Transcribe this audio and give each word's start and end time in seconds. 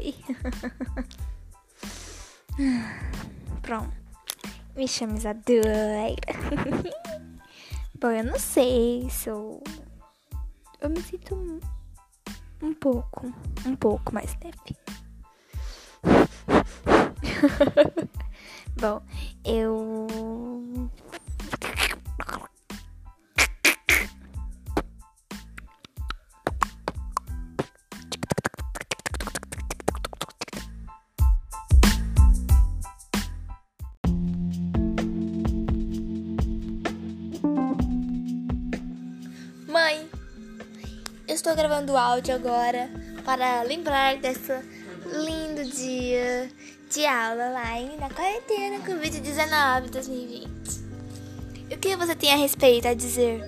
Oi. 0.00 0.14
Pronto. 3.60 3.92
Me 4.74 4.88
chama 4.88 5.18
Isadora. 5.18 6.16
Bom, 8.00 8.10
eu 8.10 8.24
não 8.24 8.38
sei 8.38 9.10
se 9.10 9.28
eu. 9.28 9.62
Eu 10.80 10.88
me 10.88 11.02
sinto 11.02 11.34
um, 11.34 11.60
um 12.62 12.72
pouco. 12.72 13.26
Um 13.66 13.76
pouco 13.76 14.14
mais 14.14 14.34
leve. 14.42 14.74
Bom, 18.80 19.02
eu. 19.44 19.89
Estou 41.80 41.94
gravando 41.94 41.96
áudio 41.96 42.34
agora 42.34 42.90
para 43.24 43.62
lembrar 43.62 44.16
desse 44.18 44.52
lindo 45.06 45.64
dia 45.70 46.50
de 46.90 47.06
aula 47.06 47.50
lá 47.50 47.78
em- 47.78 47.96
na 47.96 48.10
quarentena 48.10 48.84
Covid-19 48.84 49.90
2020. 49.90 50.80
E 51.70 51.74
o 51.74 51.78
que 51.78 51.96
você 51.96 52.14
tem 52.14 52.32
a 52.32 52.36
respeito 52.36 52.88
a 52.88 52.94
dizer? 52.94 53.40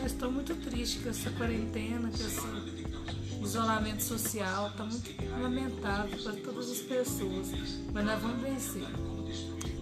Eu 0.00 0.06
estou 0.06 0.30
muito 0.30 0.54
triste 0.56 0.98
com 1.00 1.08
essa 1.10 1.30
quarentena, 1.30 2.08
com 2.08 2.16
esse 2.16 3.42
isolamento 3.42 4.02
social. 4.02 4.70
Tá 4.76 4.84
muito 4.84 5.10
lamentável 5.40 6.18
para 6.22 6.32
todas 6.34 6.70
as 6.70 6.78
pessoas. 6.78 7.48
Mas 7.92 8.04
nós 8.04 8.20
vamos 8.20 8.42
vencer. 8.42 8.82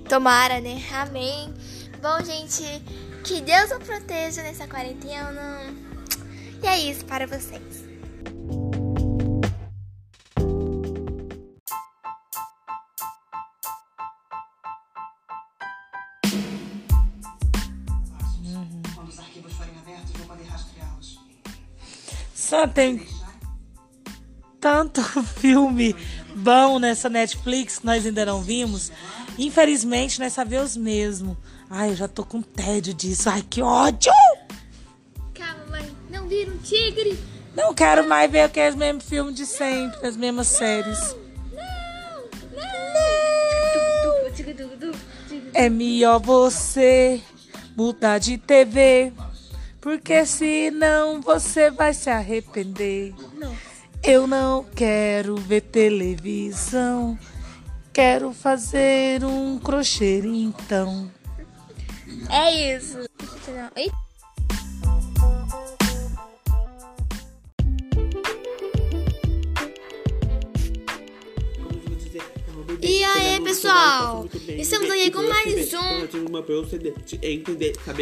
Tomara, 0.09 0.61
né? 0.61 0.83
Amém. 0.93 1.53
Bom, 2.01 2.25
gente, 2.25 2.63
que 3.25 3.41
Deus 3.41 3.71
o 3.73 3.79
proteja 3.81 4.43
nessa 4.43 4.67
quarentena. 4.67 5.88
E 6.63 6.67
é 6.67 6.79
isso 6.79 7.05
para 7.05 7.27
vocês. 7.27 7.89
Só 22.35 22.67
tem 22.67 23.07
tanto 24.59 25.03
filme 25.39 25.95
bom 26.35 26.79
nessa 26.79 27.09
Netflix 27.09 27.79
que 27.79 27.87
nós 27.87 28.07
ainda 28.07 28.25
não 28.25 28.41
vimos. 28.41 28.91
Infelizmente, 29.39 30.19
nós 30.19 30.35
vemos 30.47 30.77
mesmo. 30.77 31.37
Ai, 31.69 31.91
eu 31.91 31.97
já 31.97 32.09
tô 32.09 32.25
com 32.25 32.41
tédio 32.41 32.95
disso. 32.95 33.29
Ai, 33.29 33.43
que 33.43 33.61
ódio! 33.61 34.13
Não 36.29 36.37
vira 36.37 36.51
um 36.51 36.59
tigre. 36.59 37.19
Não 37.57 37.73
quero 37.73 38.07
mais 38.07 38.31
ver 38.31 38.41
aqueles 38.41 38.75
mesmos 38.75 39.09
filmes 39.09 39.35
de 39.35 39.47
sempre, 39.47 40.07
as 40.07 40.15
mesmas 40.15 40.47
séries. 40.49 41.17
É 45.55 45.71
melhor 45.71 46.21
você 46.21 47.23
mudar 47.75 48.19
de 48.19 48.37
TV, 48.37 49.11
porque 49.81 50.27
senão 50.27 51.23
você 51.23 51.71
vai 51.71 51.95
se 51.95 52.11
arrepender. 52.11 53.15
Eu 54.05 54.27
não 54.27 54.63
quero 54.63 55.35
ver 55.37 55.63
televisão, 55.63 57.19
quero 57.91 58.35
fazer 58.35 59.25
um 59.25 59.59
crochê 59.59 60.21
então. 60.27 61.11
É 62.29 62.77
isso. 62.77 62.99
Ih. 63.75 64.08
E 72.83 73.03
aí, 73.03 73.41
pessoal? 73.41 74.27
Estamos 74.47 74.91
aqui 74.91 75.11
com 75.11 75.23
mais 75.27 75.73
um. 75.73 76.07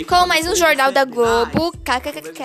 Com 0.04 0.27
mais 0.27 0.49
um 0.49 0.56
Jornal 0.56 0.91
da 0.91 1.04
Globo. 1.04 1.71
KKKK. 1.84 2.43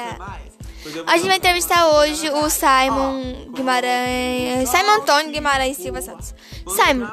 A 1.07 1.17
gente 1.17 1.27
vai 1.27 1.37
entrevistar 1.37 1.87
hoje 1.87 2.29
o 2.29 2.47
Simon 2.49 3.51
Guimarães. 3.53 4.69
Simon 4.69 5.01
Antônio 5.01 5.31
Guimarães 5.31 5.77
Silva 5.77 6.01
Santos. 6.01 6.35
Simon, 6.67 7.07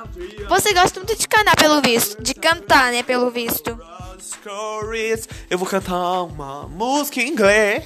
você 0.49 0.75
gosta 0.75 1.01
muito 1.01 1.17
de 1.17 1.27
cantar, 1.27 1.57
pelo 1.57 1.81
visto. 1.81 2.23
De 2.23 2.35
cantar, 2.35 2.93
né, 2.93 3.03
pelo 3.03 3.31
visto. 3.31 3.79
Stories. 4.41 5.29
Eu 5.51 5.59
vou 5.59 5.67
cantar 5.67 6.23
uma 6.23 6.69
música 6.69 7.21
em 7.21 7.29
inglês. 7.29 7.85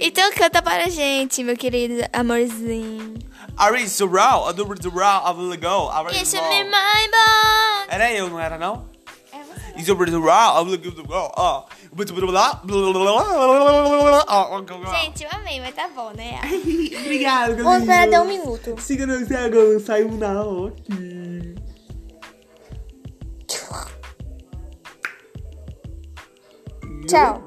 Então 0.00 0.30
canta 0.32 0.62
para 0.62 0.84
a 0.84 0.88
gente, 0.88 1.42
meu 1.42 1.56
querido 1.56 2.04
amorzinho. 2.12 3.14
Ari 3.56 3.86
Zural, 3.88 4.46
a 4.46 4.52
do 4.52 4.64
Zural, 4.80 5.24
I 5.26 5.36
will 5.36 5.58
go. 5.58 5.90
Ari 5.90 6.16
It's 6.16 6.30
Zural. 6.30 6.48
me 6.48 6.64
my 6.64 6.70
bone. 7.10 7.86
Era 7.88 8.12
eu, 8.12 8.30
não 8.30 8.38
era 8.38 8.56
não? 8.56 8.88
É 9.32 9.38
você. 9.38 9.80
Is 9.80 9.88
over 9.88 10.08
will 10.08 10.20
go. 10.20 11.32
Ó. 11.36 11.64
Gente, 15.00 15.24
eu 15.24 15.30
amei, 15.32 15.60
mas 15.60 15.74
tá 15.74 15.88
bom, 15.88 16.12
né? 16.14 16.38
Obrigado, 17.00 17.56
Vamos 17.56 17.80
esperar 17.80 18.06
até 18.06 18.20
um 18.20 18.24
minuto. 18.24 18.76
Siga 18.78 19.06
no 19.06 19.20
Instagram, 19.20 19.80
saiu 19.80 20.12
na 20.12 20.42
ok. 20.42 21.56
Tchau. 27.08 27.42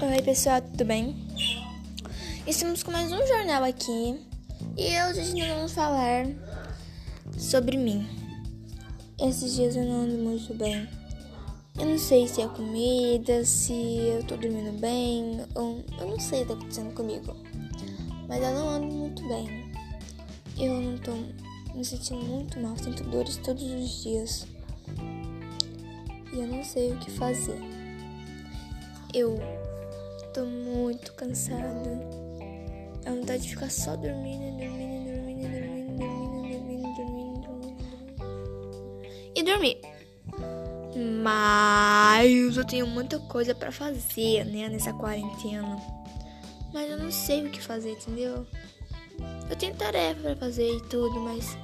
Oi, 0.00 0.22
pessoal, 0.24 0.62
tudo 0.62 0.86
bem? 0.86 1.14
Estamos 2.46 2.82
com 2.82 2.90
mais 2.90 3.12
um 3.12 3.26
jornal 3.26 3.64
aqui 3.64 4.18
e 4.78 4.98
hoje 5.02 5.38
nós 5.38 5.48
vamos 5.48 5.72
falar 5.72 6.24
sobre 7.36 7.76
mim. 7.76 8.08
Esses 9.20 9.56
dias 9.56 9.76
eu 9.76 9.84
não 9.84 10.04
ando 10.04 10.16
muito 10.16 10.54
bem. 10.54 10.88
Eu 11.78 11.84
não 11.84 11.98
sei 11.98 12.26
se 12.26 12.40
é 12.40 12.48
comida, 12.48 13.44
se 13.44 13.74
eu 13.74 14.24
tô 14.24 14.38
dormindo 14.38 14.72
bem, 14.80 15.44
eu 15.54 15.84
não 16.08 16.18
sei 16.18 16.44
o 16.44 16.46
que 16.46 16.48
tá 16.48 16.54
acontecendo 16.54 16.94
comigo. 16.94 17.36
Mas 18.26 18.42
eu 18.42 18.54
não 18.54 18.68
ando 18.70 18.86
muito 18.86 19.28
bem. 19.28 19.61
Eu 20.62 20.80
não 20.80 20.96
tô 20.96 21.10
me 21.74 21.84
sentindo 21.84 22.24
muito 22.24 22.60
mal, 22.60 22.76
sinto 22.76 23.02
dores 23.02 23.36
todos 23.38 23.64
os 23.64 24.02
dias. 24.04 24.46
E 26.32 26.38
eu 26.38 26.46
não 26.46 26.62
sei 26.62 26.92
o 26.92 26.98
que 27.00 27.10
fazer. 27.10 27.58
Eu 29.12 29.40
tô 30.32 30.44
muito 30.44 31.14
cansada. 31.14 32.00
A 33.04 33.10
vontade 33.10 33.42
de 33.42 33.48
ficar 33.48 33.72
só 33.72 33.96
dormindo, 33.96 34.56
dormindo, 34.56 35.10
dormindo, 35.10 35.50
dormindo, 35.50 35.98
dormindo, 35.98 36.48
dormindo, 36.48 36.94
dormindo, 36.94 37.40
dormindo. 37.40 37.82
E 39.34 39.42
dormir. 39.42 39.80
Mas 41.24 42.56
eu 42.56 42.64
tenho 42.64 42.86
muita 42.86 43.18
coisa 43.18 43.52
para 43.52 43.72
fazer, 43.72 44.44
né, 44.44 44.68
nessa 44.68 44.92
quarentena. 44.92 45.76
Mas 46.72 46.88
eu 46.88 46.98
não 46.98 47.10
sei 47.10 47.44
o 47.48 47.50
que 47.50 47.60
fazer, 47.60 47.90
entendeu? 47.90 48.46
Eu 49.50 49.56
tenho 49.56 49.74
tarefa 49.74 50.20
pra 50.20 50.36
fazer 50.36 50.76
e 50.76 50.80
tudo, 50.82 51.20
mas. 51.20 51.56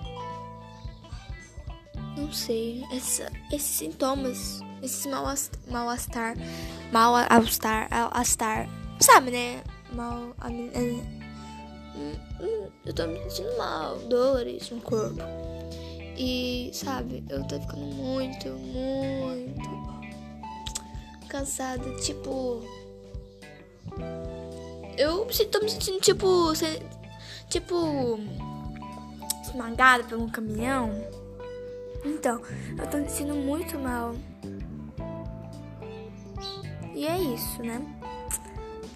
Não 2.17 2.33
sei. 2.33 2.85
Essa, 2.93 3.31
esses 3.53 3.77
sintomas, 3.77 4.61
esses 4.83 5.07
mal-estar. 5.07 6.35
Mal-estar. 6.93 7.89
Mal-estar. 7.91 8.69
Sabe, 9.01 9.31
né? 9.31 9.63
Mal. 9.93 10.35
a- 10.41 10.51
é, 10.51 10.81
hum, 10.81 12.15
hum, 12.41 12.69
Eu 12.85 12.93
tô 12.93 13.07
me 13.07 13.19
sentindo 13.31 13.57
mal, 13.57 13.97
dores 14.09 14.69
no 14.71 14.81
corpo. 14.81 15.23
E, 16.17 16.71
sabe, 16.75 17.23
eu 17.31 17.47
tô 17.47 17.61
ficando 17.61 17.85
muito, 17.87 18.49
muito 18.49 19.71
cansada. 21.29 21.89
Tipo. 22.01 22.61
Eu 24.97 25.27
tô 25.51 25.61
me 25.61 25.71
sentindo, 25.71 26.01
tipo. 26.01 26.53
Tipo. 27.49 28.19
Esmagada 29.43 30.05
por 30.05 30.19
um 30.19 30.29
caminhão. 30.29 30.91
Então, 32.05 32.41
eu 32.77 32.87
tô 32.87 32.99
me 32.99 33.09
sentindo 33.09 33.35
muito 33.35 33.79
mal. 33.79 34.15
E 36.95 37.07
é 37.07 37.19
isso, 37.19 37.63
né? 37.63 37.81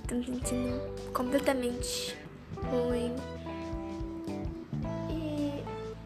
Tô 0.07 0.15
me 0.15 0.27
sentindo 0.27 1.13
completamente 1.13 2.17
ruim. 2.71 3.15
E 5.09 5.63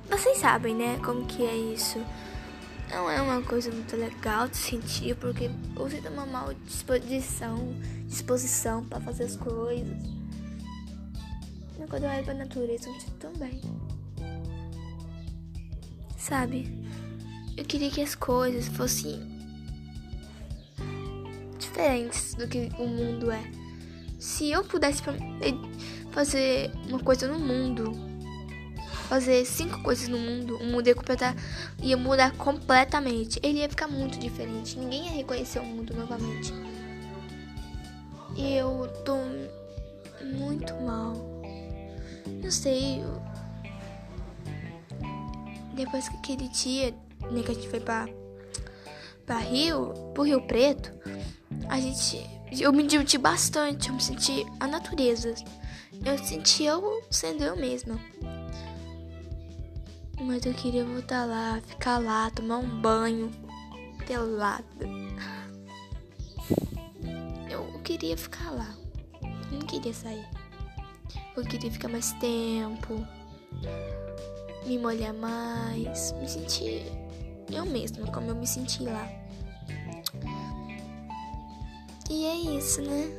vocês 0.08 0.38
sabem, 0.38 0.74
né, 0.74 1.00
como 1.04 1.26
que 1.26 1.44
é 1.44 1.56
isso. 1.56 1.98
não 2.90 3.10
é 3.10 3.20
uma 3.20 3.42
coisa 3.42 3.70
muito 3.70 3.96
legal 3.96 4.48
de 4.48 4.56
sentir, 4.56 5.16
porque 5.16 5.50
você 5.74 6.00
tem 6.00 6.12
uma 6.12 6.26
mal 6.26 6.54
disposição, 6.64 7.74
disposição 8.06 8.84
para 8.84 9.00
fazer 9.00 9.24
as 9.24 9.36
coisas. 9.36 10.15
Quando 11.88 12.04
eu 12.04 12.10
olho 12.10 12.24
pra 12.24 12.34
natureza, 12.34 12.88
eu 12.88 12.92
me 12.92 13.00
sinto 13.00 13.16
tão 13.16 13.32
bem. 13.34 13.60
Sabe? 16.16 16.68
Eu 17.56 17.64
queria 17.64 17.90
que 17.90 18.02
as 18.02 18.14
coisas 18.14 18.68
fossem 18.68 19.34
diferentes 21.58 22.34
do 22.34 22.48
que 22.48 22.70
o 22.78 22.86
mundo 22.86 23.30
é. 23.30 23.42
Se 24.18 24.50
eu 24.50 24.64
pudesse 24.64 25.02
fazer 26.10 26.70
uma 26.88 26.98
coisa 26.98 27.28
no 27.28 27.38
mundo, 27.38 27.92
fazer 29.08 29.44
cinco 29.44 29.82
coisas 29.82 30.08
no 30.08 30.18
mundo, 30.18 30.56
o 30.56 30.64
mundo 30.64 30.86
ia 30.86 30.94
completar, 30.94 31.36
ia 31.80 31.96
mudar 31.96 32.32
completamente. 32.32 33.38
Ele 33.42 33.60
ia 33.60 33.68
ficar 33.68 33.86
muito 33.86 34.18
diferente. 34.18 34.78
Ninguém 34.78 35.04
ia 35.06 35.12
reconhecer 35.12 35.60
o 35.60 35.64
mundo 35.64 35.94
novamente. 35.94 36.52
E 38.34 38.54
eu 38.54 38.88
tô 39.04 39.16
muito 40.24 40.74
mal. 40.82 41.35
Não 42.26 42.50
sei. 42.50 43.02
Eu... 43.02 43.22
Depois 45.74 46.08
que 46.08 46.16
aquele 46.16 46.48
dia 46.48 46.94
né, 47.30 47.42
que 47.42 47.50
a 47.50 47.54
gente 47.54 47.68
foi 47.68 47.80
pra, 47.80 48.08
pra 49.24 49.38
Rio, 49.38 49.92
pro 50.14 50.24
Rio 50.24 50.42
Preto, 50.46 50.92
a 51.68 51.78
gente. 51.80 52.24
Eu 52.52 52.72
me 52.72 52.86
diverti 52.86 53.18
bastante. 53.18 53.88
Eu 53.88 53.94
me 53.94 54.02
senti 54.02 54.46
a 54.60 54.66
natureza. 54.66 55.34
Eu 56.04 56.18
senti 56.18 56.64
eu 56.64 57.02
sendo 57.10 57.42
eu 57.42 57.56
mesma. 57.56 57.98
Mas 60.20 60.46
eu 60.46 60.54
queria 60.54 60.84
voltar 60.84 61.24
lá, 61.26 61.60
ficar 61.66 61.98
lá, 61.98 62.30
tomar 62.30 62.58
um 62.58 62.80
banho 62.80 63.30
pelada. 64.06 64.64
Eu 67.50 67.80
queria 67.82 68.16
ficar 68.16 68.50
lá. 68.50 68.74
Eu 69.52 69.58
não 69.58 69.66
queria 69.66 69.92
sair. 69.92 70.26
Eu 71.36 71.44
queria 71.44 71.70
ficar 71.70 71.88
mais 71.88 72.12
tempo. 72.14 73.06
Me 74.64 74.78
molhar 74.78 75.12
mais. 75.12 76.12
Me 76.12 76.26
sentir 76.26 76.82
eu 77.52 77.66
mesma, 77.66 78.06
como 78.10 78.30
eu 78.30 78.34
me 78.34 78.46
senti 78.46 78.82
lá. 78.82 79.06
E 82.08 82.24
é 82.24 82.34
isso, 82.56 82.80
né? 82.80 83.10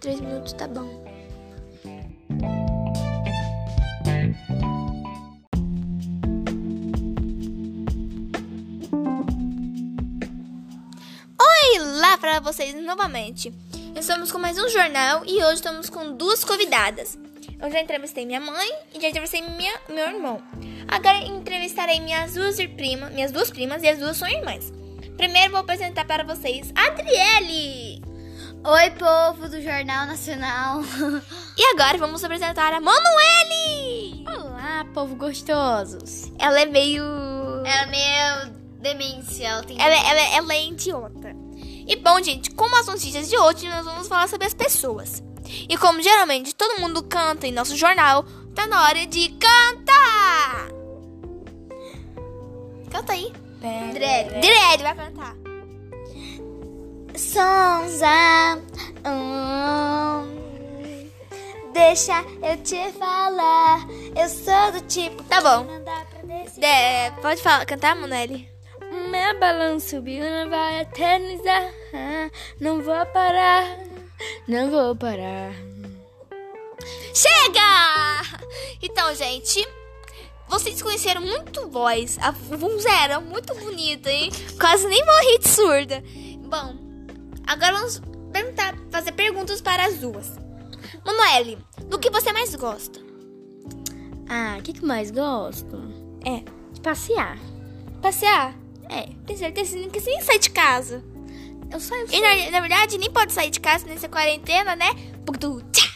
Três 0.00 0.20
minutos 0.20 0.52
tá 0.52 0.68
bom. 0.68 1.02
Olá 11.40 12.18
para 12.18 12.40
vocês 12.40 12.74
novamente. 12.84 13.50
Estamos 13.94 14.32
com 14.32 14.38
mais 14.38 14.58
um 14.58 14.68
jornal 14.68 15.22
e 15.26 15.42
hoje 15.44 15.54
estamos 15.54 15.88
com 15.90 16.12
duas 16.12 16.42
convidadas. 16.42 17.18
Eu 17.60 17.70
já 17.70 17.80
entrevistei 17.80 18.24
minha 18.26 18.40
mãe 18.40 18.68
e 18.94 19.00
já 19.00 19.08
entrevistei 19.08 19.42
minha, 19.42 19.72
meu 19.88 20.08
irmão. 20.08 20.42
Agora 20.88 21.18
entrevistarei 21.18 22.00
minhas 22.00 22.34
duas 22.34 22.56
primas, 22.56 23.12
minhas 23.12 23.30
duas 23.30 23.50
primas 23.50 23.82
e 23.82 23.88
as 23.88 23.98
duas 23.98 24.16
são 24.16 24.26
irmãs. 24.28 24.72
Primeiro 25.16 25.52
vou 25.52 25.60
apresentar 25.60 26.04
para 26.06 26.24
vocês 26.24 26.72
a 26.74 26.86
Adriele. 26.86 28.02
Oi, 28.64 28.90
povo 28.90 29.48
do 29.48 29.60
Jornal 29.60 30.06
Nacional. 30.06 30.80
E 31.54 31.74
agora 31.74 31.98
vamos 31.98 32.24
apresentar 32.24 32.72
a 32.72 32.80
Manuele. 32.80 34.24
Olá, 34.26 34.86
povo 34.94 35.14
gostosos. 35.16 36.32
Ela 36.38 36.62
é 36.62 36.64
meio 36.64 37.04
Ela 37.04 37.82
é 37.82 37.86
meio 37.86 38.62
demência, 38.80 39.46
ela 39.46 39.62
tem 39.62 39.80
ela, 39.80 39.94
ela, 39.94 40.36
ela 40.36 40.54
é 40.54 40.64
idiota. 40.64 41.41
E 41.86 41.96
bom, 41.96 42.22
gente, 42.22 42.50
como 42.52 42.76
as 42.78 42.86
notícias 42.86 43.28
de 43.28 43.36
hoje, 43.36 43.68
nós 43.68 43.84
vamos 43.84 44.08
falar 44.08 44.28
sobre 44.28 44.46
as 44.46 44.54
pessoas. 44.54 45.22
E 45.68 45.76
como 45.76 46.00
geralmente 46.02 46.54
todo 46.54 46.80
mundo 46.80 47.02
canta 47.02 47.46
em 47.46 47.52
nosso 47.52 47.76
jornal, 47.76 48.24
tá 48.54 48.66
na 48.66 48.82
hora 48.84 49.06
de 49.06 49.28
cantar! 49.30 50.68
Canta 52.90 53.12
aí. 53.12 53.32
Dredd. 53.92 54.40
Dredd 54.40 54.82
vai 54.82 54.94
cantar. 54.94 55.36
Sonza, 57.14 58.58
hum, 59.06 61.08
deixa 61.72 62.24
eu 62.42 62.56
te 62.62 62.90
falar. 62.98 63.86
Eu 64.16 64.28
sou 64.28 64.72
do 64.72 64.80
tipo 64.86 65.22
Tá 65.24 65.40
bom. 65.40 65.64
que 65.64 65.72
não 65.72 65.84
dá 65.84 66.04
pra 66.10 66.22
decidir. 66.22 66.64
É, 66.64 67.10
pode 67.22 67.42
falar, 67.42 67.64
cantar, 67.66 67.94
Manuele? 67.96 68.48
Meu 69.12 69.38
balão 69.38 69.78
subiu, 69.78 70.24
não 70.24 70.48
vai 70.48 70.80
eternizar. 70.80 71.70
Não 72.58 72.80
vou 72.82 73.04
parar, 73.06 73.78
não 74.48 74.70
vou 74.70 74.96
parar. 74.96 75.52
Chega! 77.14 78.40
Então, 78.82 79.14
gente, 79.14 79.68
vocês 80.48 80.80
conheceram 80.80 81.20
muito 81.20 81.68
voz. 81.68 82.18
A 82.22 82.30
voz 82.30 82.86
era 82.86 83.20
muito 83.20 83.54
bonita, 83.54 84.10
hein? 84.10 84.30
Quase 84.58 84.88
nem 84.88 85.04
morri 85.04 85.38
de 85.40 85.48
surda. 85.48 86.02
Bom, 86.48 86.74
agora 87.46 87.74
vamos 87.74 88.00
perguntar, 88.32 88.74
fazer 88.90 89.12
perguntas 89.12 89.60
para 89.60 89.84
as 89.86 89.98
duas. 89.98 90.32
Manuele, 91.04 91.58
do 91.84 91.98
que 91.98 92.08
você 92.10 92.32
mais 92.32 92.54
gosta? 92.54 92.98
Ah, 94.28 94.56
o 94.58 94.62
que, 94.62 94.72
que 94.72 94.84
mais 94.84 95.10
gosto? 95.10 95.76
É, 96.24 96.42
De 96.72 96.80
passear. 96.80 97.36
passear. 98.00 98.61
É, 98.92 99.08
Tem 99.26 99.36
certeza 99.36 99.76
que 99.88 100.00
você 100.00 100.10
nem 100.10 100.20
sai 100.22 100.38
de 100.38 100.50
casa. 100.50 101.02
eu 101.70 101.80
saio 101.80 102.06
E 102.12 102.20
na, 102.20 102.50
na 102.50 102.60
verdade, 102.60 102.98
nem 102.98 103.10
pode 103.10 103.32
sair 103.32 103.50
de 103.50 103.60
casa 103.60 103.86
nessa 103.86 104.08
quarentena, 104.08 104.76
né? 104.76 104.90
Porque. 105.24 105.46
Tchá! 105.72 105.88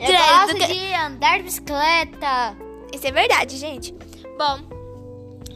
Eu 0.00 0.46
gosto 0.46 0.56
que- 0.56 0.66
de 0.74 0.94
andar 0.94 1.36
de 1.38 1.44
bicicleta. 1.44 2.56
Isso 2.92 3.06
é 3.06 3.12
verdade, 3.12 3.56
gente. 3.58 3.94
Bom, 4.38 4.60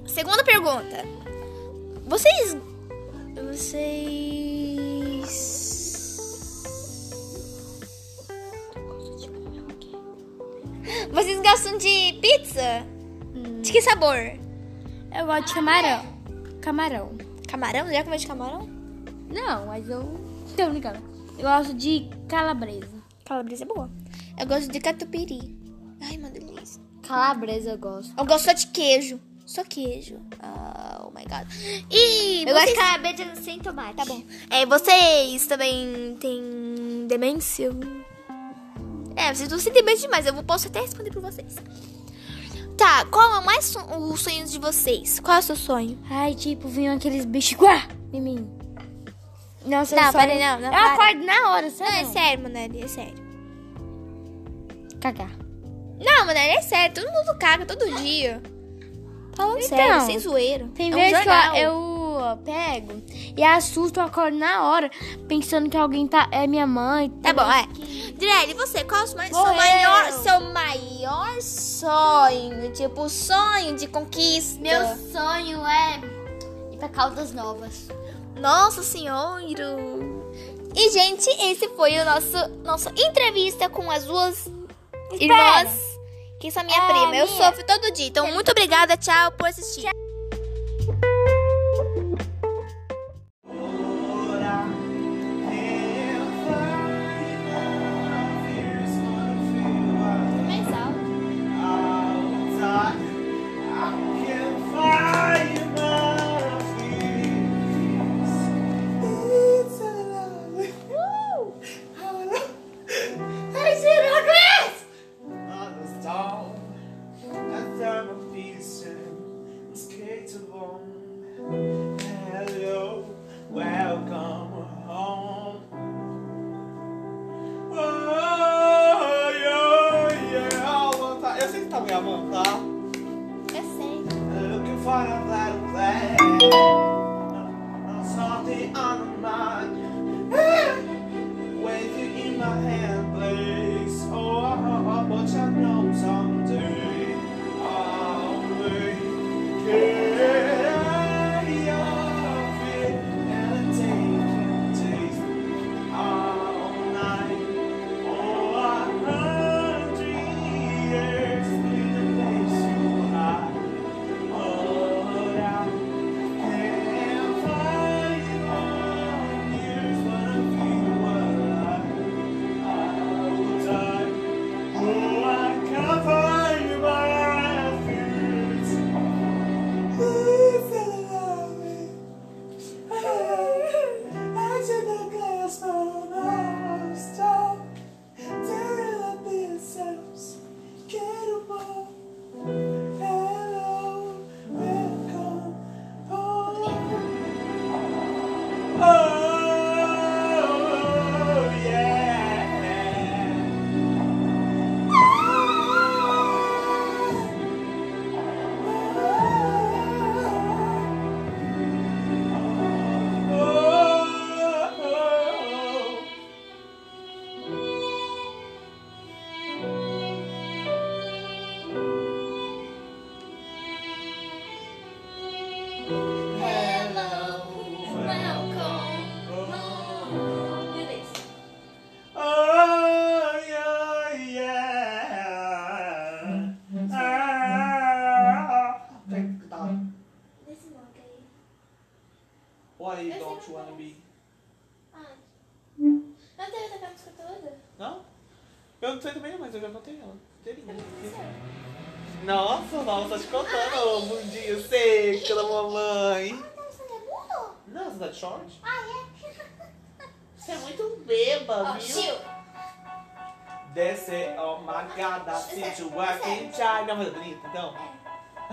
segunda 0.06 0.44
pergunta. 0.44 1.04
Vocês. 2.06 2.56
Vocês. 3.34 5.30
Vocês 11.12 11.40
gostam 11.40 11.78
de 11.78 12.18
pizza? 12.20 12.86
De 13.62 13.72
que 13.72 13.82
sabor? 13.82 14.16
Eu 15.16 15.26
gosto 15.26 15.48
de 15.48 15.54
camarão. 15.54 16.02
Camarão. 16.60 17.18
Camarão? 17.48 17.92
Já 17.92 18.04
comeu 18.04 18.18
de 18.18 18.26
camarão? 18.26 18.68
Não, 19.28 19.66
mas 19.66 19.88
eu. 19.88 20.02
Tô 20.56 20.68
brincando. 20.70 20.98
Eu 21.38 21.44
gosto 21.44 21.74
de 21.74 22.08
calabresa. 22.28 22.88
Calabresa 23.24 23.64
é 23.64 23.66
boa. 23.66 23.90
Eu 24.38 24.46
gosto 24.46 24.70
de 24.70 24.80
catupiry. 24.80 25.56
Ai, 26.00 26.16
uma 26.16 26.30
delícia. 26.30 26.80
Calabresa 27.02 27.70
eu 27.70 27.78
gosto. 27.78 28.12
Eu 28.16 28.24
gosto 28.24 28.44
só 28.44 28.52
de 28.52 28.66
queijo. 28.68 29.20
Só 29.46 29.64
queijo. 29.64 30.16
Oh 31.02 31.10
my 31.10 31.24
god. 31.24 31.46
E. 31.90 32.44
Eu 32.46 32.54
gosto 32.54 32.66
de 32.68 32.74
vocês- 32.74 32.78
calabresa 32.78 33.36
sem 33.36 33.58
tomate. 33.58 33.96
Tá 33.96 34.04
bom. 34.04 34.22
É, 34.48 34.64
vocês 34.66 35.46
também 35.46 36.16
têm 36.20 37.06
demência? 37.08 37.70
É, 39.16 39.34
vocês 39.34 39.48
não 39.50 39.58
se 39.58 39.70
demência 39.70 40.02
demais. 40.08 40.26
Eu 40.26 40.34
posso 40.44 40.68
até 40.68 40.80
responder 40.80 41.10
por 41.10 41.20
vocês. 41.22 41.56
Tá, 42.80 43.04
qual 43.10 43.34
é 43.34 43.38
o 43.40 43.44
mais 43.44 43.66
son- 43.66 43.84
os 44.10 44.22
sonhos 44.22 44.50
de 44.50 44.58
vocês? 44.58 45.20
Qual 45.20 45.36
é 45.36 45.40
o 45.40 45.42
seu 45.42 45.54
sonho? 45.56 45.98
Ai, 46.10 46.34
tipo, 46.34 46.66
vinham 46.66 46.96
aqueles 46.96 47.26
bichos 47.26 47.58
em 48.10 48.20
mim. 48.22 48.50
Nossa, 49.66 49.94
Não, 49.94 50.04
eu 50.04 50.12
pera 50.12 50.32
sonho- 50.32 50.32
aí, 50.32 50.50
não, 50.50 50.60
não, 50.60 50.66
Eu 50.68 50.72
para. 50.72 50.92
acordo 50.94 51.26
na 51.26 51.50
hora, 51.50 51.62
Não, 51.62 51.70
sabe? 51.70 51.96
é 52.00 52.04
sério, 52.06 52.42
Manelli, 52.42 52.80
é 52.82 52.88
sério. 52.88 53.14
Cagar. 55.00 55.30
Não, 55.98 56.26
Manelli, 56.26 56.56
é 56.56 56.62
sério. 56.62 56.94
Todo 56.94 57.12
mundo 57.12 57.38
caga 57.38 57.66
todo 57.66 57.84
dia. 57.96 58.42
Falando 59.36 59.58
Então, 59.58 59.68
sério, 59.76 60.00
sem 60.06 60.18
zoeira. 60.18 60.66
Tem 60.74 60.90
é 60.90 60.94
um 60.94 60.98
vezes 60.98 61.18
que 61.18 61.24
jornal. 61.24 61.56
eu, 61.56 61.89
eu 62.18 62.36
pego 62.38 63.02
e 63.36 63.42
assusto, 63.42 64.00
eu 64.00 64.04
acordo 64.04 64.36
na 64.36 64.64
hora, 64.64 64.90
pensando 65.28 65.68
que 65.68 65.76
alguém 65.76 66.06
tá, 66.08 66.28
é 66.30 66.46
minha 66.46 66.66
mãe. 66.66 67.10
Tá 67.22 67.32
bom, 67.32 67.50
é. 67.50 67.66
Direlli, 68.16 68.54
você, 68.54 68.84
qual 68.84 69.00
é 69.00 69.04
o 69.04 69.06
seu 69.06 69.54
maior, 69.54 70.12
seu 70.12 70.40
maior 70.52 71.40
sonho? 71.40 72.72
Tipo, 72.72 73.08
sonho 73.08 73.76
de 73.76 73.86
conquista. 73.86 74.60
Meu 74.60 74.84
sonho 75.12 75.66
é 75.66 76.00
ir 76.72 76.76
pra 76.78 76.88
Caldas 76.88 77.32
Novas. 77.32 77.88
Nossa 78.36 78.82
senhora! 78.82 79.42
E, 80.74 80.90
gente, 80.90 81.28
esse 81.28 81.68
foi 81.70 81.98
o 81.98 82.04
nosso 82.04 82.48
nossa 82.62 82.90
entrevista 82.90 83.68
com 83.68 83.90
as 83.90 84.04
duas 84.04 84.48
irmãs, 85.12 85.68
que 86.40 86.50
são 86.50 86.62
minha 86.64 86.78
É, 86.78 86.86
prima. 86.86 87.16
Eu 87.16 87.26
minha. 87.26 87.44
sofro 87.44 87.64
todo 87.66 87.92
dia. 87.92 88.06
Então, 88.06 88.30
muito 88.32 88.50
obrigada, 88.50 88.96
tchau, 88.96 89.32
por 89.32 89.48
assistir. 89.48 89.86
I 89.86 90.09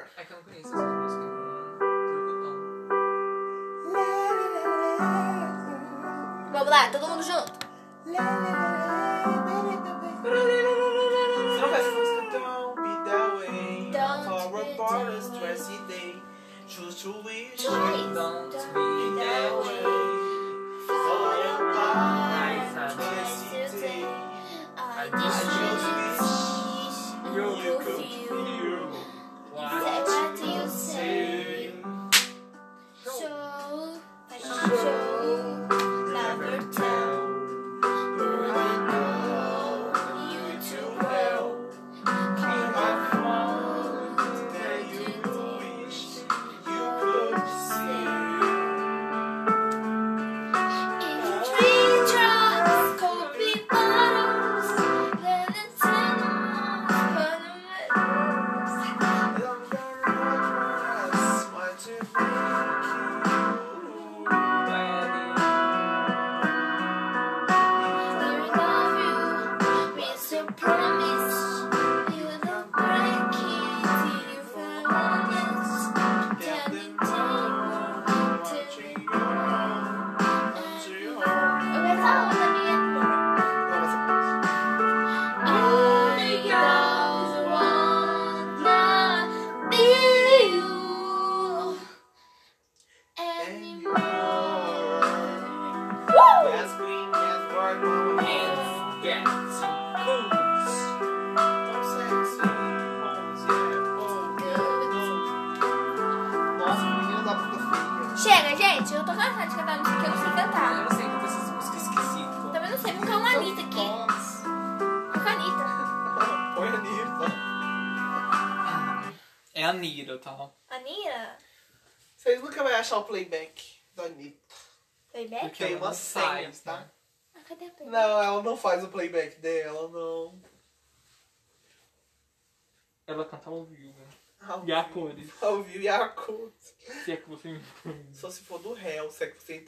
anymore. 0.00 0.10
É 0.16 0.24
que 0.24 0.32
eu 0.32 0.36
não 0.36 0.44
conheço 0.44 0.74
essa 0.74 0.86
música. 0.86 1.26
Vamos 6.52 6.70
lá, 6.70 6.90
todo 6.90 7.08
mundo 7.08 7.22
junto. 7.22 7.52
Você 8.04 8.20
não 11.60 11.68
música? 11.92 12.20
Don't 12.32 12.74
be 12.82 12.94
that 13.04 13.30
way. 13.38 13.90
Don't 13.92 14.24
For 14.24 14.64
be 14.64 15.08
a 15.08 15.20
stressy 15.20 15.78
day. 15.88 16.22
Choose 16.66 17.02
to 17.02 17.22
wish. 17.22 17.64
Don't 17.64 18.50
be 18.50 18.89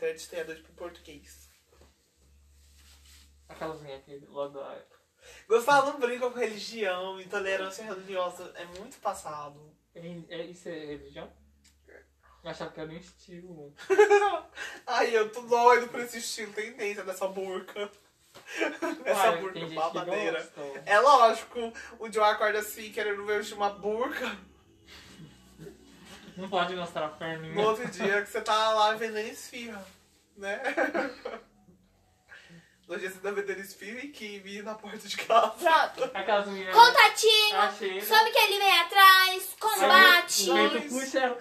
que 0.02 0.08
você 0.08 0.08
entende 0.08 0.20
historiador 0.20 0.56
de 0.56 0.62
português. 0.72 1.50
Aquelas 3.48 3.80
minhas 3.82 4.00
aqui 4.00 4.20
lá 4.28 4.48
da 4.48 4.72
época. 4.72 5.00
Gustavo 5.48 5.92
não 5.92 6.00
brinca 6.00 6.28
com 6.28 6.38
religião, 6.38 7.20
intolerância 7.20 7.84
religiosa 7.84 8.52
é 8.56 8.64
muito 8.64 8.98
passado. 8.98 9.72
É, 9.94 10.00
é- 10.28 10.46
isso 10.46 10.68
é 10.68 10.86
religião? 10.86 11.32
Eu 12.42 12.50
achava 12.50 12.72
que 12.72 12.80
era 12.80 12.90
um 12.90 12.96
estilo. 12.96 13.72
Ai, 14.84 15.16
eu 15.16 15.30
tô 15.30 15.42
doido 15.42 15.88
por 15.88 16.00
esse 16.00 16.18
estilo, 16.18 16.52
tendência 16.52 17.04
dessa 17.04 17.28
burca. 17.28 17.88
Essa 19.04 19.30
Uai, 19.30 19.40
burca 19.40 19.60
tem 19.60 19.68
que 19.68 19.74
babadeira. 19.74 20.52
É 20.86 20.98
lógico, 20.98 21.72
o 22.00 22.10
Joe 22.10 22.24
acorda 22.24 22.58
assim, 22.58 22.90
querendo 22.90 23.24
ver 23.24 23.52
uma 23.52 23.70
burca. 23.70 24.36
Não 26.36 26.48
pode 26.48 26.74
mostrar 26.74 27.06
a 27.06 27.08
perna. 27.08 27.48
No 27.48 27.62
outro 27.62 27.86
dia 27.88 28.22
que 28.22 28.28
você 28.30 28.40
tá 28.40 28.72
lá 28.74 28.92
vendendo 28.94 29.28
esfirra, 29.28 29.84
né? 30.36 30.60
No 32.88 32.98
dia 32.98 33.08
você 33.10 33.20
tá 33.20 33.30
vendendo 33.30 33.60
esfirra 33.60 34.00
e 34.00 34.08
kiwi 34.08 34.60
na 34.60 34.74
porta 34.74 34.98
de 35.08 35.16
casa. 35.16 35.52
Pronto. 35.52 36.10
Aquelas 36.12 36.46
meninas. 36.48 36.74
Contatinho. 36.74 37.56
Achei. 37.58 38.00
Sabe 38.02 38.30
que 38.30 38.38
ele 38.38 38.58
vem 38.58 38.80
atrás. 38.80 39.56
Combate. 39.58 40.50
O 40.50 40.54
vento 40.54 40.88
puxa 40.88 41.18
ela. 41.20 41.38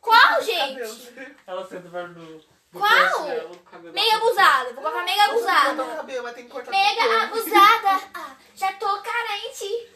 Qual, 0.00 0.20
Cabelo. 0.38 0.44
gente? 0.44 1.36
Ela 1.46 1.66
senta 1.66 1.88
perto 1.88 2.14
do. 2.14 2.44
Qual? 2.72 2.88
cabelo 3.64 3.92
Mega 3.94 4.10
dela. 4.10 4.16
abusada. 4.16 4.72
Vou 4.74 4.82
colocar 4.82 5.04
mega 5.04 5.24
abusada. 5.24 5.96
cabelo, 5.96 6.22
mas 6.24 6.34
tem 6.34 6.44
que 6.44 6.50
cortar 6.50 6.70
Mega 6.70 7.22
abusada. 7.22 8.10
Ah, 8.12 8.36
já 8.54 8.72
tô 8.74 9.00
carente. 9.02 9.88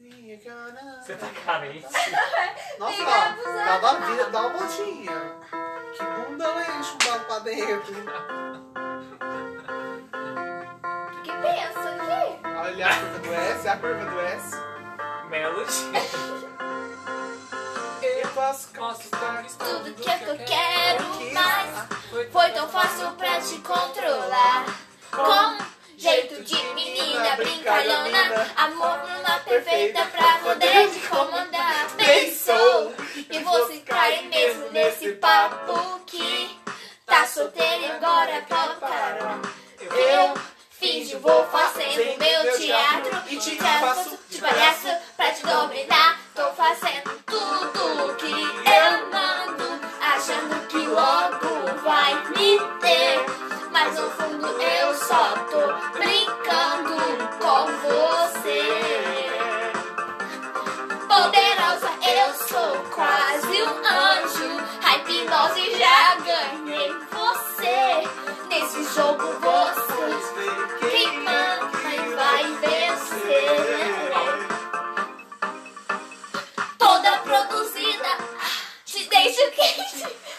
Você 0.00 1.14
tá 1.14 1.26
carente. 1.44 1.86
Nossa, 2.78 3.02
ó, 3.02 3.10
abusada. 3.10 3.64
cada 3.64 3.92
vida 4.06 4.30
dá 4.30 4.40
uma 4.46 4.58
voltinha. 4.58 5.36
Que 5.92 6.04
bunda 6.04 6.54
né? 6.54 6.82
Chumbado 6.82 7.24
pra 7.26 7.38
dentro. 7.40 7.94
Que 11.22 11.32
pensa 11.32 11.90
aqui? 11.90 12.40
Olha 12.48 12.86
a 12.86 12.98
curva 12.98 13.18
do 13.18 13.34
S, 13.34 13.68
a 13.68 13.76
curva 13.76 14.04
do 14.04 14.20
S. 14.20 14.56
Melody. 15.28 15.72
Eu 18.02 18.28
posso 18.30 18.68
Posso 18.68 19.10
conquistar 19.10 19.44
Tudo 19.58 19.92
que 19.92 20.08
eu 20.08 20.38
quero 20.46 21.34
mais. 21.34 21.88
Foi 22.32 22.50
tão 22.52 22.66
fácil 22.68 23.10
pra 23.12 23.40
te 23.40 23.58
controlar. 23.58 24.64
Com 25.10 25.69
Jeito 26.00 26.42
de 26.42 26.56
menina 26.72 27.36
brincalhona, 27.36 28.50
amor 28.56 29.06
numa 29.06 29.38
perfeita 29.40 30.02
pra 30.06 30.38
poder 30.38 30.88
te 30.88 30.98
comandar. 31.00 31.90
Pensou 31.94 32.94
e 33.30 33.38
você 33.40 33.80
cai 33.80 34.22
mesmo 34.22 34.70
nesse 34.70 35.12
papo 35.12 36.00
que 36.06 36.58
tá, 37.04 37.16
tá 37.16 37.26
solteiro 37.26 37.82
e 37.82 37.90
agora 37.90 38.30
é 38.30 38.40
para. 38.40 39.40
Eu 39.78 40.34
finjo, 40.70 41.18
vou 41.18 41.44
fazendo 41.48 42.18
meu 42.18 42.58
teatro 42.58 43.22
e 43.28 43.36
te 43.36 43.56
faço 43.56 44.18
de 44.30 44.38
palhaço 44.38 44.88
pra 45.18 45.32
te 45.32 45.42
dominar. 45.42 46.18
Tô 46.34 46.50
fazendo 46.52 47.10
tudo 47.26 48.14
que 48.16 48.32
eu 48.32 49.10
mando, 49.10 49.80
achando 50.00 50.66
que 50.66 50.78
logo 50.78 51.82
vai 51.82 52.14
me 52.30 52.58
ter 52.80 53.49
mas 53.82 53.98
no 53.98 54.10
fundo 54.10 54.46
eu 54.46 54.94
só 54.94 55.34
tô 55.50 55.72
brincando 55.98 56.96
com 57.40 57.66
você. 57.88 58.62
Poderosa, 61.08 61.90
eu 62.02 62.34
sou 62.46 62.76
quase 62.94 63.62
um 63.62 63.78
anjo. 63.86 64.50
Hypnose 64.82 65.78
já 65.78 66.14
ganhei 66.16 66.92
você. 67.10 67.80
Nesse 68.50 68.84
jogo 68.94 69.26
você 69.40 70.00
quem 70.90 71.20
manda 71.20 71.70
e 71.88 72.14
vai 72.14 72.44
vencer. 72.60 73.60
Toda 76.76 77.16
produzida, 77.18 78.18
te 78.84 79.04
deixo 79.04 79.50
quente. 79.52 80.29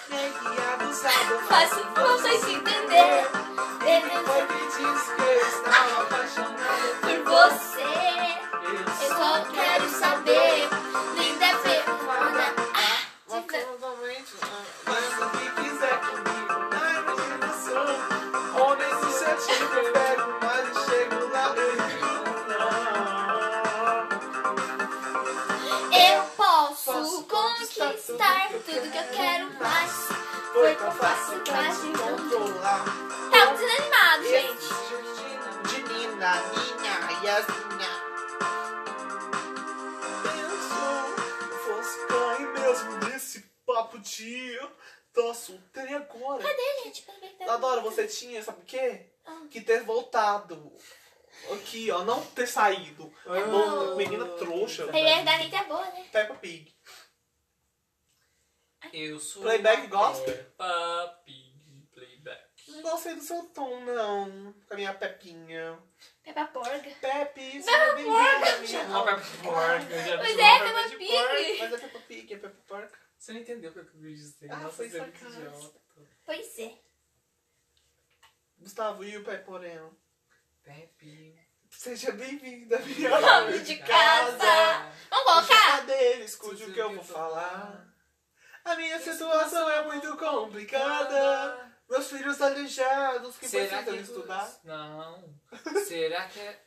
Faço 1.48 1.86
pra 1.94 2.04
vocês 2.04 2.44
entender. 2.44 3.30
Devendo 3.80 4.26
foi 4.26 4.46
que 4.46 4.66
disse 4.68 6.11
você 47.92 48.08
tinha, 48.08 48.42
sabe 48.44 48.62
o 48.62 48.66
quê? 48.66 49.12
Ah. 49.26 49.46
Que 49.50 49.62
ter 49.62 49.84
voltado. 49.84 50.76
Aqui, 51.54 51.90
ó, 51.92 52.04
não 52.04 52.24
ter 52.28 52.48
saído. 52.48 53.12
Bom, 53.26 53.96
menina 53.96 54.26
trouxa. 54.38 54.86
A 54.86 55.00
ideia 55.00 55.24
da 55.24 55.34
Anitta 55.36 55.58
é 55.58 55.64
boa, 55.66 55.86
né? 55.86 56.08
Peppa 56.12 56.36
Pig. 56.36 56.76
Eu 58.94 59.20
sou. 59.20 59.44
Playback 59.44 59.88
gospel? 59.88 60.34
Peppa 60.34 61.22
Pig 61.26 61.88
Playback. 61.94 62.52
Não 62.68 62.82
gostei 62.84 63.16
do 63.16 63.22
seu 63.22 63.44
tom, 63.46 63.80
não. 63.82 64.54
Com 64.68 64.74
a 64.74 64.76
minha 64.76 64.94
Pepinha. 64.94 65.80
Peppa 66.24 66.46
Porga. 66.46 66.92
Pepe, 67.02 67.64
seja 67.64 67.96
bem-vinda, 67.96 68.20
a 68.20 68.40
Peppa 68.42 68.58
Pois 68.58 68.70
chamou 68.70 69.08
é, 69.08 69.16
Peppa 69.16 69.22
Pig. 69.22 69.44
porca. 69.44 70.18
Mas 70.18 70.40
é 70.40 71.78
Peppa 71.78 72.00
Pig, 72.08 72.34
é 72.34 72.38
Peppa 72.38 72.62
Porca. 72.68 73.00
Você 73.18 73.34
não 73.34 73.40
entendeu 73.40 73.70
o 73.70 73.74
que 73.74 73.80
eu 73.80 73.86
quis 73.86 74.20
dizer. 74.20 74.52
Ah, 74.52 74.58
Nossa, 74.58 74.78
foi 74.78 74.86
é 74.86 74.90
idiota. 74.90 75.82
Pois 76.26 76.60
é. 76.60 76.74
Gustavo 78.62 79.04
e 79.04 79.18
o 79.18 79.24
Pai 79.24 79.40
Porém. 79.40 79.80
Pepe. 80.64 81.36
Seja 81.72 82.12
bem-vinda, 82.12 82.78
minha 82.80 83.10
Nome 83.20 83.60
de 83.60 83.78
casa. 83.78 84.92
Vamos 85.10 85.26
colocar? 85.26 85.78
Cadê? 85.80 86.24
Escute 86.24 86.64
o 86.66 86.74
que 86.74 86.80
eu 86.80 86.94
vou 86.94 87.04
falar. 87.04 87.88
A 88.64 88.76
minha 88.76 89.00
situação 89.00 89.68
é 89.70 89.84
muito 89.86 90.16
complicada. 90.18 91.72
Meus 91.90 92.08
filhos 92.10 92.40
aleijados 92.42 93.38
que 93.38 93.48
Será 93.48 93.82
precisam 93.82 93.94
que 93.96 94.02
estudar. 94.04 94.60
Não. 94.64 95.34
Será 95.86 96.28
que 96.28 96.40
é. 96.40 96.64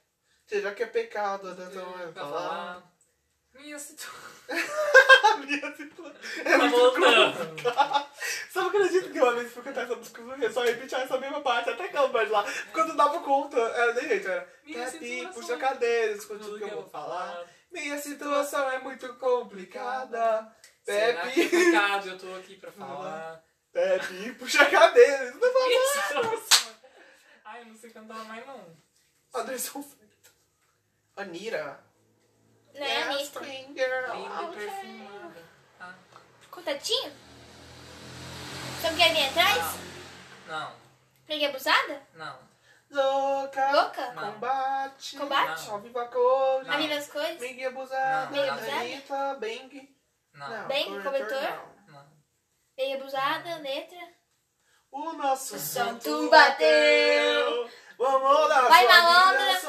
Será 0.46 0.74
que 0.74 0.83
é 0.83 0.87
pecado 0.87 1.50
até 1.50 1.64
Pra 1.66 1.80
eu 1.80 2.12
falar? 2.12 2.12
falar. 2.12 2.93
Minha 3.54 3.78
situação. 3.78 4.34
Minha 5.46 5.76
situação 5.76 6.14
é 6.38 6.42
Tá 6.42 6.58
muito 6.58 6.76
voltando. 6.76 7.62
Só 8.50 8.60
não 8.62 8.68
acredito 8.68 9.10
que 9.10 9.20
uma 9.20 9.34
vez 9.34 9.52
fui 9.52 9.62
cantar 9.62 9.84
essa 9.84 9.96
música, 9.96 10.20
eu 10.20 10.52
só 10.52 10.64
repetir 10.64 10.98
essa 10.98 11.18
mesma 11.18 11.40
parte, 11.40 11.70
até 11.70 11.84
aquela 11.84 12.08
parte 12.10 12.30
lá. 12.30 12.44
Quando 12.72 12.90
eu 12.90 12.96
dava 12.96 13.20
conta, 13.20 13.58
era 13.58 13.92
de 13.92 14.08
jeito, 14.08 14.28
era. 14.28 14.48
Minha 14.64 14.84
Pepe, 14.84 15.06
situação 15.06 15.32
puxa 15.32 15.54
a 15.54 15.58
cadeira, 15.58 16.12
escute 16.12 16.44
Tudo 16.44 16.56
o 16.56 16.58
que 16.58 16.64
eu 16.64 16.70
vou 16.70 16.88
falar. 16.88 17.46
Minha 17.70 17.98
situação 17.98 18.70
é 18.70 18.78
muito 18.78 19.12
complicada. 19.14 20.54
Será 20.84 21.28
que 21.28 21.40
é 21.42 21.48
Pepe? 21.48 22.08
Eu 22.08 22.18
tô 22.18 22.34
aqui 22.34 22.56
pra 22.56 22.70
falar. 22.72 23.42
Pepe, 23.72 24.32
puxa 24.34 24.62
a 24.62 24.70
cadeira. 24.70 25.32
Não 25.32 25.68
Minha 25.68 25.86
situação. 25.86 26.74
Ai, 27.44 27.62
eu 27.62 27.66
não 27.66 27.76
sei 27.76 27.90
cantar 27.90 28.24
mais 28.24 28.46
não. 28.46 28.76
Anderson. 29.34 29.84
Anira. 31.16 31.84
Não 32.74 32.84
é 32.87 33.02
a 33.02 33.10
Anitta. 33.10 33.40
Queen 33.40 33.74
Girl. 33.74 34.14
Linda 34.14 34.42
e 34.42 34.56
perfumada. 34.56 35.42
Ah, 35.80 35.94
Contatinho? 36.50 37.12
Sabe 38.80 38.94
o 38.94 38.96
que 38.96 39.02
é 39.02 39.08
vir 39.12 39.28
atrás? 39.28 39.74
não, 40.46 40.72
Peguei 41.26 41.48
abusada? 41.48 42.02
não. 42.14 42.54
Louca. 42.90 43.72
Louca? 43.72 44.12
Não. 44.12 44.32
Combate. 44.34 45.16
Combate? 45.16 45.68
Ao 45.70 45.80
viva 45.80 46.04
cor. 46.06 46.64
Não. 46.64 46.74
A 46.74 46.76
viva 46.76 46.94
as 46.94 47.08
coisas? 47.08 47.38
Bing 47.38 47.64
abusada. 47.64 48.26
Não. 48.26 48.32
Bing 48.42 48.48
abusada? 48.48 48.76
Anitta, 48.76 49.34
Bang. 49.40 49.96
Não, 50.34 50.68
Bang, 50.68 51.02
cobertor? 51.02 51.42
não. 51.88 51.94
não. 51.94 52.06
Peguei 52.76 52.94
abusada, 52.94 53.56
letra. 53.56 53.98
O 54.92 55.12
nosso 55.14 55.58
santo 55.58 56.04
santo 56.04 56.30
bateu. 56.30 57.66
bateu. 57.66 57.70
O 57.98 58.04
amor 58.04 58.48
da 58.48 58.62
Vai, 58.68 58.87
malandra. 58.87 59.44
vida 59.46 59.60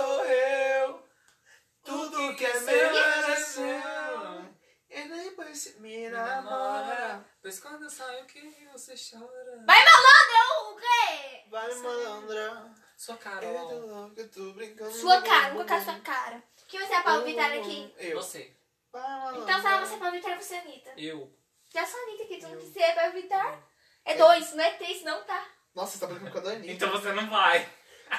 se 5.66 5.80
me 5.80 6.10
namora. 6.10 7.26
Pois 7.42 7.60
quando 7.60 7.84
eu 7.84 7.90
saio 7.90 8.24
que 8.26 8.68
você 8.72 8.94
chora. 8.94 9.64
Vai, 9.66 9.84
malandra! 9.84 10.70
O 10.70 10.76
quê? 10.76 11.44
Vai, 11.50 11.74
malandra. 11.76 12.72
Sua 12.96 13.16
Eu 13.16 13.20
Carol. 13.20 13.70
tô 13.70 13.80
louca, 13.80 14.22
eu 14.22 14.32
tô 14.32 14.54
brincando. 14.54 14.92
Sua 14.92 15.22
cara, 15.24 15.54
vou 15.54 15.66
colocar 15.66 15.82
sua 15.84 16.00
cara. 16.02 16.44
Quem 16.68 16.80
vai 16.80 16.88
ser 16.88 16.96
a 16.96 17.02
Paulo 17.02 17.26
Vittar 17.26 17.52
aqui? 17.52 17.94
Eu. 17.98 18.18
Você. 18.18 18.56
Vai, 18.92 19.02
malandra. 19.02 19.42
Então, 19.42 19.60
se 19.60 19.68
ela 19.68 19.78
vai 19.78 19.86
ser 19.88 19.98
Paulo 19.98 20.14
Vittar, 20.14 20.38
você 20.42 20.56
é 20.56 20.60
Anitta. 20.60 20.94
Eu. 20.98 21.34
Já 21.74 21.86
sou 21.86 22.00
Anitta 22.02 22.24
aqui, 22.24 22.38
tu 22.38 22.48
não 22.48 22.58
precisa 22.58 22.94
Paulo 22.94 23.14
Vittar. 23.14 23.64
É 24.06 24.16
dois, 24.16 24.54
não 24.54 24.64
é 24.64 24.72
três, 24.74 25.04
não 25.04 25.24
tá. 25.24 25.48
Nossa, 25.74 25.94
você 25.98 26.00
tá 26.00 26.14
brincando 26.14 26.32
com 26.32 26.38
a 26.38 26.42
Dani. 26.42 26.72
Então 26.72 26.92
você 26.92 27.12
não 27.12 27.28
vai. 27.28 27.68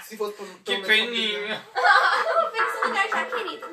Se 0.03 0.17
por 0.17 0.35
Que 0.35 0.65
pelo 0.65 0.85
peninho. 0.85 1.47
lugar 2.87 3.09
já, 3.09 3.25
querida. 3.25 3.67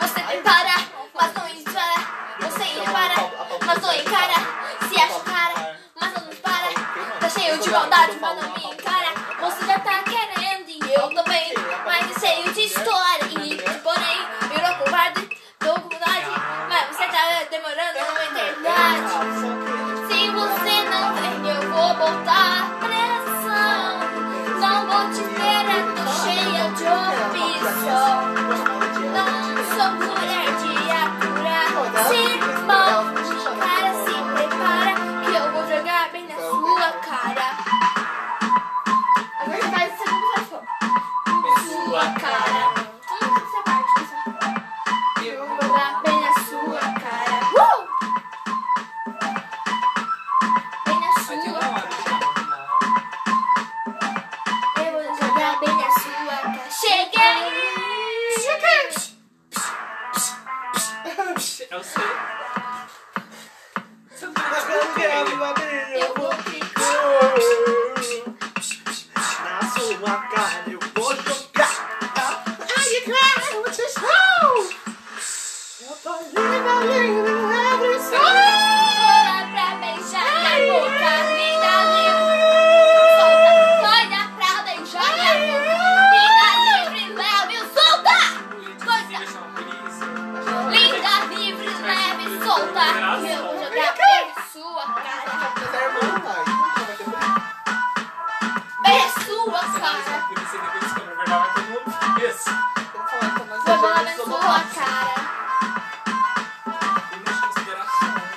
Você 0.00 0.20
prepara, 0.20 0.74
mas 1.14 1.34
não 1.34 1.48
espera. 1.48 1.94
Você 2.40 2.64
repara, 2.64 3.14
mas 3.66 3.82
não 3.82 3.94
encara. 3.94 4.34
Se 4.88 5.00
acha 5.00 5.20
cara, 5.20 5.78
mas 6.00 6.12
não 6.14 6.22
para. 6.36 7.18
Tá 7.20 7.28
cheio 7.28 7.58
de 7.58 7.70
maldade, 7.70 8.18
mas 8.18 8.41
não 8.41 8.41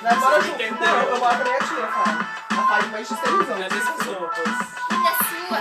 Não, 0.06 0.12
agora 0.12 0.36
eu 0.36 0.42
Você 0.42 0.70
não. 0.70 0.86
eu 1.02 1.18
moro 1.18 1.36
com 1.36 1.50
a 1.50 1.58
tia, 1.58 1.86
fala. 1.88 2.28
Ela 2.52 2.66
faz 2.68 2.90
mais 2.92 3.08
televisão. 3.08 3.56
Não 3.56 3.64
é 3.64 3.68
dessas 3.68 4.06
roupas. 4.06 4.44
Bem 4.88 5.02
na 5.02 5.10
sua 5.10 5.58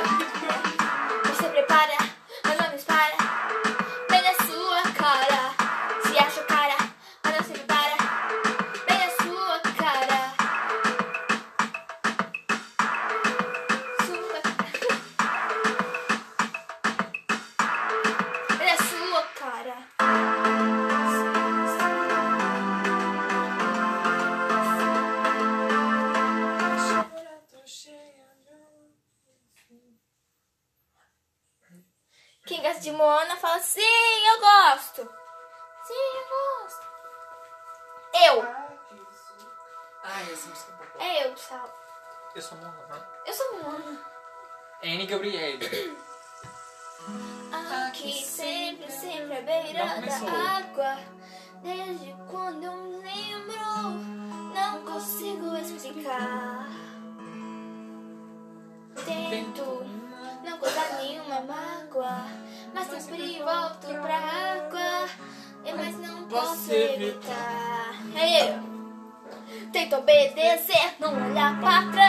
obedecer, 71.15 71.95
não 71.95 72.04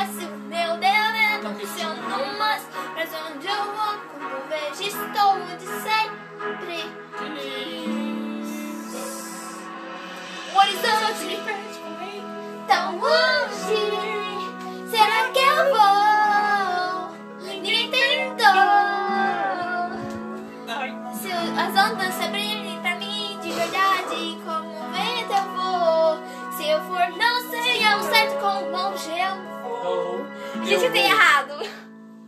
Gente, 30.67 30.85
Eu 30.85 30.93
tem 30.93 31.03
vou. 31.03 31.11
errado. 31.13 31.69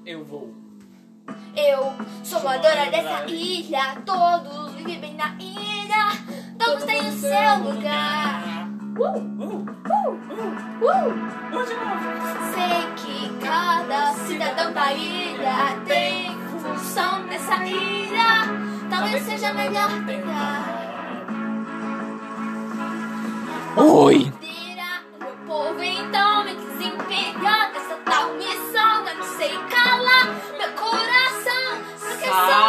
Eu 0.07 0.25
vou. 0.25 0.55
Eu 1.57 1.93
sou 2.25 2.41
moradora 2.43 2.91
dessa 2.91 3.25
ilha. 3.27 3.97
Todos 4.07 4.73
vivem 4.75 5.01
bem 5.01 5.15
na 5.15 5.35
ilha. 5.39 6.13
Todos 6.59 6.85
têm 6.85 7.09
o 7.09 7.13
seu 7.13 7.59
lugar. 7.65 8.69
Uh, 8.97 9.05
uh, 9.05 9.69
Uh, 9.89 10.11
uh. 10.11 10.87
uh, 10.87 11.67
de 11.67 11.75
novo. 11.75 12.07
Sei 12.55 12.79
que 12.97 13.39
cada 13.45 14.13
cidadão 14.13 14.73
da 14.73 14.93
ilha 14.93 15.81
tem 15.87 16.37
função 16.61 17.23
nessa 17.25 17.65
ilha. 17.65 18.45
Talvez 18.91 19.23
seja 19.25 19.53
melhor 19.55 19.89
tentar. 20.07 20.79
Oi. 23.77 24.33
Meu 25.21 25.33
povo 25.47 25.83
coração. 32.29 32.68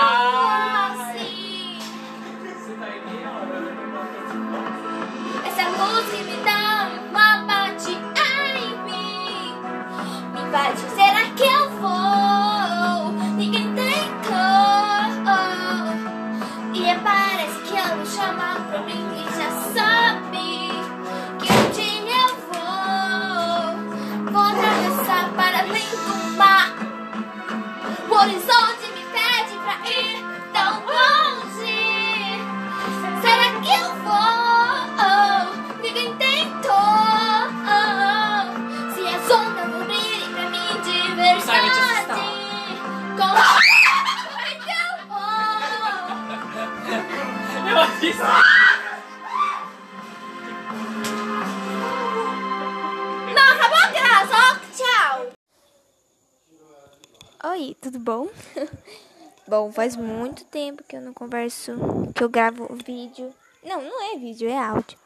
Que 60.89 60.95
eu 60.95 61.01
não 61.01 61.13
converso, 61.13 61.73
que 62.15 62.23
eu 62.23 62.29
gravo 62.29 62.67
vídeo. 62.83 63.31
Não, 63.63 63.79
não 63.79 64.11
é 64.11 64.17
vídeo, 64.17 64.49
é 64.49 64.57
áudio. 64.57 64.97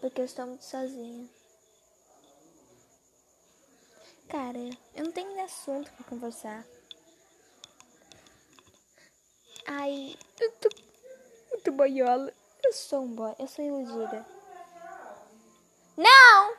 Porque 0.00 0.20
eu 0.20 0.24
estou 0.24 0.44
muito 0.44 0.64
sozinha. 0.64 1.28
Cara, 4.28 4.58
eu 4.96 5.04
não 5.04 5.12
tenho 5.12 5.44
assunto 5.44 5.92
pra 5.92 6.06
conversar. 6.06 6.66
Ai, 9.68 10.16
eu 10.40 10.52
tô 10.54 10.68
muito 11.52 11.70
boiola. 11.70 12.32
Eu 12.64 12.72
sou 12.72 13.04
um 13.04 13.14
boy, 13.14 13.36
eu 13.38 13.46
sou 13.46 13.64
iludida. 13.64 14.26
Não! 15.96 16.56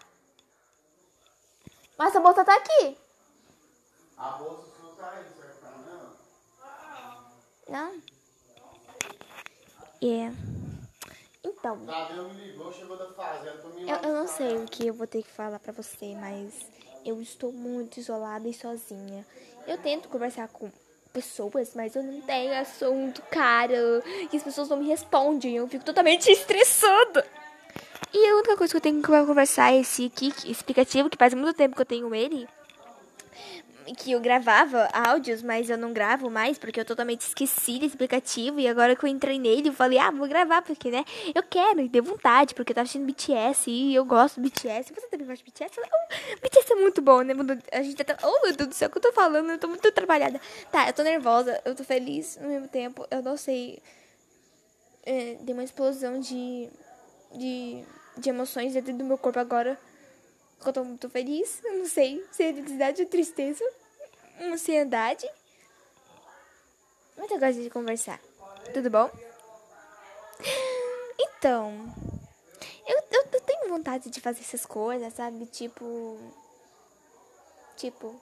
Mas 1.98 2.16
a 2.16 2.22
bolsa 2.22 2.46
tá 2.46 2.56
aqui. 2.56 2.98
A 4.16 4.30
bolsa 4.32 4.64
sua 4.80 4.96
tá 4.96 5.10
aí, 5.12 5.26
serve 5.36 5.60
pra 5.60 5.72
não? 5.72 6.16
Não? 7.70 7.94
É. 10.02 10.32
Então, 11.44 11.86
Tadeu 11.86 12.30
me 12.30 12.48
ligou, 12.48 12.72
chegou 12.72 12.98
da 12.98 13.12
fazenda 13.14 13.58
pra 13.58 13.70
mim 13.70 13.90
eu, 13.90 13.98
eu 14.04 14.14
não 14.14 14.28
sei 14.28 14.58
o 14.58 14.66
que 14.66 14.88
eu 14.88 14.94
vou 14.94 15.08
ter 15.08 15.24
que 15.24 15.30
falar 15.30 15.60
pra 15.60 15.72
você, 15.72 16.14
mas 16.16 16.54
eu 17.06 17.22
estou 17.22 17.54
muito 17.54 18.00
isolada 18.00 18.48
e 18.48 18.54
sozinha. 18.54 19.26
Eu 19.66 19.78
tento 19.78 20.10
conversar 20.10 20.50
com 20.50 20.70
pessoas, 21.14 21.72
mas 21.74 21.96
eu 21.96 22.04
não 22.04 22.22
tenho 22.22 22.54
assunto, 22.54 23.22
cara. 23.32 23.76
E 24.32 24.36
as 24.36 24.44
pessoas 24.44 24.70
não 24.70 24.78
me 24.78 24.88
respondem. 24.88 25.56
Eu 25.56 25.68
fico 25.68 25.86
totalmente 25.86 26.30
estressada. 26.30 27.26
E 28.14 28.28
a 28.28 28.36
única 28.36 28.58
coisa 28.58 28.72
que 28.72 28.78
eu 28.78 28.82
tenho 28.82 29.02
que 29.02 29.08
conversar 29.08 29.74
é 29.74 29.80
esse 29.80 30.06
aqui, 30.06 30.34
esse 30.46 30.62
aplicativo, 30.62 31.10
que 31.10 31.18
faz 31.18 31.34
muito 31.34 31.56
tempo 31.56 31.76
que 31.76 31.82
eu 31.82 31.86
tenho 31.86 32.14
ele. 32.14 32.48
Que 33.96 34.12
eu 34.12 34.20
gravava 34.20 34.90
áudios, 34.92 35.42
mas 35.42 35.70
eu 35.70 35.78
não 35.78 35.94
gravo 35.94 36.30
mais, 36.30 36.58
porque 36.58 36.80
eu 36.80 36.86
totalmente 36.86 37.22
esqueci 37.22 37.80
desse 37.80 37.96
aplicativo. 37.96 38.60
E 38.60 38.68
agora 38.68 38.96
que 38.96 39.04
eu 39.04 39.10
entrei 39.10 39.40
nele, 39.40 39.70
eu 39.70 39.74
falei, 39.74 39.98
ah, 39.98 40.12
vou 40.12 40.28
gravar, 40.28 40.62
porque, 40.62 40.92
né? 40.92 41.06
Eu 41.34 41.44
quero, 41.44 41.82
e 41.82 41.88
deu 41.88 42.04
vontade, 42.04 42.54
porque 42.54 42.72
eu 42.72 42.76
tava 42.76 42.84
assistindo 42.84 43.06
BTS 43.06 43.70
e 43.70 43.96
eu 43.96 44.04
gosto 44.04 44.42
do 44.42 44.50
BTS. 44.50 44.94
Você 44.94 45.08
também 45.08 45.28
gosta 45.28 45.44
de 45.44 45.52
BTS? 45.52 45.80
Oh, 45.80 46.42
BTS 46.42 46.74
é 46.74 46.76
muito 46.76 47.02
bom, 47.02 47.22
né? 47.22 47.34
A 47.72 47.82
gente 47.82 48.04
tá. 48.04 48.18
Oh, 48.24 48.46
meu 48.46 48.56
Deus 48.56 48.70
do 48.70 48.76
céu, 48.76 48.90
o 48.90 48.92
que 48.92 48.98
eu 48.98 49.02
tô 49.02 49.14
falando? 49.14 49.50
Eu 49.52 49.58
tô 49.58 49.68
muito 49.68 49.92
trabalhada. 49.92 50.40
Tá, 50.72 50.88
eu 50.88 50.94
tô 50.94 51.04
nervosa, 51.04 51.62
eu 51.64 51.76
tô 51.76 51.84
feliz 51.84 52.38
no 52.42 52.50
mesmo 52.50 52.68
tempo. 52.68 53.06
Eu 53.10 53.22
não 53.22 53.38
sei. 53.38 53.82
É, 55.06 55.38
deu 55.42 55.56
uma 55.56 55.64
explosão 55.64 56.20
de. 56.20 56.70
de 57.34 57.86
de 58.18 58.30
emoções 58.30 58.74
dentro 58.74 58.94
do 58.94 59.04
meu 59.04 59.18
corpo 59.18 59.40
agora. 59.40 59.78
Eu 60.66 60.74
tô 60.74 60.84
muito 60.84 61.10
feliz. 61.10 61.62
Eu 61.64 61.80
não 61.80 61.86
sei 61.86 62.26
se 62.32 62.44
é 62.44 62.54
felicidade 62.54 63.02
ou 63.02 63.08
tristeza. 63.08 63.64
Ansiedade. 64.42 65.30
Mas 67.18 67.32
eu 67.32 67.40
gosto 67.40 67.62
de 67.62 67.70
conversar. 67.70 68.20
Tudo 68.74 68.90
bom? 68.90 69.10
Então. 71.20 71.94
Eu, 72.86 72.98
eu, 73.12 73.28
eu 73.32 73.42
tenho 73.42 73.70
vontade 73.70 74.10
de 74.10 74.22
fazer 74.22 74.42
essas 74.42 74.66
coisas, 74.66 75.14
sabe? 75.14 75.46
Tipo. 75.48 76.18
Tipo, 77.76 78.20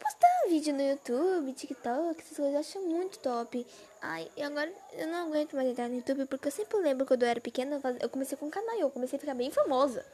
postar 0.00 0.39
vídeo 0.50 0.74
no 0.74 0.82
YouTube, 0.82 1.52
TikTok, 1.52 2.20
essas 2.20 2.36
coisas, 2.36 2.54
eu 2.54 2.58
acho 2.58 2.80
muito 2.80 3.20
top. 3.20 3.64
Ai, 4.02 4.28
e 4.36 4.42
agora 4.42 4.72
eu 4.94 5.06
não 5.06 5.28
aguento 5.28 5.54
mais 5.54 5.68
entrar 5.68 5.88
no 5.88 5.94
YouTube 5.94 6.26
porque 6.26 6.48
eu 6.48 6.52
sempre 6.52 6.76
lembro 6.78 7.06
quando 7.06 7.22
eu 7.22 7.28
era 7.28 7.40
pequena, 7.40 7.80
eu 8.00 8.08
comecei 8.08 8.36
com 8.36 8.46
um 8.46 8.50
canal 8.50 8.76
eu 8.76 8.90
comecei 8.90 9.16
a 9.16 9.20
ficar 9.20 9.34
bem 9.34 9.52
famosa. 9.52 10.04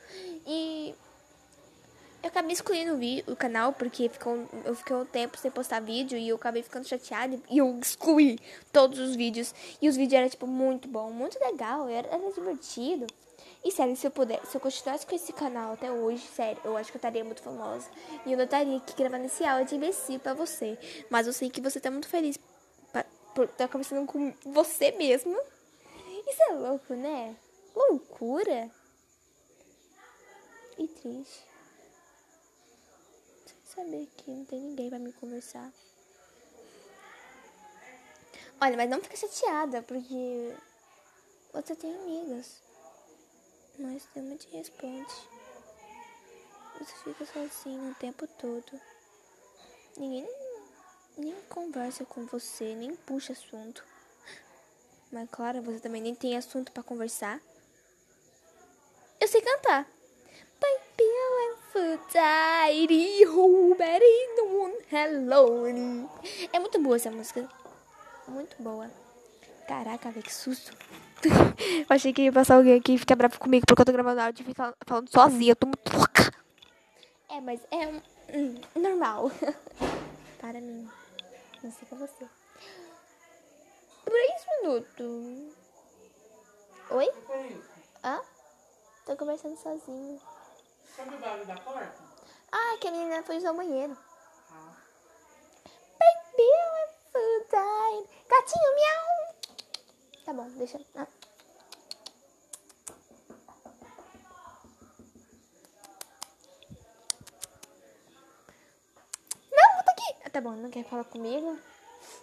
E 0.46 0.94
eu 2.22 2.28
acabei 2.28 2.52
excluindo 2.52 2.94
o, 2.94 3.32
o 3.32 3.36
canal 3.36 3.72
porque 3.72 4.08
ficou, 4.08 4.48
eu 4.64 4.74
fiquei 4.74 4.96
um 4.96 5.04
tempo 5.04 5.38
sem 5.38 5.50
postar 5.50 5.80
vídeo 5.80 6.18
e 6.18 6.28
eu 6.28 6.36
acabei 6.36 6.62
ficando 6.62 6.86
chateada 6.86 7.38
e 7.48 7.58
eu 7.58 7.78
excluí 7.78 8.38
todos 8.72 8.98
os 8.98 9.14
vídeos. 9.14 9.54
E 9.80 9.88
os 9.88 9.96
vídeos 9.96 10.18
eram, 10.18 10.28
tipo, 10.28 10.46
muito 10.46 10.88
bom, 10.88 11.10
muito 11.10 11.38
legal, 11.38 11.88
era, 11.88 12.08
era 12.08 12.32
divertido. 12.32 13.06
E 13.64 13.70
sério, 13.70 13.96
se 13.96 14.06
eu 14.06 14.10
puder, 14.10 14.44
se 14.46 14.56
eu 14.56 14.60
continuasse 14.60 15.06
com 15.06 15.14
esse 15.14 15.32
canal 15.32 15.72
até 15.72 15.90
hoje, 15.90 16.24
sério, 16.26 16.60
eu 16.64 16.76
acho 16.76 16.90
que 16.90 16.96
eu 16.96 16.98
estaria 17.00 17.24
muito 17.24 17.42
famosa. 17.42 17.88
E 18.24 18.32
eu 18.32 18.36
não 18.38 18.44
estaria 18.44 18.76
aqui 18.76 18.94
gravando 18.96 19.24
esse 19.26 19.44
áudio 19.44 19.66
de 19.66 19.74
imbecil 19.76 20.20
pra 20.20 20.34
você. 20.34 20.78
Mas 21.10 21.26
eu 21.26 21.32
sei 21.32 21.50
que 21.50 21.60
você 21.60 21.80
tá 21.80 21.90
muito 21.90 22.08
feliz 22.08 22.38
pa- 22.92 23.04
por 23.34 23.44
estar 23.46 23.66
conversando 23.68 24.06
com 24.06 24.32
você 24.44 24.92
mesmo. 24.92 25.36
Isso 26.28 26.42
é 26.48 26.52
louco, 26.54 26.94
né? 26.94 27.34
Loucura. 27.74 28.70
E 30.78 30.86
triste. 30.86 31.55
Saber 33.76 34.08
que 34.16 34.30
não 34.30 34.44
tem 34.46 34.58
ninguém 34.58 34.88
pra 34.88 34.98
me 34.98 35.12
conversar. 35.12 35.70
Olha, 38.58 38.74
mas 38.74 38.88
não 38.88 39.02
fica 39.02 39.14
chateada, 39.16 39.82
porque 39.82 40.56
você 41.52 41.76
tem 41.76 41.94
amigas. 41.94 42.62
Mas 43.78 44.08
nenhuma 44.14 44.36
te 44.36 44.48
responde. 44.48 45.12
Você 46.78 46.94
fica 47.04 47.26
sozinho 47.26 47.90
o 47.90 47.94
tempo 47.96 48.26
todo. 48.26 48.80
Ninguém 49.98 50.26
nem 51.18 51.34
conversa 51.42 52.06
com 52.06 52.24
você, 52.24 52.74
nem 52.74 52.96
puxa 52.96 53.34
assunto. 53.34 53.84
Mas 55.12 55.28
claro, 55.30 55.60
você 55.60 55.80
também 55.80 56.00
nem 56.00 56.14
tem 56.14 56.34
assunto 56.34 56.72
pra 56.72 56.82
conversar. 56.82 57.42
Eu 59.20 59.28
sei 59.28 59.42
cantar. 59.42 59.95
Hello. 64.96 65.66
É 66.52 66.58
muito 66.58 66.80
boa 66.80 66.96
essa 66.96 67.10
música. 67.10 67.48
Muito 68.28 68.56
boa. 68.62 68.90
Caraca, 69.68 70.10
velho, 70.10 70.22
que 70.22 70.32
susto. 70.32 70.76
eu 71.26 71.86
achei 71.88 72.12
que 72.12 72.22
ia 72.22 72.32
passar 72.32 72.56
alguém 72.56 72.74
aqui 72.74 72.94
e 72.94 72.98
ficar 72.98 73.16
bravo 73.16 73.38
comigo 73.38 73.66
porque 73.66 73.82
eu 73.82 73.86
tô 73.86 73.92
gravando 73.92 74.20
áudio 74.20 74.42
e 74.42 74.46
fica 74.46 74.74
falando 74.86 75.08
sozinha. 75.10 75.52
Eu 75.52 75.56
tô 75.56 75.66
muito 75.66 75.96
louca. 75.96 76.32
É, 77.28 77.40
mas 77.40 77.60
é 77.70 77.88
um, 77.88 78.00
hum, 78.32 78.60
normal. 78.76 79.30
Para 80.40 80.60
mim. 80.60 80.88
Não 81.62 81.70
sei 81.72 81.88
pra 81.88 81.98
você. 81.98 82.26
Três 84.04 84.46
minutos. 84.62 85.54
Oi? 86.90 87.08
Hã? 88.04 88.20
Tô 89.04 89.16
conversando 89.16 89.56
sozinho. 89.56 90.20
Sabe 90.96 91.14
o 91.14 91.18
barulho 91.18 91.46
da 91.46 91.56
porta? 91.56 92.02
Ah, 92.50 92.76
que 92.80 92.88
a 92.88 92.90
menina 92.90 93.22
foi 93.22 93.36
usar 93.36 93.52
o 93.52 93.56
banheiro. 93.56 93.96
Baby, 95.98 96.48
I'm 96.72 96.88
so 97.12 97.22
tired. 97.50 98.08
Gatinho, 98.28 98.74
miau. 98.76 99.06
Tá 100.24 100.32
bom, 100.32 100.48
deixa. 100.56 100.80
Ah. 100.94 101.06
Não, 109.52 109.74
volta 109.74 109.90
aqui. 109.92 110.14
Ah, 110.24 110.30
Tá 110.30 110.40
bom, 110.40 110.52
não 110.52 110.70
quer 110.70 110.84
falar 110.84 111.04
comigo? 111.04 111.58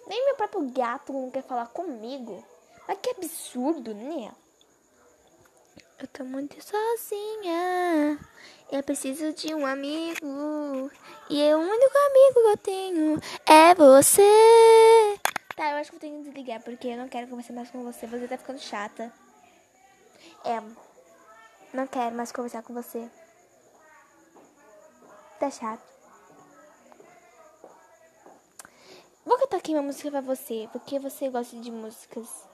Nem 0.07 0.25
meu 0.25 0.35
próprio 0.35 0.69
gato 0.71 1.13
não 1.13 1.31
quer 1.31 1.43
falar 1.43 1.67
comigo. 1.67 2.43
Mas 2.87 2.99
que 3.01 3.09
absurdo, 3.11 3.93
né? 3.93 4.33
Eu 5.99 6.07
tô 6.07 6.23
muito 6.23 6.55
sozinha. 6.61 8.19
Eu 8.71 8.83
preciso 8.83 9.31
de 9.33 9.53
um 9.53 9.65
amigo. 9.65 10.91
E 11.29 11.53
o 11.53 11.59
único 11.59 11.97
amigo 11.97 12.33
que 12.33 12.51
eu 12.51 12.57
tenho 12.57 13.21
é 13.45 13.75
você. 13.75 15.19
Tá, 15.55 15.71
eu 15.71 15.77
acho 15.77 15.91
que 15.91 15.97
eu 15.97 16.01
tenho 16.01 16.17
que 16.17 16.29
desligar 16.29 16.61
porque 16.63 16.87
eu 16.87 16.97
não 16.97 17.07
quero 17.07 17.27
conversar 17.27 17.53
mais 17.53 17.69
com 17.69 17.83
você. 17.83 18.07
Você 18.07 18.27
tá 18.27 18.37
ficando 18.37 18.59
chata. 18.59 19.13
É. 20.43 20.61
Não 21.73 21.87
quero 21.87 22.15
mais 22.15 22.31
conversar 22.31 22.63
com 22.63 22.73
você. 22.73 23.09
Tá 25.39 25.49
chato. 25.49 25.81
Vou 29.25 29.37
cantar 29.37 29.57
aqui 29.57 29.71
uma 29.71 29.81
música 29.81 30.11
pra 30.11 30.21
você, 30.21 30.67
porque 30.73 30.99
você 30.99 31.29
gosta 31.29 31.55
de 31.57 31.71
músicas. 31.71 32.52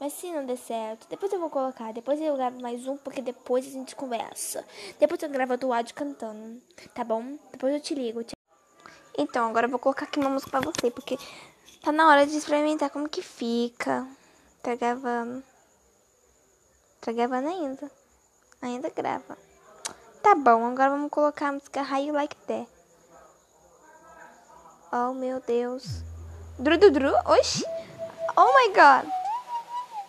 Mas 0.00 0.14
se 0.14 0.32
não 0.32 0.46
der 0.46 0.56
certo, 0.56 1.06
depois 1.10 1.30
eu 1.30 1.38
vou 1.38 1.50
colocar. 1.50 1.92
Depois 1.92 2.18
eu 2.18 2.34
gravo 2.34 2.58
mais 2.62 2.86
um, 2.86 2.96
porque 2.96 3.20
depois 3.20 3.66
a 3.66 3.70
gente 3.70 3.94
conversa. 3.94 4.64
Depois 4.98 5.22
eu 5.22 5.28
gravo 5.28 5.52
outro 5.52 5.70
áudio 5.70 5.94
cantando. 5.94 6.58
Tá 6.94 7.04
bom? 7.04 7.38
Depois 7.52 7.74
eu 7.74 7.80
te 7.80 7.94
ligo. 7.94 8.24
Então, 9.18 9.50
agora 9.50 9.66
eu 9.66 9.70
vou 9.70 9.78
colocar 9.78 10.06
aqui 10.06 10.18
uma 10.18 10.30
música 10.30 10.50
pra 10.50 10.60
você, 10.60 10.90
porque 10.90 11.18
tá 11.82 11.92
na 11.92 12.08
hora 12.08 12.26
de 12.26 12.34
experimentar 12.34 12.88
como 12.88 13.10
que 13.10 13.20
fica. 13.20 14.08
Tá 14.62 14.74
gravando. 14.74 15.44
Tá 17.02 17.12
gravando 17.12 17.48
ainda. 17.48 17.90
Ainda 18.62 18.88
grava. 18.88 19.36
Tá 20.22 20.34
bom, 20.34 20.64
agora 20.64 20.90
vamos 20.90 21.10
colocar 21.10 21.48
a 21.48 21.52
música 21.52 21.82
You 21.98 22.14
Like 22.14 22.36
That. 22.46 22.68
Oh, 24.92 25.12
meu 25.12 25.40
Deus. 25.40 26.02
Dru, 26.58 26.78
dru, 26.78 26.90
dru? 26.90 27.12
Oxi. 27.26 27.64
Oh, 28.34 28.54
my 28.54 28.74
God. 28.74 29.19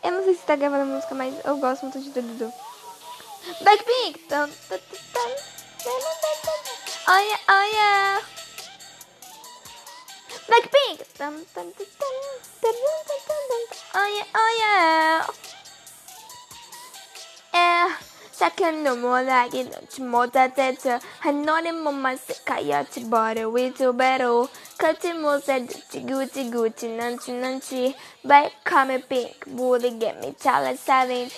Eu 0.04 0.12
não 0.12 0.24
sei 0.24 0.34
se 0.34 0.42
tá 0.42 0.56
gravando 0.56 0.84
a 0.84 0.96
música, 0.96 1.14
mas 1.14 1.34
eu 1.46 1.58
gosto 1.58 1.84
muito 1.84 2.00
de 2.00 2.10
dru. 2.10 2.54
Blackpink. 3.62 4.20
Oh, 7.08 7.64
yeah. 7.74 8.22
Blackpink. 10.48 11.04
Tum, 11.18 11.46
tum, 11.54 11.72
tum, 11.72 11.86
Second 18.42 18.88
moläginat 19.04 19.94
modatet 20.02 20.82
hanonim 21.22 21.78
momas 21.86 22.26
kayat 22.42 22.90
bara 23.06 23.46
witu 23.46 23.94
bero 23.94 24.50
kati 24.82 25.14
mosed 25.14 25.70
guti 26.10 26.50
guti 26.50 26.88
nanchi 26.90 27.32
nanchi 27.38 27.94
by 28.26 28.50
kame 28.66 28.98
pink 29.10 29.46
Bully 29.46 29.92
Get 30.00 30.18
Me 30.22 30.34
tala 30.34 30.76
savage. 30.76 31.30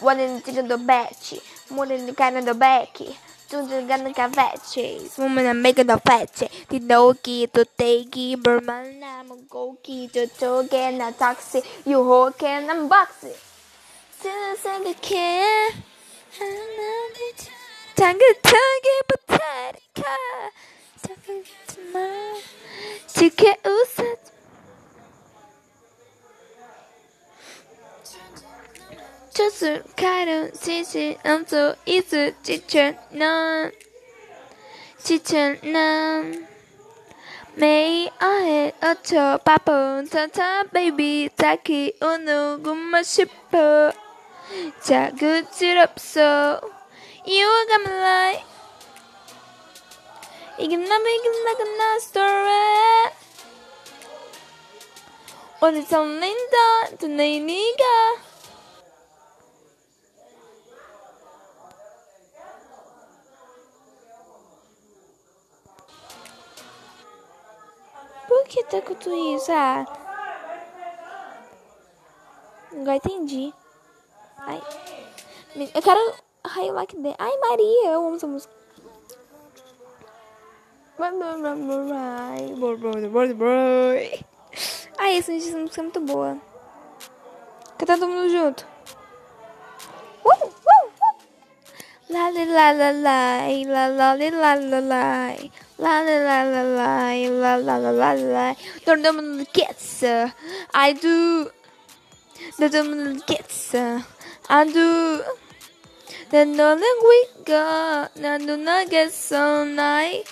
One 0.00 0.40
tiga 0.40 0.62
do 0.66 0.78
bechi 0.78 1.36
mune 1.70 2.14
kana 2.16 2.40
do 2.40 2.54
beki 2.54 3.12
tuntu 3.50 3.86
gana 3.86 4.10
kaveche 4.14 5.04
mumana 5.20 5.52
mega 5.54 5.84
do 5.84 5.96
feche 6.00 6.48
tinoki 6.70 7.52
to 7.52 7.62
teki 7.78 8.36
burmana 8.36 9.20
mugoki 9.28 10.10
to 10.10 10.26
toge 10.40 10.96
na 10.96 11.10
taxi. 11.10 11.60
You 11.84 11.98
hoken 11.98 12.68
unboxing 12.72 13.36
Since 14.22 14.64
I 14.64 14.94
can 14.94 15.91
장긋하게 17.94 18.88
부탁할까 19.08 20.02
작은 21.02 21.44
말 21.92 22.34
지켜 23.06 23.54
웃어 23.64 24.16
조술 29.34 29.82
가름 29.96 30.52
시시 30.54 31.18
엄소 31.24 31.74
이수 31.86 32.32
지천 32.42 32.98
난 33.10 33.72
지천 34.98 35.58
난. 35.62 36.46
매일 37.54 38.08
아해 38.18 38.72
어쩌 38.80 39.36
바쁜 39.38 40.06
사차 40.06 40.64
베이비 40.72 41.30
자기 41.36 41.92
오는 42.00 42.62
꿈만 42.62 43.02
싶어. 43.02 43.92
자극스럽소 44.80 46.20
이유가 47.24 47.78
몰라 47.78 48.32
이게 50.58 50.76
너무 50.76 51.08
이게 51.08 51.28
나가 51.44 51.64
나 51.64 51.98
스토리 51.98 52.22
오늘 55.60 55.82
설렌다 55.82 56.96
또내 56.98 57.38
니가 57.38 57.84
Por 68.28 68.44
que 68.48 68.64
tá 68.64 68.80
com 68.80 68.94
tudo 68.94 69.14
isso? 69.14 69.52
Ah, 69.52 69.84
agora. 72.72 73.61
Ai. 74.46 74.60
Eu 75.74 75.82
quero. 75.82 76.14
Ai, 76.44 76.70
like 76.72 76.96
that. 76.96 77.16
Ai, 77.18 77.36
Maria, 77.38 77.90
eu 77.90 78.06
amo 78.06 78.16
essa 78.16 78.26
música. 78.26 78.52
Ai, 84.98 85.16
essa 85.16 85.32
música 85.32 85.80
é 85.80 85.82
muito 85.82 86.00
boa. 86.00 86.38
Cantar 87.78 87.98
todo 87.98 88.08
mundo 88.08 88.28
junto. 88.30 88.66
Uh, 90.24 90.30
uh, 90.30 90.46
uh. 90.46 90.92
La 92.10 92.30
la 92.30 92.44
la 92.44 92.72
la 92.72 92.92
la, 92.92 93.48
la 93.48 93.88
la 93.88 94.14
la 94.14 94.14
la 94.14 94.54
la 94.54 94.80
la, 94.80 95.34
la 95.78 96.02
la 96.02 96.18
la 96.18 96.42
la 96.42 97.14
la, 97.26 97.56
la 97.56 97.78
la 97.78 97.90
la 97.90 98.12
la. 98.14 98.56
Todo 98.84 99.12
mundo 99.12 99.42
uh, 99.42 100.32
I 100.74 100.94
do. 100.94 101.50
Todo 102.58 102.84
mundo 102.84 103.18
uh, 103.18 104.11
I 104.48 104.64
do. 104.64 105.22
Then 106.30 106.56
darling, 106.56 106.98
we 107.02 107.26
got. 107.44 108.16
Now 108.16 108.38
do 108.38 108.56
not 108.56 108.90
get 108.90 109.12
so 109.12 109.64
nice. 109.64 110.24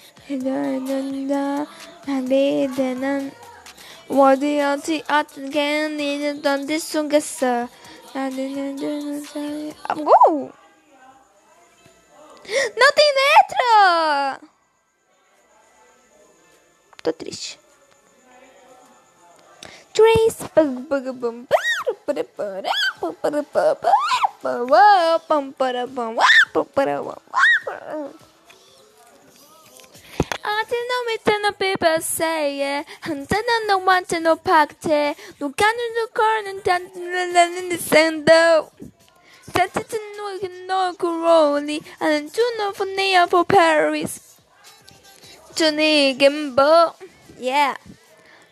What 4.09 4.41
do 4.41 4.47
you 4.47 4.77
think? 4.79 5.05
I 5.09 5.23
can 5.25 5.97
need 5.97 6.47
on 6.47 6.67
this 6.67 6.85
song, 6.85 7.09
guess. 7.09 7.43
I'm 7.43 7.71
go. 10.05 10.53
Não 12.77 12.93
tem 12.93 13.15
letra! 13.15 14.41
Tô 17.03 17.13
triste. 17.13 17.59
Trace 19.93 20.43
bug 20.55 20.81
bug 20.89 21.13
bum 21.13 21.47
bum. 21.47 21.70
Para 22.15 22.63
para 23.01 23.43
para 23.43 23.75
para 23.75 23.85
para 24.43 25.19
pam 25.29 25.53
para 25.53 25.87
pam 25.87 26.17
para 26.75 27.03
pam 27.03 28.13
I 30.43 30.65
know 30.89 31.03
me 31.07 31.17
to 31.25 31.43
no 31.43 31.53
people 31.53 32.01
say 32.01 32.79
it. 32.79 32.87
And 33.05 33.27
then 33.27 33.45
I 33.45 33.65
don't 33.67 33.85
want 33.85 34.09
to 34.09 34.21
no 34.21 34.37
pocket. 34.37 35.17
No 35.39 35.51
can 35.51 35.75
you 35.79 36.09
corn 36.15 36.47
and 36.47 36.65
then 36.65 37.53
in 37.59 37.69
the 37.69 37.77
sand 37.77 38.27
though. 38.27 38.73
That's 39.53 39.77
it 39.77 39.95
no 40.17 40.39
can 40.39 40.67
no 40.67 40.95
coroni 40.99 41.83
and 42.01 42.35
you 42.35 42.59
know 42.59 42.73
for 42.73 42.87
near 42.87 43.27
for 43.27 43.45
Paris. 43.45 44.41
Johnny 45.55 46.15
Gimbo. 46.15 46.95
Yeah. 47.39 47.77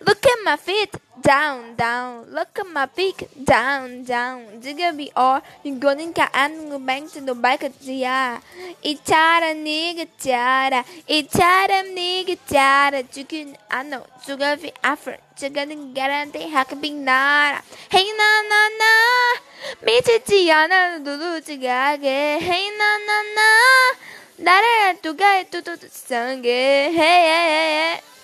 Look 0.00 0.24
at 0.24 0.38
my 0.44 0.56
feet, 0.56 0.94
down 1.22 1.76
down. 1.76 2.26
Look 2.30 2.58
at 2.58 2.66
my 2.66 2.86
big 2.86 3.26
down 3.44 4.04
down. 4.04 4.60
지겹이 4.60 5.12
or 5.16 5.40
이거는가 5.64 6.30
안는거 6.32 6.78
뱅지도 6.78 7.40
밝았지야 7.40 8.40
이 8.82 8.98
차람 9.02 9.64
니가 9.64 10.04
짜라 10.18 10.84
이 11.06 11.26
차람 11.26 11.94
니가 11.94 12.34
짜라 12.46 13.02
죽인 13.10 13.56
안노 13.68 14.04
죽어비 14.24 14.72
아프 14.82 15.16
죽어는 15.36 15.94
가란데 15.94 16.48
하크빙 16.48 17.06
hey 17.08 18.08
na 18.10 18.22
na 18.50 18.88
미치지 19.80 20.50
않아 20.52 20.98
누누지가게 20.98 22.38
헤이 22.40 22.70
나나나 22.70 23.40
나를 24.36 25.00
두가 25.02 25.42
두두두 25.44 25.88
쌍게 25.90 26.50
hey 26.94 27.22
e 27.24 27.94
e 27.94 27.96
e. 27.96 28.17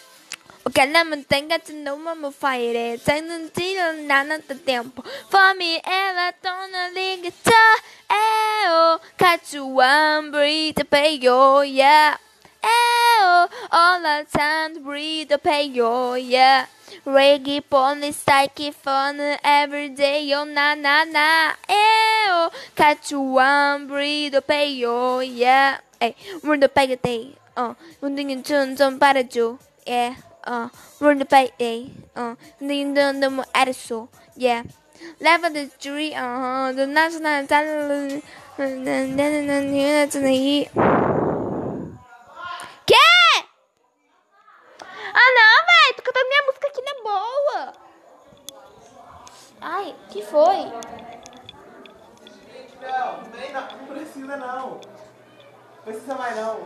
me 1.05 1.23
tem 1.23 1.47
que 1.47 1.73
não 1.73 1.97
me 1.97 2.31
fire 2.31 2.99
Tem 3.03 3.23
um 3.23 3.47
tiro 3.49 4.03
na 4.05 4.23
nota 4.23 4.55
tempo 4.55 5.03
Fome 5.29 5.81
ela 5.83 6.31
tona 6.33 6.89
liga 6.89 7.31
tá 7.43 7.79
Eu 8.09 8.99
catch 9.17 9.55
one 9.55 10.31
breathe 10.31 10.83
pay 10.89 11.19
yo 11.21 11.63
yeah 11.63 12.17
Eu 12.61 13.49
all 13.71 14.01
the 14.01 14.25
time 14.31 14.79
breathe 14.83 15.31
pay 15.41 15.67
yo 15.67 16.15
yeah 16.15 16.67
Reggae 17.05 17.61
pony 17.61 18.11
psyche 18.11 18.71
fun 18.73 19.17
every 19.43 19.89
day 19.89 20.29
yo 20.29 20.45
na 20.45 20.75
na 20.75 21.05
na 21.05 21.55
Eu 21.67 22.51
catch 22.75 23.11
one 23.13 23.87
breathe 23.87 24.39
pay 24.45 24.77
yo 24.77 25.21
yeah 25.21 25.79
Ei, 26.01 26.15
mundo 26.43 26.69
pega 26.69 26.95
tem 26.95 27.35
어, 27.57 27.75
운동은 28.01 28.41
좀좀 28.41 28.99
빨아줘 28.99 29.57
yeah 29.85 30.15
ruled 31.00 31.28
by 31.28 31.50
A. 31.60 31.90
Uh, 32.14 32.34
the, 32.60 32.84
the, 32.84 33.12
the 33.20 33.46
Edison. 33.54 34.08
Yeah. 34.36 34.62
Level 35.20 35.50
the 35.50 35.70
jury, 35.78 36.14
uh, 36.14 36.72
the 36.72 36.86
national 36.86 37.46
talent, 37.46 38.24
and 38.58 38.86
then 38.86 39.16
the 39.16 39.76
units 39.76 40.14
and 40.14 40.24
the. 40.24 40.68
Que? 42.86 42.94
Ah, 45.12 45.30
não, 45.36 45.66
velho, 45.66 45.96
tô 45.96 46.02
cantando 46.02 46.28
minha 46.28 46.42
música 46.46 46.68
aqui 46.68 46.82
na 46.82 46.94
boa. 47.02 47.72
Ai, 49.60 49.94
que 50.10 50.22
foi? 50.22 50.72
Gente, 52.52 52.76
não, 52.80 53.22
não, 53.52 53.78
não 53.78 53.86
precisa 53.86 54.36
não. 54.36 54.80
Precisa 55.84 56.14
mais 56.14 56.36
não. 56.36 56.60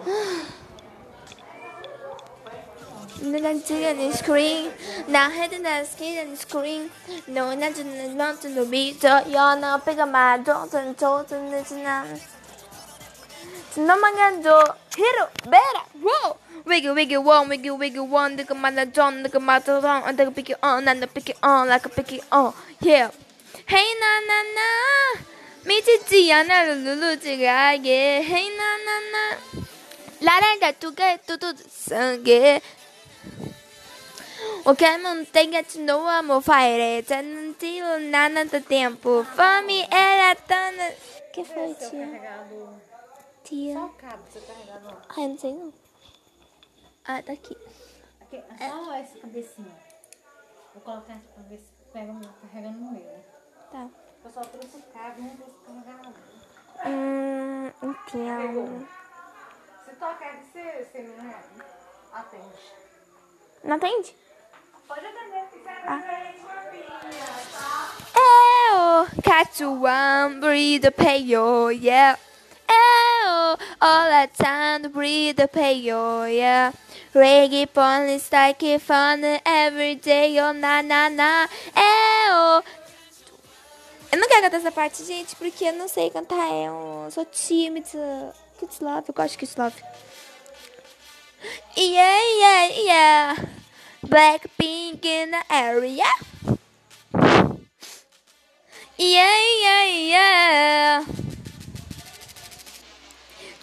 Nagdagan 3.08 4.12
screen, 4.12 4.70
skin 5.84 6.28
and 6.28 6.38
screen, 6.38 6.90
no 7.26 7.50
to 7.50 7.82
the 7.82 8.14
mountain 8.14 8.54
to 8.54 8.64
be 8.66 8.92
to 8.92 9.24
yon 9.26 9.60
na 9.60 9.78
pick 9.78 9.96
my 9.96 10.38
dog 10.38 10.72
and 10.74 10.96
told 10.96 11.28
him 11.30 11.50
this 11.50 11.72
na. 11.72 12.04
Namagando, 13.76 14.76
hero, 14.96 15.28
better, 15.44 15.84
whoa! 16.02 16.36
Wiggle, 16.64 16.94
wiggle, 16.94 17.22
one, 17.22 17.48
wiggle, 17.48 17.78
wiggle, 17.78 18.06
one, 18.06 18.36
the 18.36 18.44
commander 18.44 18.84
the 18.84 19.28
commander 19.28 19.80
John, 19.80 20.02
and 20.04 20.18
the 20.18 20.56
on, 20.62 20.86
and 20.86 21.02
the 21.02 21.06
picky 21.06 21.32
on, 21.42 21.68
like 21.68 21.86
a 21.86 22.20
on, 22.30 22.52
yeah. 22.80 23.10
Hey, 23.66 23.94
na, 24.00 24.20
na, 24.20 24.42
na! 24.54 25.20
Me, 25.64 25.80
Tia, 25.80 26.44
na, 26.44 26.62
lulu, 26.74 27.16
tia, 27.16 27.36
yeah, 27.36 28.20
hey, 28.20 28.48
na, 28.56 28.76
na, 28.84 28.96
na! 29.12 29.64
O 34.64 34.74
que 34.74 34.98
não 34.98 35.24
tem 35.24 35.50
amo 35.56 36.40
fire, 36.42 37.02
já 37.08 37.22
não 37.22 37.54
tiro 37.54 38.00
nada 38.10 38.44
do 38.44 38.60
tempo. 38.60 39.24
Fome 39.24 39.86
era 39.90 40.34
tão. 40.34 40.74
que 41.32 41.42
foi, 41.42 41.74
tia? 41.74 42.58
Tia. 43.44 43.90
Ai, 45.16 45.28
não 45.28 45.38
sei 45.38 45.54
não. 45.54 45.72
Ah, 47.06 47.22
tá 47.22 47.32
aqui. 47.32 47.56
Aqui, 48.20 48.36
é 48.36 48.68
só 48.68 48.94
essa 48.94 49.18
cabecinha. 49.18 49.74
Vou 50.74 50.82
colocar 50.82 51.14
essa 51.14 51.28
cabeça, 51.34 51.72
pega 51.90 52.12
o 52.12 52.14
meu, 52.16 52.30
carregando 52.42 52.78
no 52.78 52.92
meu. 52.92 53.24
Tá. 53.72 53.88
Eu 54.22 54.30
só 54.30 54.42
trouxe 54.42 54.76
o 54.76 54.82
cabo, 54.92 55.22
não 55.22 55.36
trouxe 55.36 55.54
o 55.54 55.60
carregador. 55.64 56.12
Hum, 56.86 57.72
então. 57.82 58.88
Se 59.84 59.90
tocar 59.92 60.34
aqui, 60.34 60.44
você, 60.52 60.84
você 60.84 61.02
me 61.02 61.34
atende. 62.12 62.77
Não 63.64 63.76
atende? 63.76 64.14
Pode 64.86 65.06
atender. 65.06 65.28
Eu 68.14 69.06
catch 69.22 69.60
one, 69.60 70.40
breathe, 70.40 70.90
pay 70.96 71.18
yo, 71.18 71.70
yeah. 71.70 72.18
Eu 72.68 73.56
all 73.80 74.10
the 74.10 74.28
time, 74.36 74.88
breathe, 74.88 75.40
pay 75.52 75.80
yo, 75.80 76.24
yeah. 76.26 76.72
Reggae 77.14 77.66
police 77.66 78.30
like 78.32 78.78
fun 78.78 79.22
every 79.44 79.96
day, 79.96 80.36
yo, 80.36 80.52
na 80.52 80.82
na 80.82 81.08
na. 81.08 81.48
Eu. 81.74 82.62
Eu 84.10 84.18
não 84.18 84.28
quero 84.28 84.42
cantar 84.42 84.56
essa 84.56 84.72
parte, 84.72 85.04
gente, 85.04 85.36
porque 85.36 85.64
eu 85.66 85.72
não 85.74 85.88
sei 85.88 86.10
cantar. 86.10 86.50
Eu 86.50 87.10
sou 87.10 87.24
tímida. 87.24 88.34
Kids 88.58 88.80
Love, 88.80 89.04
eu 89.08 89.14
gosto 89.14 89.32
de 89.32 89.38
Kids 89.38 89.56
Love. 89.56 89.76
Yeah, 91.76 92.20
yeah, 92.40 92.68
yeah. 92.82 93.36
Blackpink 94.04 95.04
in 95.04 95.30
the 95.30 95.42
area. 95.50 96.10
Yeah. 98.98 99.57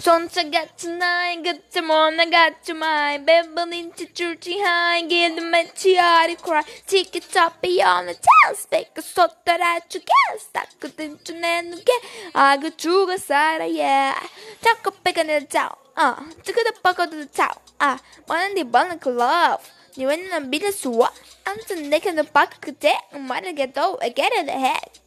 전차 0.06 0.48
같은 0.52 1.00
나의 1.00 1.42
끝에 1.42 1.82
머나갔죠 1.82 2.76
마이. 2.76 3.26
뱀버린 3.26 3.92
지출지 3.96 4.60
하이 4.60 5.08
기는 5.08 5.44
마치 5.46 6.00
아리 6.00 6.36
크라이 6.36 6.62
티켓 6.86 7.22
top 7.22 7.68
on 7.82 8.06
the 8.06 8.14
tail 8.14 8.54
speak 8.54 8.92
so 9.00 9.28
that 9.46 9.64
I 9.64 9.80
took 9.90 10.06
it 10.30 10.40
stuck 10.40 10.70
within 10.84 11.18
to 11.24 11.36
내는 11.36 11.84
게. 11.84 11.92
아그 12.34 12.78
죽어 12.78 13.18
살아 13.18 13.66
yeah 13.66 14.14
자꾸 14.62 14.92
빼가는 14.92 15.50
자오. 15.50 15.72
어 15.98 16.16
뜨거워 16.44 16.66
뻗어도 16.84 17.26
자오. 17.32 17.50
아 17.80 17.98
원한디 18.28 18.64
네 18.64 18.70
번은 18.70 19.00
그 19.00 19.10
love. 19.10 19.66
네 19.98 20.04
니 20.04 20.06
왜냐면 20.06 20.52
믿을 20.52 20.72
수 20.72 20.92
와? 20.92 21.12
아무튼 21.46 21.90
내게는 21.90 22.32
바꿔 22.32 22.58
그때 22.62 22.96
말하게도 23.12 23.98
I 24.02 24.14
get 24.14 24.38
it 24.38 24.52
heck 24.52 25.02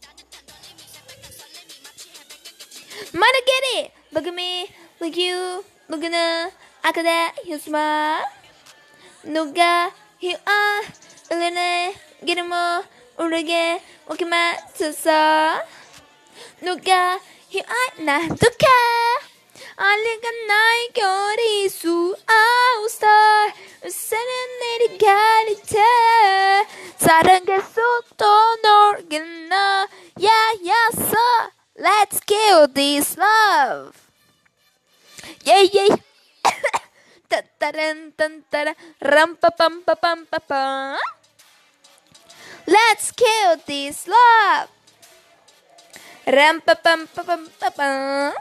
말하게리! 3.13 3.93
먹음이. 4.11 4.69
Like 5.01 5.17
you, 5.17 5.65
look 5.89 6.03
na, 6.03 6.51
akada 6.83 7.31
yusma. 7.47 8.21
Noga 9.25 9.93
hiwa, 10.21 10.59
ulene, 11.31 11.95
giremo, 12.25 12.85
urege, 13.19 13.81
wakima 14.09 14.55
tsusa. 14.75 15.63
Noga 16.63 17.21
hiwa 17.49 17.81
na 17.99 18.19
duka. 18.29 18.79
Aliganay 19.77 20.83
kori 20.95 21.69
su 21.71 22.17
austa. 22.27 23.17
Usananeri 23.87 24.89
galite. 24.99 25.91
Sarange 26.99 27.59
soto 27.75 28.33
norgena. 28.65 29.87
Yeah, 30.17 30.53
yeah, 30.63 30.91
sir. 30.91 31.53
let's 31.79 32.19
kill 32.21 32.67
this 32.67 33.17
love. 33.17 34.08
Yeah 35.45 35.65
yeah 35.73 35.97
Ta-ta-ran, 37.29 38.17
tan-ta-ra, 38.17 38.73
ram-pa-pam-pa-pam-pa-pam. 39.05 40.97
Let's 42.65 43.13
kill 43.13 43.61
this 43.69 44.09
love. 44.09 44.73
Ram-pa-pam-pa-pam-pa-pam. 46.25 48.33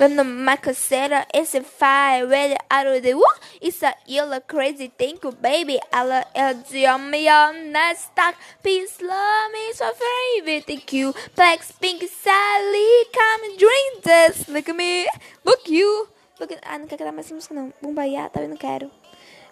When 0.00 0.16
macacera 0.16 1.26
is 1.34 1.54
a 1.54 1.60
fire, 1.60 2.26
ready 2.26 2.56
out 2.70 2.86
of 2.86 3.02
the 3.02 3.12
woo, 3.12 3.22
it's 3.60 3.82
a 3.82 3.92
yellow 4.06 4.40
crazy 4.40 4.90
you, 4.98 5.30
baby. 5.42 5.78
I 5.92 6.02
love 6.04 6.72
yummy, 6.72 7.26
yum, 7.26 7.70
nice 7.70 8.04
stock, 8.04 8.34
peace, 8.62 9.02
love 9.02 9.52
me, 9.52 9.74
so 9.74 9.92
favorite, 9.92 10.64
thank 10.66 10.90
you. 10.94 11.12
Black, 11.36 11.60
pink, 11.82 12.00
Sally, 12.08 13.04
come 13.12 13.58
drink 13.58 14.02
this. 14.02 14.48
Look 14.48 14.70
at 14.70 14.74
me, 14.74 15.06
look 15.44 15.68
you. 15.68 16.08
Look 16.40 16.52
at, 16.52 16.60
ah, 16.62 16.78
não 16.78 16.86
quero 16.86 17.00
cantar 17.00 17.12
mais 17.12 17.26
essa 17.26 17.34
música 17.34 17.52
não. 17.52 17.70
Bumbaiá, 17.82 18.30
também 18.30 18.48
não 18.48 18.56
quero. 18.56 18.90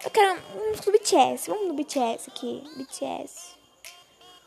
Eu 0.03 0.09
quero 0.09 0.31
um 0.55 0.71
do 0.71 0.91
BTS, 0.91 1.47
vamos 1.47 1.67
no 1.67 1.75
BTS 1.75 2.27
aqui, 2.27 2.63
BTS. 2.75 3.55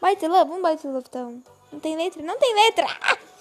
Vai 0.00 0.16
ter 0.16 0.26
love? 0.26 0.50
Vamos 0.50 0.68
Bite 0.68 0.84
Love 0.88 1.07
então. 1.09 1.44
Não 1.70 1.78
tem 1.78 1.96
letra? 1.96 2.20
Não 2.24 2.36
tem 2.40 2.53
letra! 2.57 2.86
Ah! 3.00 3.18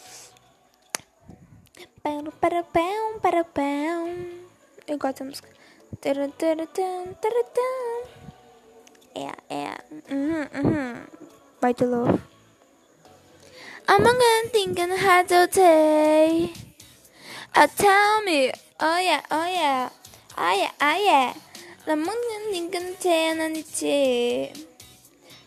Para, 0.95 1.07
para, 1.07 1.41
pão, 1.41 1.57
para, 1.73 1.87
pão. 1.87 1.90
Eu 2.03 2.23
gosto 4.97 5.23
dessa 5.23 5.23
música. 5.23 5.47
Taran, 6.01 6.31
taran, 6.31 6.65
taran, 6.65 7.13
taran, 7.21 7.43
taran. 7.53 8.07
É, 9.13 9.31
é. 9.49 9.77
Uhum, 10.09 10.47
uhum. 10.55 11.05
Vai 11.61 11.73
ter 11.75 11.85
love. 11.85 12.19
I'm 13.87 14.03
gonna 14.03 14.49
think 14.51 14.79
and 14.79 14.93
hard 14.97 15.31
all 15.31 15.47
day. 15.47 16.53
Uh, 17.55 17.67
tell 17.77 18.23
me. 18.23 18.51
Oh 18.79 18.97
yeah, 18.97 19.21
oh 19.29 19.45
yeah. 19.45 19.89
Oh 20.37 20.53
yeah, 20.53 20.71
oh 20.81 21.05
yeah. 21.05 21.33
I'm 21.87 22.03
gonna 22.03 22.51
think 22.51 22.75
and 22.75 22.97
tell 22.99 23.49
me. 23.49 24.51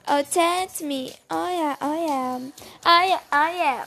Oh, 0.07 0.23
text 0.31 0.83
me. 0.83 1.15
Oh 1.31 1.49
yeah, 1.49 1.77
oh 1.81 1.95
yeah. 2.07 2.39
Oh 2.87 3.03
yeah, 3.09 3.21
oh 3.33 3.49
yeah. 3.57 3.87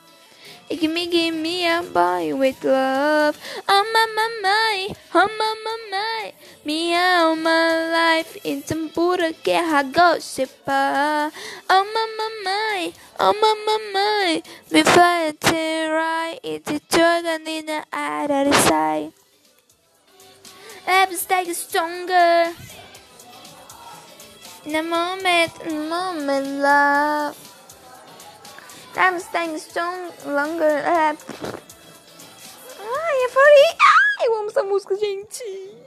Gimme, 0.79 1.07
gimme 1.07 1.67
a 1.67 1.83
boy 1.83 2.33
with 2.33 2.63
love. 2.63 3.37
Oh 3.67 3.83
my, 3.93 4.07
my, 4.15 4.29
my, 4.41 4.95
oh 5.13 5.27
my, 5.37 5.55
my, 5.65 5.77
my. 5.91 6.33
Meow, 6.63 7.35
my 7.35 7.91
life 7.91 8.37
in 8.45 8.63
some 8.63 8.87
Buddha 8.87 9.33
get 9.43 9.65
I 9.65 9.83
go. 9.83 10.17
Oh 10.67 11.31
my, 11.69 12.07
my, 12.17 12.29
my, 12.45 12.93
oh 13.19 13.33
my, 13.33 13.53
my, 13.65 13.79
my. 13.91 14.43
Me 14.71 14.83
fight 14.83 15.35
it 15.43 15.91
right, 15.91 16.39
it's 16.41 16.71
a 16.71 16.79
dragon 16.89 17.45
in 17.47 17.65
the 17.65 17.83
eye 17.91 18.27
that 18.27 18.47
is 18.47 18.69
high. 18.69 19.11
Abs 20.87 21.27
like 21.29 21.53
stronger. 21.53 22.53
In 24.63 24.75
a 24.75 24.83
moment, 24.83 25.51
in 25.65 25.75
a 25.75 25.89
moment, 25.89 26.47
love. 26.61 27.50
Time 28.93 29.19
staying 29.19 29.57
strong 29.57 30.11
longer. 30.25 30.65
É... 30.65 31.15
Ai, 32.79 33.23
euforia! 33.25 33.77
Ai, 34.19 34.27
eu 34.27 34.35
amo 34.35 34.49
essa 34.49 34.63
música, 34.63 34.95
gente! 34.95 35.77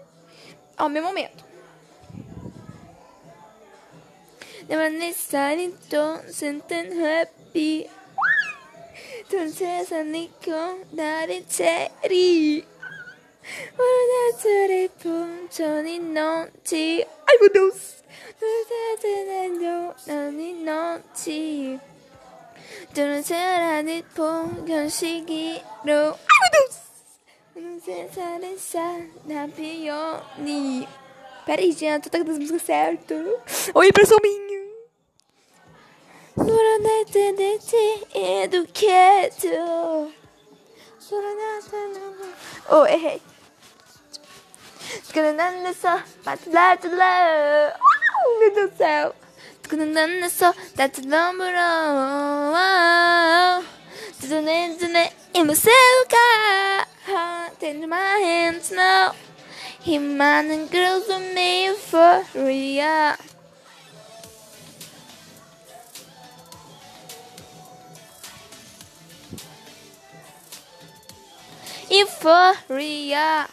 Ó, 0.79 0.89
meu 0.89 1.03
momento. 1.03 1.45
Never 4.69 4.87
é 4.87 4.91
necessary 4.91 5.69
don't 5.69 5.85
então, 5.87 6.33
sentence 6.33 6.97
happy. 6.99 7.91
Don't 9.31 9.53
say 9.53 9.85
something 9.85 10.31
that 10.97 11.31
it's 11.31 11.61
ready. 11.61 12.65
Ai, 17.27 17.39
meu 17.39 17.51
Deus! 17.53 18.03
Tu 22.95 23.01
não 23.01 23.23
será 23.23 23.83
de 23.83 24.05
conseguir. 24.15 25.63
Ai 25.63 25.85
meu 25.85 26.17
Deus! 26.53 26.85
Não 27.57 27.81
será 27.81 28.35
de 28.35 28.41
deixar 28.41 29.01
na 29.25 29.49
pione. 29.49 30.89
Peraí, 31.47 31.73
gente, 31.73 32.05
tô 32.05 32.11
tocando 32.11 32.31
as 32.33 32.39
músicas 32.39 32.63
certo. 32.63 33.15
Oi, 33.75 33.89
impressão 33.89 34.19
minha. 34.23 34.45
Durante 36.37 37.33
de 37.33 37.59
ti 37.59 38.07
e 38.15 38.49
do 38.49 38.67
quieto. 38.69 40.13
Oh, 42.71 42.87
errei. 42.87 43.21
Escrevendo 45.03 45.75
só 45.75 46.03
pra 46.23 46.37
tu 46.37 46.51
lá, 46.51 46.77
tu 46.77 46.89
lá. 46.89 47.79
Oh, 48.27 48.39
meu 48.39 48.55
Deus 48.55 48.71
do 48.71 48.77
céu. 48.77 49.15
그는난내서 49.68 50.54
따뜻한 50.76 51.38
불어 51.38 52.60
두눈에 54.20 54.70
눈에 54.80 55.14
힘을 55.34 55.56
세우가 55.56 56.18
Take 57.60 57.84
my 57.84 58.22
hands 58.24 58.74
now 58.74 59.14
힘 59.82 60.18
많은 60.18 60.70
girls 60.70 61.10
with 61.10 61.34
me 61.34 61.70
for 61.70 62.24
real 62.36 63.16
Euphoria 71.90 73.48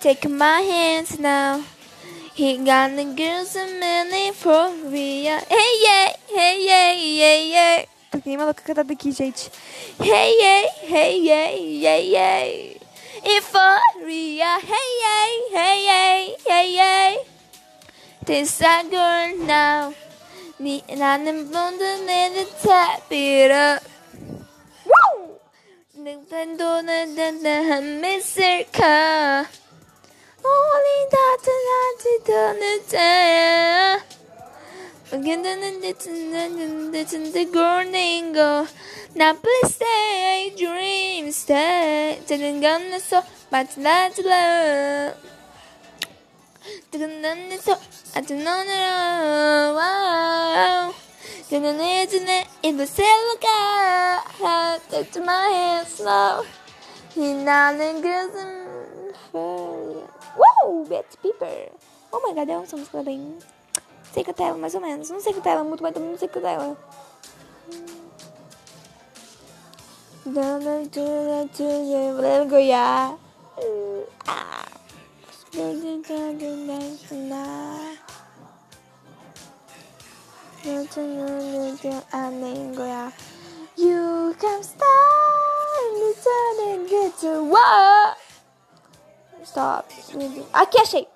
Take 0.00 0.28
my 0.28 0.62
hands 0.62 1.18
now 1.18 1.62
He 2.35 2.57
got 2.57 2.93
the 2.97 3.05
girls 3.15 3.55
and 3.55 3.79
men 3.79 4.11
in 4.11 4.33
Korea. 4.33 5.39
Hey, 5.47 5.71
yeah, 5.79 6.11
hey, 6.27 6.65
yeah, 6.67 6.91
yeah, 6.91 7.37
yeah. 7.55 7.85
Tô 8.11 8.19
que 8.19 8.27
nem 8.27 8.37
maluca 8.37 8.61
cantando 8.61 8.91
aqui, 8.91 9.13
gente. 9.13 9.49
Hey, 9.97 10.35
yeah, 10.41 10.67
hey, 10.81 11.19
yeah, 11.23 11.51
yeah, 11.55 11.97
yeah. 11.97 12.75
Euphoria, 13.23 14.59
hey, 14.59 14.89
yeah, 14.99 15.29
hey, 15.53 15.85
yeah, 15.85 16.35
yeah, 16.45 16.63
yeah. 16.63 17.17
This 18.25 18.59
a 18.59 18.83
girl 18.83 19.37
now. 19.47 19.93
Me 20.59 20.83
and 20.89 21.01
I'm 21.01 21.49
bonding 21.49 22.09
and 22.09 22.35
I 22.35 22.45
tap 22.61 23.11
it 23.11 23.51
up. 23.51 23.81
Woo! 24.83 25.39
Nintendo, 25.97 26.83
Nintendo, 26.83 27.79
Mr. 28.01 28.69
Car. 28.73 29.47
Holy 30.45 30.99
that 31.09 31.41
night 36.93 37.13
on 37.13 37.31
the 37.31 37.45
morning 37.53 38.33
go. 38.33 38.67
Now 39.15 39.33
please 39.33 39.75
stay, 39.75 40.53
dream 40.55 41.31
stay. 41.31 42.19
Taking 42.27 42.61
gun 42.61 42.91
the 42.91 42.99
so, 42.99 43.23
but 43.49 43.69
that's 43.75 44.19
love. 44.19 45.17
Taking 46.91 47.21
gun 47.23 47.49
the 47.49 47.57
so, 47.57 47.77
I 48.15 48.21
don't 48.21 48.43
know. 48.43 49.73
Wow. 49.77 50.93
Gonna 51.49 51.73
need 51.73 52.09
to 52.09 52.19
know 52.23 52.43
if 52.61 52.79
I 52.79 52.85
say 52.85 53.03
out. 53.57 55.25
My 55.25 55.47
hands 55.57 56.01
now. 56.01 56.43
He 57.13 57.33
now 57.33 57.71
then 57.77 58.01
goes 58.01 58.35
in 58.35 59.13
for 59.31 59.91
you. 59.91 60.14
Uou, 60.35 60.85
Betty 60.85 61.17
Piper. 61.17 61.71
Oh 62.11 62.19
my 62.19 62.33
god, 62.33 62.49
é 62.49 62.57
uma 62.57 62.61
música 62.61 63.03
bem. 63.03 63.37
Sei 64.13 64.23
cantar 64.23 64.45
ela 64.45 64.57
mais 64.57 64.75
ou 64.75 64.81
menos. 64.81 65.09
Não 65.09 65.19
sei 65.19 65.33
cantar 65.33 65.51
ela 65.51 65.63
muito, 65.63 65.83
mas 65.83 65.93
também 65.93 66.09
não 66.09 66.17
sei 66.17 66.27
cantar 66.27 66.51
ela. 66.51 66.77
Vergonha. 72.21 73.17
Ah. 74.27 74.65
You 83.77 84.35
can 84.39 84.63
start 84.63 86.59
and 86.65 86.89
get 86.89 87.17
to 87.19 87.43
what? 87.43 88.17
Stop. 89.45 89.93
Aqui, 90.51 90.79
achei. 90.79 91.07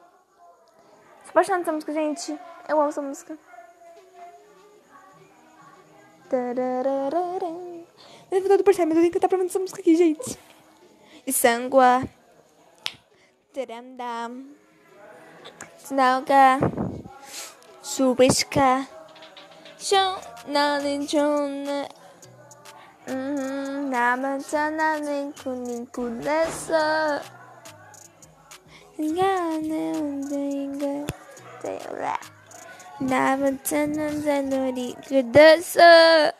Você 1.23 1.31
pode 1.33 1.51
essa 1.51 1.71
música, 1.71 1.93
gente? 1.93 2.39
Eu 2.67 2.79
amo 2.79 2.89
essa 2.89 3.01
música. 3.01 3.37
Minha 8.31 8.41
vida 8.41 8.57
do 8.57 8.63
percebe, 8.63 8.89
mas 8.89 8.97
eu 8.97 9.01
tenho 9.01 9.11
que 9.11 9.17
estar 9.17 9.27
mim 9.37 9.47
essa 9.47 9.57
música 9.57 9.81
aqui, 9.81 9.95
gente. 9.95 10.37
E 11.25 11.33
sangua. 11.33 12.07
Taramdam. 13.51 14.45
Snauga. 15.83 16.59
Subisca. 17.81 18.87
Shon. 19.79 20.19
Nalin 20.47 21.07
Jona. 21.07 21.89
Uhum. 23.07 23.89
Namazana. 23.89 24.99
Niku. 24.99 25.49
Niku. 25.49 26.01
Nessa. 26.03 27.38
나는 28.98 30.20
군인 30.20 30.78
군에서 30.78 31.04
나는 31.04 31.04
언제인가 31.04 31.14
되어라 31.62 32.18
남았자 33.00 33.86
남자 33.86 34.40
놀이 34.42 34.94
그대서 35.06 36.32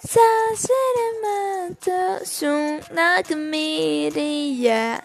사실은 0.00 1.22
맞아 1.22 2.24
순나그 2.24 3.34
미리야 3.34 5.00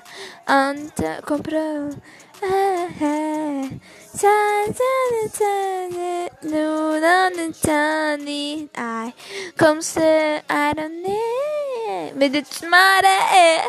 안타 0.45 1.21
comprou 1.21 1.91
사자는 4.17 5.29
자는 5.31 6.29
눈오는 6.41 7.53
자니 7.53 8.69
I 8.75 9.13
come 9.57 9.79
say 9.79 10.41
I 10.47 10.73
don't 10.73 11.05
need 11.05 12.15
믿지 12.15 12.65
말해 12.67 13.67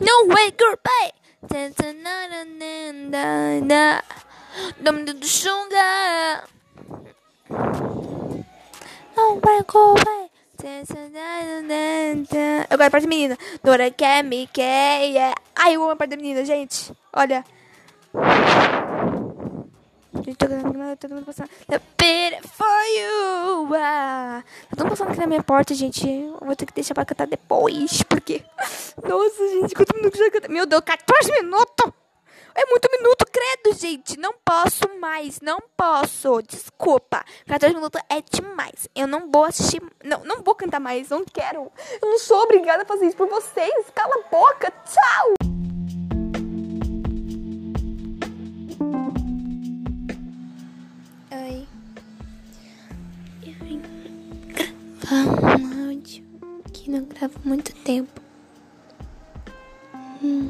No 0.00 0.26
way, 0.34 0.52
girl, 0.56 0.76
bye. 0.82 1.12
Tenta 1.48 1.92
na 1.92 2.28
na 2.28 2.44
na 2.44 3.60
na 3.60 4.02
do 4.80 4.92
do 5.04 5.26
não 9.16 9.40
vai, 9.40 9.64
girl, 9.70 9.94
bye. 9.94 10.30
Tenta 10.56 11.08
na 11.08 11.42
na 11.42 11.60
na 11.62 12.14
na. 12.14 12.66
Agora 12.70 12.88
a 12.88 12.90
parte 12.90 13.06
menina. 13.06 13.38
Dora 13.62 13.90
quer 13.90 14.24
me 14.24 14.46
quer. 14.46 15.34
Ai, 15.54 15.74
eu 15.74 15.82
amo 15.82 15.92
a 15.92 15.96
parte 15.96 16.10
da 16.10 16.16
menina, 16.16 16.44
gente. 16.44 16.92
Olha. 17.12 17.44
Todo 20.34 21.14
mundo 21.14 21.26
passando. 21.26 21.48
For 22.52 22.82
you. 22.98 23.68
Ah. 23.74 24.42
Tá 24.70 24.76
todo 24.76 24.80
mundo 24.80 24.90
passando 24.90 25.10
aqui 25.10 25.20
na 25.20 25.26
minha 25.26 25.42
porta, 25.42 25.74
gente. 25.74 26.08
Eu 26.08 26.38
vou 26.40 26.56
ter 26.56 26.66
que 26.66 26.72
deixar 26.72 26.94
pra 26.94 27.04
cantar 27.04 27.26
depois. 27.26 28.02
Porque. 28.02 28.42
Nossa, 29.06 29.48
gente, 29.48 29.74
quanto 29.74 29.94
minuto 29.96 30.16
já 30.16 30.30
canta? 30.30 30.48
Meu 30.48 30.66
Deus, 30.66 30.82
14 30.84 31.32
minutos! 31.32 31.92
É 32.58 32.64
muito 32.70 32.88
minuto, 32.90 33.26
credo, 33.30 33.78
gente. 33.78 34.18
Não 34.18 34.32
posso 34.42 34.88
mais, 34.98 35.40
não 35.42 35.58
posso. 35.76 36.40
Desculpa. 36.40 37.22
14 37.46 37.74
minutos 37.74 38.00
é 38.08 38.22
demais. 38.22 38.88
Eu 38.94 39.06
não 39.06 39.30
vou 39.30 39.44
assistir. 39.44 39.82
Não, 40.02 40.24
não 40.24 40.42
vou 40.42 40.54
cantar 40.54 40.80
mais. 40.80 41.10
Não 41.10 41.22
quero. 41.22 41.70
Eu 42.00 42.08
não 42.08 42.18
sou 42.18 42.44
obrigada 42.44 42.82
a 42.82 42.86
fazer 42.86 43.06
isso 43.06 43.16
por 43.16 43.28
vocês. 43.28 43.84
Cala 43.94 44.14
a 44.14 44.28
boca. 44.30 44.72
Tchau. 44.86 45.35
Gravar 55.06 55.60
um 55.60 55.88
áudio 55.88 56.24
que 56.72 56.90
não 56.90 57.04
gravo 57.04 57.38
muito 57.44 57.72
tempo. 57.84 58.20
Hum. 60.22 60.48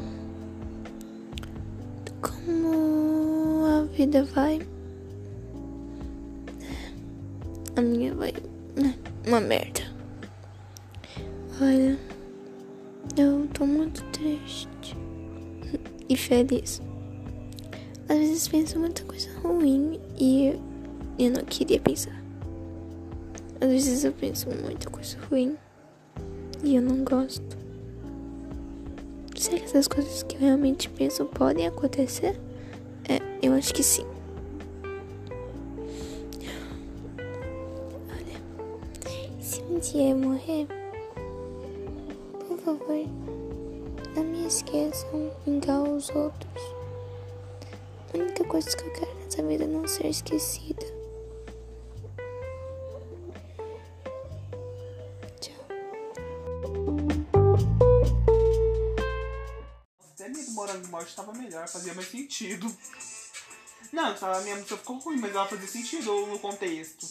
Como 2.21 3.65
a 3.65 3.83
vida 3.93 4.23
vai? 4.23 4.59
A 7.75 7.81
minha 7.81 8.15
vai. 8.15 8.33
né, 8.75 8.95
Uma 9.27 9.39
merda. 9.39 9.81
Olha, 11.61 11.97
eu 13.15 13.47
tô 13.53 13.65
muito 13.65 14.03
triste 14.05 14.97
e 16.09 16.15
feliz. 16.17 16.81
Às 18.09 18.17
vezes 18.17 18.47
penso 18.47 18.79
muita 18.79 19.03
coisa 19.03 19.29
ruim 19.39 19.99
e 20.17 20.55
eu 21.19 21.31
não 21.31 21.43
queria 21.45 21.79
pensar. 21.79 22.26
Às 23.59 23.69
vezes 23.69 24.03
eu 24.03 24.11
penso 24.13 24.47
muita 24.63 24.89
coisa 24.89 25.17
ruim 25.29 25.57
e 26.63 26.75
eu 26.75 26.81
não 26.81 27.03
gosto. 27.03 27.57
Será 29.35 29.57
que 29.57 29.65
essas 29.65 29.87
coisas 29.87 30.23
que 30.23 30.35
eu 30.35 30.41
realmente 30.41 30.89
penso 30.89 31.25
podem 31.25 31.67
acontecer? 31.67 32.39
É, 33.07 33.19
eu 33.41 33.53
acho 33.53 33.73
que 33.73 33.83
sim. 33.83 34.05
Olha, 38.09 39.39
se 39.39 39.61
um 39.61 39.79
dia 39.79 40.09
eu 40.09 40.17
morrer, 40.17 40.67
por 42.47 42.57
favor, 42.59 43.05
não 44.15 44.23
me 44.23 44.47
esqueçam 44.47 45.31
igual 45.45 45.95
os 45.95 46.09
outros. 46.09 46.63
A 48.13 48.17
única 48.17 48.43
coisa 48.43 48.75
que 48.75 48.83
eu 48.83 48.93
quero 48.93 49.15
nessa 49.23 49.43
vida 49.43 49.63
é 49.63 49.67
não 49.67 49.87
ser 49.87 50.07
esquecida. 50.07 50.96
Melhor, 61.67 61.69
fazia 61.69 61.93
mais 61.93 62.09
sentido. 62.09 62.77
Não, 63.91 64.05
a 64.05 64.41
minha 64.41 64.55
música 64.55 64.77
ficou 64.77 64.97
ruim, 64.97 65.17
mas 65.17 65.35
ela 65.35 65.47
fazia 65.47 65.67
sentido 65.67 66.25
no 66.27 66.39
contexto. 66.39 67.07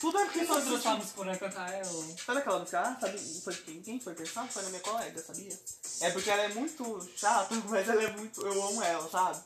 Tudo 0.00 0.18
é 0.18 0.24
porque 0.24 0.44
trouxe 0.44 0.68
a 0.68 0.70
sentido. 0.72 0.96
música 0.96 1.24
pra 1.24 1.36
cantar 1.38 1.72
ela? 1.72 2.16
Sabe 2.26 2.38
aquela 2.38 2.58
música? 2.58 2.80
Ah, 2.80 2.96
sabe, 3.00 3.18
foi 3.42 3.54
quem, 3.54 3.80
quem 3.80 4.00
foi 4.00 4.14
pensar? 4.14 4.46
Foi 4.48 4.62
na 4.62 4.68
minha 4.68 4.80
colega, 4.82 5.22
sabia? 5.22 5.58
É 6.00 6.10
porque 6.10 6.28
ela 6.30 6.42
é 6.42 6.48
muito 6.48 7.08
chata, 7.16 7.54
mas 7.68 7.88
ela 7.88 8.02
é 8.02 8.10
muito. 8.16 8.44
Eu 8.44 8.62
amo 8.62 8.82
ela, 8.82 9.08
sabe? 9.08 9.42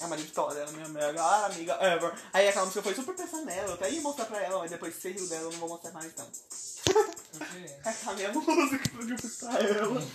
É 0.00 0.06
uma 0.06 0.16
Vitória, 0.16 0.60
ela 0.60 0.70
é 0.70 0.72
minha 0.72 0.88
melhor 0.88 1.44
amiga 1.50 1.78
ever. 1.80 2.12
Aí 2.32 2.48
aquela 2.48 2.64
música 2.66 2.82
foi 2.82 2.94
super 2.94 3.14
pensando 3.14 3.44
nela, 3.46 3.68
eu 3.68 3.74
até 3.74 3.90
ia 3.90 4.00
mostrar 4.00 4.26
pra 4.26 4.42
ela, 4.42 4.58
mas 4.58 4.70
depois 4.70 4.94
que 4.94 5.00
você 5.00 5.10
riu 5.12 5.26
dela, 5.28 5.44
eu 5.44 5.52
não 5.52 5.58
vou 5.60 5.68
mostrar 5.68 5.92
mais. 5.92 6.12
Por 6.12 7.46
quê? 7.46 7.76
Essa 7.84 8.10
é 8.10 8.12
a 8.12 8.16
minha 8.16 8.32
música 8.34 8.78
que 8.78 8.96
eu 8.96 9.48
pra 9.48 9.58
ela. 9.60 10.06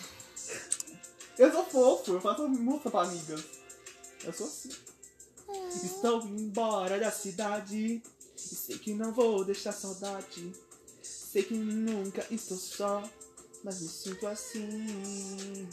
Eu 1.38 1.52
sou 1.52 1.66
fofo, 1.66 2.12
eu 2.14 2.22
faço 2.22 2.48
música 2.48 2.92
pra 2.92 3.04
amigas. 3.04 3.59
Eu 4.24 4.34
sou 4.34 4.48
assim. 4.48 4.70
Estou 5.84 6.22
indo 6.26 6.42
embora 6.42 7.00
da 7.00 7.12
cidade. 7.12 8.02
E 8.36 8.40
sei 8.40 8.78
que 8.78 8.94
não 8.94 9.12
vou 9.12 9.44
deixar 9.44 9.72
saudade. 9.72 10.52
Sei 11.02 11.44
que 11.44 11.54
nunca 11.54 12.26
estou 12.32 12.58
só. 12.58 13.04
Mas 13.64 13.82
me 13.82 13.88
sinto 13.88 14.28
assim. 14.28 15.68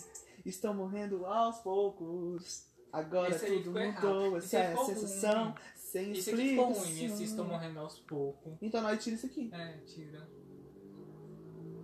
Estou 0.45 0.73
morrendo 0.75 1.25
aos 1.27 1.59
poucos. 1.59 2.65
Agora 2.93 3.35
Esse 3.35 3.47
tudo 3.63 3.73
mudou. 3.79 4.37
Essa 4.39 4.57
é 4.59 4.73
a 4.73 4.77
sensação. 4.85 5.45
ruim. 5.45 5.55
Sem 5.77 6.13
Esse 6.13 6.31
aqui 6.31 6.49
ficou 6.51 6.65
ruim, 6.67 6.75
explicação. 6.79 7.15
esse 7.15 7.25
estou 7.25 7.45
morrendo 7.45 7.79
aos 7.81 7.99
poucos. 8.01 8.53
Então 8.61 8.83
nós 8.83 9.03
tira 9.03 9.17
isso 9.17 9.27
aqui. 9.27 9.51
É, 9.53 9.79
tira. 9.87 10.29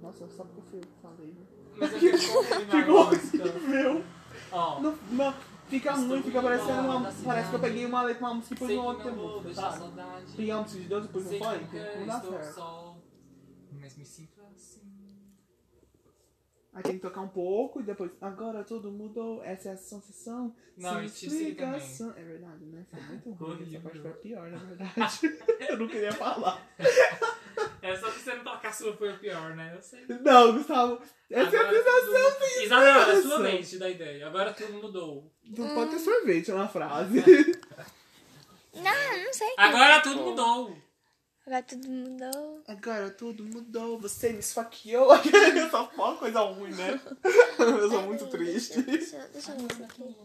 Nossa, 0.02 0.28
só 0.28 0.44
porque 0.44 0.76
eu 0.76 0.80
falei. 1.00 1.32
né? 1.32 1.46
Mas 1.76 1.90
ficou 1.92 2.42
ruim 2.42 2.66
na 2.66 2.80
Ficou 2.80 3.06
música. 3.06 3.58
Meu. 3.68 4.04
Ó, 4.50 4.80
Não, 4.80 4.96
não, 5.12 5.34
fica 5.72 5.90
Estou 5.92 6.08
ruim, 6.08 6.22
fica 6.22 6.42
parecendo 6.42 6.80
uma. 6.82 6.94
da 7.00 7.00
Parece 7.00 7.22
que 7.22 7.28
eu 7.30 7.42
cidade. 7.44 7.60
peguei 7.62 7.86
uma 7.86 8.02
letra, 8.02 8.26
uma 8.26 8.34
música 8.34 8.54
e 8.54 8.58
pus 8.58 8.68
no 8.68 8.82
outro 8.82 9.12
música, 9.16 9.54
sabe? 9.54 9.84
Pegar 10.36 10.54
uma 10.56 10.62
música 10.62 10.82
de 10.82 10.88
Deus 10.88 11.04
e 11.04 11.08
que 11.08 11.20
foi? 11.20 11.58
nunca 11.58 11.98
Não 11.98 12.06
dá 12.06 12.20
certo. 12.20 12.96
Mas 13.80 13.96
me 13.96 14.04
sinto 14.04 14.40
assim. 14.54 14.82
Aí 16.74 16.82
tem 16.82 16.94
que 16.94 17.00
tocar 17.02 17.20
um 17.20 17.28
pouco 17.28 17.80
e 17.80 17.82
depois. 17.82 18.10
Agora 18.20 18.64
tudo 18.64 18.90
mudou. 18.90 19.42
Essa 19.44 19.70
é 19.70 19.72
a 19.72 19.76
sensação. 19.76 20.54
Não, 20.76 20.94
sem 21.08 21.28
explicação. 21.28 22.14
É 22.16 22.22
verdade, 22.22 22.64
né? 22.64 22.86
Foi 22.90 23.00
muito 23.02 23.30
ruim. 23.32 23.52
Essa 23.52 23.62
Horrível. 23.62 23.80
parte 23.82 24.00
foi 24.00 24.10
a 24.10 24.14
pior, 24.14 24.50
na 24.50 24.58
verdade. 24.58 25.20
Eu 25.68 25.78
não 25.78 25.88
queria 25.88 26.12
falar. 26.12 26.66
É 27.82 27.96
só 27.96 28.10
que 28.10 28.20
você 28.20 28.34
não 28.34 28.44
tocar 28.44 28.68
a 28.68 28.72
sua 28.72 28.96
foi 28.96 29.12
o 29.12 29.18
pior, 29.18 29.54
né? 29.56 29.72
Eu 29.76 29.82
sei. 29.82 30.04
Não, 30.08 30.52
Gustavo. 30.52 31.00
Essa 31.30 31.56
é 31.56 31.58
a 31.58 31.62
Agora 31.62 31.82
sensação 31.82 32.30
tudo- 32.32 32.48
sem 32.48 32.64
Isabela, 32.64 32.98
é 32.98 33.12
a 33.12 33.22
sua 33.22 33.58
de 33.62 33.78
dar 33.78 33.90
ideia. 33.90 34.26
Agora 34.26 34.52
tudo 34.52 34.72
mudou. 34.74 35.32
Não 35.44 35.74
pode 35.74 35.90
ter 35.92 35.98
sorvete 35.98 36.50
na 36.52 36.68
frase. 36.68 37.22
Não, 38.74 39.24
não 39.24 39.32
sei. 39.34 39.52
Agora 39.58 40.00
tudo 40.00 40.20
mudou. 40.22 40.74
Agora 41.46 41.62
tudo 41.62 41.88
mudou. 41.90 42.62
Agora 42.66 43.10
tudo 43.10 43.44
mudou. 43.44 43.98
Você 43.98 44.32
me 44.32 44.38
esfaqueou. 44.38 45.10
Eu 45.54 45.68
só 45.70 45.86
falo 45.90 46.16
coisa 46.16 46.40
ruim, 46.40 46.70
né? 46.70 46.98
Eu 47.58 47.90
sou 47.90 48.02
muito 48.02 48.26
triste. 48.28 48.80
Deixa, 48.80 49.18
deixa 49.32 49.52
eu 49.52 49.58
ver 49.58 49.72
isso 49.72 49.84
aqui. 49.84 50.16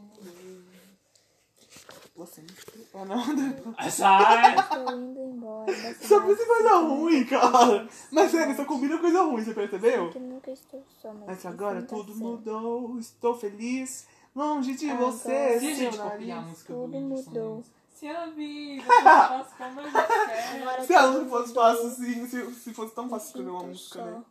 Você 2.18 2.42
me 2.42 2.48
esfaqueou. 2.48 3.06
não. 3.06 3.76
Ai, 3.78 3.92
Sai! 3.92 4.56
Tô 4.70 4.92
indo 4.92 5.20
embora. 5.20 5.72
Só 6.02 6.20
pensa 6.26 6.42
em 6.42 6.48
coisa 6.48 6.76
ruim, 6.78 7.26
cara. 7.26 7.88
Mas 8.12 8.32
sério, 8.32 8.56
só 8.56 8.66
combina 8.66 8.98
coisa 8.98 9.22
ruim, 9.22 9.44
você 9.44 9.54
percebeu? 9.54 10.10
Que 10.10 10.18
nunca 10.20 10.50
estou 10.50 10.84
só, 11.00 11.14
mas 11.14 11.28
Mas 11.28 11.46
agora 11.46 11.82
tá 11.84 11.96
tudo 11.96 12.16
mudou, 12.16 12.98
estou 12.98 13.36
feliz, 13.36 14.08
longe 14.36 14.76
de 14.76 14.90
Agora 14.90 15.12
você, 15.12 15.60
Se 15.60 15.68
a 15.68 15.74
gente 15.76 15.98
copiar 15.98 16.40
a 16.40 16.42
música 16.42 16.74
tudo 16.74 16.88
do 16.92 17.00
mudou. 17.00 17.64
Se 17.94 18.08
a 18.08 18.26
vida 18.28 18.84
fosse 18.84 19.04
fácil 19.04 19.58
como 19.58 19.82
eu 19.82 19.92
quero. 19.92 20.86
Se 20.86 20.94
a 20.94 21.08
música 21.08 21.30
fosse 21.30 21.54
fácil 21.54 21.88
assim, 21.88 22.28
se, 22.28 22.54
se 22.56 22.74
fosse 22.74 22.96
tão 22.96 23.10
fácil 23.10 23.28
escrever 23.28 23.50
uma 23.52 23.64
música, 23.64 24.06
né? 24.06 24.24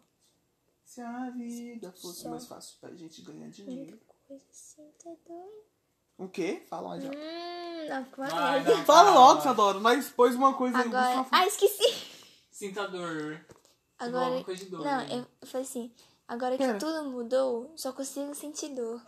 Se 0.84 1.00
a 1.00 1.30
vida 1.30 1.92
fosse 1.92 2.28
mais 2.28 2.46
fácil 2.46 2.78
pra 2.80 2.92
gente 2.94 3.22
ganhar 3.22 3.48
dinheiro. 3.48 3.98
Coisa 4.26 4.44
assim, 4.50 4.82
tá 5.02 5.10
doido. 5.24 5.75
O 6.18 6.28
quê? 6.28 6.62
Fala 6.68 6.88
mais 6.88 7.02
já. 7.02 7.10
Hum, 7.10 8.06
uma 8.16 8.26
Vai. 8.28 8.84
Fala 8.84 9.10
logo, 9.10 9.40
Sadoro, 9.42 9.80
nós 9.80 10.08
pôs 10.08 10.34
uma 10.34 10.54
coisa 10.54 10.78
aí. 10.78 10.86
Agora. 10.88 11.06
Gustavo- 11.06 11.28
Ah, 11.32 11.46
esqueci. 11.46 11.94
Sinta 12.50 12.88
dor. 12.88 13.40
Agora. 13.98 14.42
Coisa 14.44 14.64
de 14.64 14.70
dor. 14.70 14.80
Não, 14.84 14.96
né? 14.98 15.26
eu 15.40 15.46
falei 15.46 15.66
assim. 15.66 15.92
Agora 16.26 16.56
que 16.56 16.64
Pera. 16.64 16.78
tudo 16.78 17.04
mudou, 17.10 17.72
só 17.76 17.92
consigo 17.92 18.34
sentir 18.34 18.70
dor. 18.74 19.00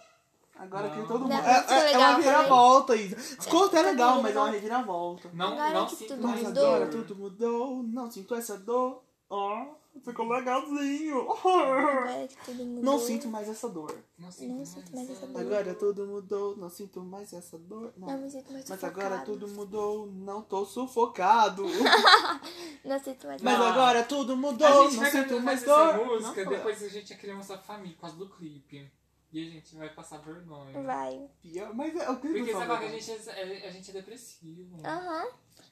Agora 0.57 0.91
que 0.91 1.03
todo 1.07 1.21
mundo. 1.21 1.29
Não, 1.31 1.37
é, 1.39 1.65
é, 1.69 1.73
é 1.73 1.85
legal, 1.85 2.01
uma 2.01 2.15
foi? 2.15 2.23
reviravolta, 2.25 2.97
Isa. 2.97 3.17
Ficou 3.17 3.65
até 3.67 3.83
legal, 3.83 4.23
mas 4.23 4.35
é 4.37 4.39
uma 4.39 4.51
reviravolta. 4.51 5.31
Não, 5.33 5.53
Agora 5.53 5.73
não 5.75 5.87
que 5.87 5.97
sinto 5.97 6.09
tudo 6.15 6.23
mais 6.29 6.35
Mas 6.43 6.49
mudou. 6.49 6.67
agora 6.67 6.91
tudo 6.91 7.17
mudou, 7.17 7.83
não 7.85 8.11
sinto 8.11 8.35
essa 8.35 8.59
dor. 8.59 9.03
Ó, 9.31 9.67
ficou 10.05 10.28
legalzinho. 10.28 11.30
Agora 11.30 12.26
que 12.28 12.36
tudo 12.44 12.64
mudou. 12.64 12.82
Não 12.84 12.99
sinto 12.99 13.28
mais 13.28 13.49
essa 13.49 13.68
dor. 13.68 13.94
Não 14.18 14.30
sinto, 14.30 14.55
Não 14.59 14.64
sinto 14.66 14.94
mais 14.94 15.11
essa 15.11 15.26
dor. 15.26 15.40
Agora 15.40 15.74
tudo 15.74 16.07
mudou, 16.07 16.57
não 16.57 16.68
sinto 16.70 17.01
mais 17.03 17.32
essa 17.32 17.59
dor. 17.59 17.92
Não. 17.96 18.09
Não 18.09 18.18
me 18.18 18.30
sinto 18.30 18.53
mais 18.53 18.68
Mas 18.68 18.80
sufocado. 18.80 19.07
agora 19.07 19.24
tudo 19.24 19.49
mudou, 19.49 20.07
não 20.07 20.42
tô 20.42 20.64
sufocado. 20.64 21.64
Não 22.84 22.99
sinto 23.03 23.26
mais 23.26 23.42
Mas 23.42 23.59
Não. 23.59 23.66
agora 23.66 24.03
tudo 24.05 24.32
A 24.32 24.36
mudou, 24.36 24.84
gente 24.84 24.94
não 24.94 25.01
vai 25.03 25.11
sinto 25.11 25.40
mais 25.40 25.62
essa 25.62 25.92
dor. 25.92 26.07
música, 26.07 26.44
Não, 26.44 26.51
depois 26.53 26.82
a 26.82 26.88
gente 26.88 27.11
ia 27.11 27.16
criar 27.16 27.34
nossa 27.34 27.59
família 27.59 27.94
por 27.94 28.03
causa 28.03 28.16
do 28.16 28.28
clipe. 28.30 28.90
E 29.30 29.46
a 29.46 29.51
gente 29.51 29.76
vai 29.76 29.92
passar 29.92 30.18
vergonha. 30.18 30.80
Vai. 30.82 31.28
pior, 31.42 31.74
Mas 31.74 31.94
é 31.94 32.09
o 32.09 32.16
que 32.18 32.28
Porque 32.28 32.53
sabe 32.53 32.78
que 32.78 32.84
a 32.84 32.99
gente 32.99 33.28
é, 33.28 33.68
a 33.68 33.70
gente 33.70 33.90
é 33.90 33.92
depressivo. 33.92 34.76
Aham. 34.82 35.26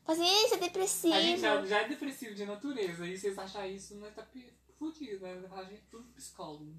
Paciência, 0.05 0.57
depressivo. 0.59 1.15
A 1.15 1.21
gente 1.21 1.41
já, 1.41 1.65
já 1.67 1.81
é 1.81 1.89
depressivo 1.89 2.35
de 2.35 2.47
natureza. 2.47 3.07
E 3.07 3.19
vocês 3.19 3.39
acham 3.39 3.67
isso, 3.67 3.97
nós 3.97 4.15
tá 4.15 4.25
fudido, 4.79 5.25
né? 5.25 5.43
A 5.53 5.65
gente 5.65 5.75
é 5.75 5.91
tudo 5.91 6.05
psicólogo. 6.15 6.75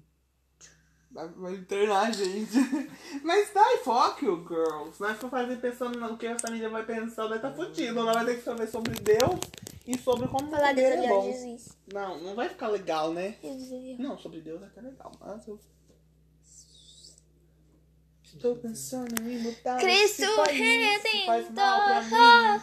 Vai, 1.10 1.28
vai 1.28 1.54
internar 1.54 2.08
a 2.08 2.10
gente. 2.10 2.58
Mas 3.24 3.50
tá, 3.50 3.64
e 3.74 3.78
fuck 3.78 4.24
you, 4.24 4.46
girls. 4.46 4.96
Se 4.96 5.02
nós 5.02 5.18
for 5.18 5.30
fazer 5.30 5.56
pensando 5.56 5.98
no 5.98 6.18
que 6.18 6.26
a 6.26 6.38
família 6.38 6.68
vai 6.68 6.84
pensar, 6.84 7.28
nós 7.28 7.40
tá 7.40 7.52
fudido. 7.52 7.94
Nós 7.94 8.14
vai 8.14 8.24
ter 8.26 8.36
que 8.36 8.42
saber 8.42 8.66
sobre 8.66 8.94
Deus 8.94 9.40
e 9.86 9.96
sobre 9.98 10.28
como 10.28 10.50
Falar 10.50 10.74
Deus 10.74 11.04
é 11.04 11.08
bom. 11.08 11.32
Jesus. 11.32 11.68
Não, 11.92 12.20
não 12.20 12.34
vai 12.34 12.48
ficar 12.48 12.68
legal, 12.68 13.12
né? 13.12 13.36
Jesus. 13.42 13.98
Não, 13.98 14.18
sobre 14.18 14.40
Deus 14.40 14.62
é 14.62 14.66
até 14.66 14.80
legal, 14.82 15.10
mas 15.18 15.48
eu... 15.48 15.58
Estou 18.36 18.56
pensando 18.56 19.20
em 19.22 19.38
mudar 19.38 19.78
Cristo 19.78 20.26
país, 20.36 21.02
mim. 21.02 21.26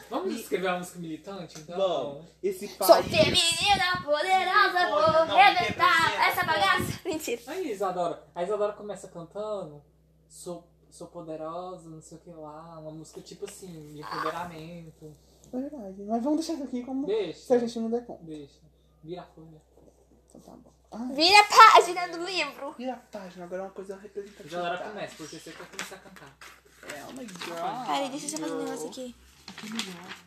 Vamos 0.09 0.35
escrever 0.35 0.67
uma 0.67 0.77
música 0.79 0.99
militante, 0.99 1.59
então? 1.59 1.77
Vamos. 1.77 2.25
Esse 2.41 2.67
Sou 2.67 2.87
país... 2.87 3.07
feminina, 3.07 4.01
poderosa, 4.03 4.89
vou 4.89 5.25
não, 5.25 5.37
arrebentar 5.37 6.09
representa, 6.09 6.27
essa 6.27 6.43
bagaça. 6.43 6.99
Mentira. 7.05 7.41
Aí, 7.47 7.71
Isadora. 7.71 8.23
A 8.33 8.43
Isadora 8.43 8.73
começa 8.73 9.07
cantando. 9.07 9.81
Sou, 10.29 10.67
sou 10.89 11.07
poderosa, 11.07 11.89
não 11.89 12.01
sei 12.01 12.17
o 12.17 12.21
que 12.21 12.29
lá. 12.31 12.79
Uma 12.79 12.91
música 12.91 13.21
tipo 13.21 13.45
assim, 13.45 13.93
de 13.93 14.01
empoderamento. 14.01 15.15
É 15.51 15.57
verdade, 15.57 16.03
mas 16.03 16.23
vamos 16.23 16.39
deixar 16.39 16.53
isso 16.53 16.63
aqui 16.63 16.83
como... 16.83 17.05
Deixa. 17.05 17.39
Se 17.39 17.53
a 17.53 17.57
gente 17.59 17.79
não 17.79 17.89
der 17.89 18.05
conta. 18.05 18.23
Deixa. 18.23 18.59
Vira 19.03 19.21
a 19.21 19.25
folha. 19.25 19.61
Então 20.27 20.41
tá 20.41 20.51
bom. 20.51 20.74
Ai, 20.91 21.13
Vira 21.13 21.39
a 21.41 21.43
página 21.45 22.07
do 22.07 22.23
livro. 22.25 22.71
vira 22.77 22.93
a 22.93 22.97
página, 22.97 23.45
agora 23.45 23.61
é 23.61 23.65
uma 23.65 23.71
coisa 23.71 23.97
representativa. 23.97 24.47
Isadora 24.47 24.77
começa, 24.77 25.15
porque 25.17 25.39
você 25.39 25.51
quer 25.51 25.67
começar 25.67 25.95
a 25.95 25.99
cantar. 25.99 26.37
É, 26.83 27.03
oh 27.09 27.13
my 27.13 27.25
god. 27.25 27.85
Peraí, 27.87 28.09
deixa 28.09 28.25
eu 28.25 28.29
só 28.29 28.37
fazer 28.37 28.53
um 28.53 28.63
negócio 28.63 28.87
aqui. 28.89 29.15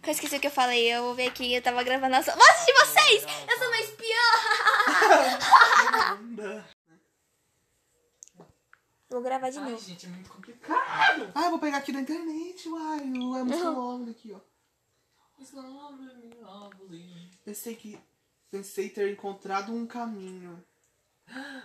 Eu 0.02 0.10
esqueci 0.12 0.36
o 0.36 0.40
que 0.40 0.46
eu 0.46 0.50
falei. 0.50 0.92
Eu 0.92 1.02
vou 1.04 1.14
ver 1.14 1.28
aqui. 1.28 1.52
Eu 1.54 1.62
tava 1.62 1.82
gravando 1.82 2.16
a 2.16 2.22
sua. 2.22 2.34
Vou 2.34 2.44
assistir 2.50 2.72
vocês! 2.72 3.24
Eu 3.48 3.58
sou 3.58 3.68
uma 3.68 3.80
espiã! 3.80 4.26
Linda. 6.20 6.64
Vou 9.10 9.22
gravar 9.22 9.48
de 9.48 9.58
Ai, 9.58 9.70
novo. 9.70 9.82
gente, 9.82 10.04
é 10.04 10.08
muito 10.10 10.28
complicado. 10.28 11.32
Ah, 11.34 11.44
eu 11.44 11.50
vou 11.50 11.58
pegar 11.58 11.78
aqui 11.78 11.90
da 11.92 12.00
internet, 12.00 12.68
uai. 12.68 13.00
É 13.00 13.04
muito 13.04 13.64
longo 13.70 14.10
aqui, 14.10 14.34
ó. 14.36 14.40
It's 15.40 15.52
lovely, 15.54 16.34
lovely. 16.42 17.30
Pensei 17.42 17.74
que. 17.74 17.98
Pensei 18.50 18.88
ter 18.88 19.10
encontrado 19.10 19.72
um 19.74 19.86
caminho. 19.86 20.62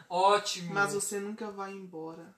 Ótimo. 0.09 0.73
Mas 0.73 0.93
você 0.93 1.19
nunca 1.19 1.49
vai 1.49 1.71
embora. 1.71 2.35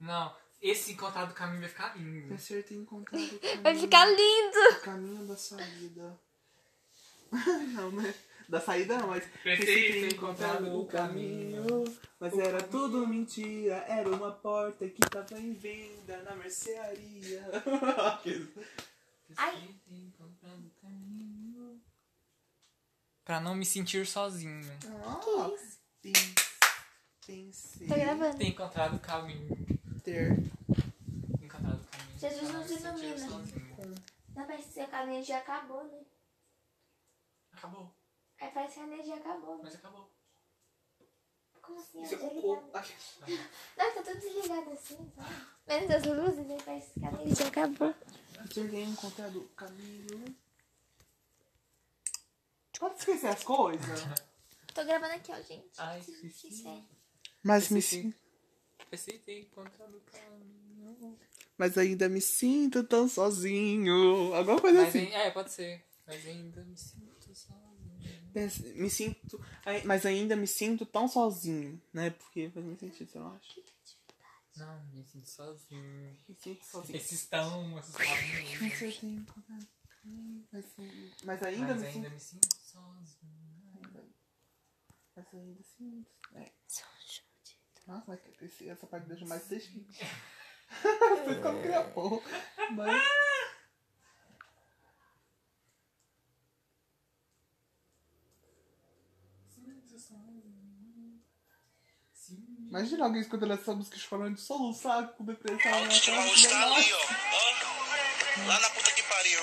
Não, 0.00 0.34
esse 0.60 0.92
encontrado 0.92 1.28
do 1.28 1.34
caminho 1.34 1.60
vai 1.60 1.68
ficar 1.68 1.96
lindo. 1.96 2.28
Pensei 2.28 2.62
ter 2.62 2.74
encontrado 2.74 3.22
o 3.22 3.38
caminho. 3.38 3.62
Vai 3.62 3.74
ficar 3.76 4.06
lindo! 4.06 4.78
O 4.78 4.80
caminho 4.80 5.26
da 5.26 5.36
saída. 5.36 6.18
não, 7.74 7.90
né? 7.90 8.14
Da 8.48 8.60
saída 8.60 8.98
não, 8.98 9.08
mas. 9.08 9.24
Pensei 9.42 9.92
ter 9.92 10.14
encontrado 10.14 10.78
o 10.80 10.86
caminho. 10.86 11.84
Mas 12.20 12.32
O 12.32 12.40
era 12.40 12.58
caminho. 12.60 12.70
tudo 12.70 13.06
mentira. 13.06 13.76
Era 13.88 14.08
uma 14.08 14.32
porta 14.32 14.88
que 14.88 15.00
tava 15.00 15.38
em 15.38 15.52
venda 15.52 16.22
na 16.22 16.34
mercearia. 16.36 17.42
Ai. 19.36 19.52
Pensei 19.60 19.74
ter 19.86 19.94
encontrado 19.94 20.66
o 20.66 20.70
caminho. 20.80 21.80
Pra 23.24 23.40
não 23.40 23.54
me 23.54 23.64
sentir 23.64 24.06
sozinho. 24.06 24.60
Ah, 25.06 25.20
pens- 26.02 26.34
Pensei 27.26 27.88
Tô 27.88 27.94
gravando. 27.94 28.36
Ter 28.36 28.48
encontrado 28.48 28.96
o 28.96 29.00
caminho. 29.00 29.48
ter. 30.02 30.30
Encontrado 31.40 31.80
o 31.82 31.86
caminho. 31.86 32.18
Jesus 32.18 32.52
não 32.52 32.66
sentir 32.68 33.04
ilumina. 33.06 33.98
Não, 34.36 34.46
parece 34.46 34.68
que 34.74 34.80
a 34.80 35.02
energia 35.04 35.38
acabou, 35.38 35.84
né? 35.84 36.00
Acabou, 37.52 37.94
Aí 38.40 38.50
parece 38.50 38.74
que 38.74 38.80
a 38.80 38.82
energia 38.84 39.14
acabou. 39.16 39.56
né? 39.56 39.60
mas 39.64 39.74
acabou. 39.76 40.10
Como 41.62 41.78
assim? 41.80 42.02
Isso 42.02 42.14
é 42.16 42.18
desligado. 42.18 42.66
Não, 43.78 43.94
tá 43.94 44.02
tudo 44.02 44.20
desligado 44.20 44.70
assim, 44.70 45.12
sabe? 45.16 45.46
Menos 45.66 45.90
as 45.90 46.04
luzes, 46.04 46.50
aí 46.50 46.62
parece 46.62 46.90
que 47.00 47.06
a 47.06 47.12
energia 47.12 47.46
acabou. 47.46 47.94
Ter 48.52 48.82
encontrado 48.82 49.40
o 49.40 49.48
caminho. 49.50 50.36
Pode 52.78 52.98
esquecer 52.98 53.28
as 53.28 53.42
coisas. 53.44 54.00
Tô 54.74 54.84
gravando 54.84 55.14
aqui, 55.14 55.30
ó, 55.32 55.36
gente. 55.40 55.70
Ai, 55.78 56.00
Isso 56.00 56.68
é. 56.68 56.82
Mas 57.42 57.68
me 57.68 57.80
sinto. 57.80 58.16
Mas 61.56 61.78
ainda 61.78 62.08
me 62.08 62.20
sinto 62.20 62.82
tão 62.84 63.08
sozinho. 63.08 64.34
Alguma 64.34 64.60
coisa 64.60 64.80
Mas, 64.80 64.88
assim. 64.88 65.12
é, 65.12 65.30
pode 65.30 65.52
ser. 65.52 65.84
Mas 66.06 66.26
ainda 66.26 66.64
me 66.64 66.76
sinto 66.76 67.34
sozinho. 67.34 68.74
Me 68.74 68.90
sinto. 68.90 69.40
Mas 69.84 70.04
ainda 70.04 70.34
me 70.34 70.46
sinto 70.46 70.84
tão 70.84 71.06
sozinho, 71.06 71.80
né? 71.92 72.10
Porque 72.10 72.50
faz 72.50 72.66
muito 72.66 72.80
sentido, 72.80 73.10
eu 73.14 73.26
acho. 73.28 73.62
Não, 74.56 74.84
me 74.92 75.04
sinto 75.04 75.28
sozinho. 75.28 76.16
Me 76.28 76.34
sinto 76.36 76.64
sozinho. 76.64 76.96
Esses 76.96 77.26
tão, 77.26 77.78
essas 77.78 77.94
palavras. 77.96 78.60
Mas 78.60 78.82
eu 78.82 78.92
tenho 78.92 79.18
encontrado 79.20 79.62
o 79.62 79.66
caminho. 79.66 79.83
Mas, 80.52 80.64
mas 81.24 81.42
ainda 81.42 81.74
Mas 81.74 81.80
me 81.80 81.86
ainda 81.88 82.08
sinto. 82.08 82.10
me 82.10 82.20
sinto 82.20 82.54
sozinho. 82.60 83.34
Mas 85.16 85.34
ainda 85.34 85.62
sinto. 85.62 86.10
É. 86.34 86.52
Nossa, 87.86 88.04
mas 88.08 88.20
que- 88.20 88.44
esse- 88.44 88.68
essa 88.68 88.86
parte 88.86 89.06
deixa 89.08 89.26
mais 89.26 89.44
triste. 89.44 89.86
Vocês 90.82 91.42
como 91.42 91.60
criar 91.62 91.84
porra. 91.92 92.22
Mas. 92.72 93.02
Imagina 102.68 103.04
alguém 103.04 103.20
escutando 103.20 103.52
essa 103.52 103.74
música 103.74 103.96
chorando 103.98 104.34
de 104.34 104.40
soluçar 104.40 105.08
com 105.12 105.24
depressão. 105.24 105.70
Né? 105.86 106.00
que 106.00 106.48
tá 106.48 106.62
ali, 106.64 106.92
ó. 106.92 108.46
Lá 108.48 108.60
na 108.60 108.70
puta 108.70 108.90
que 108.92 109.02
pariu. 109.04 109.40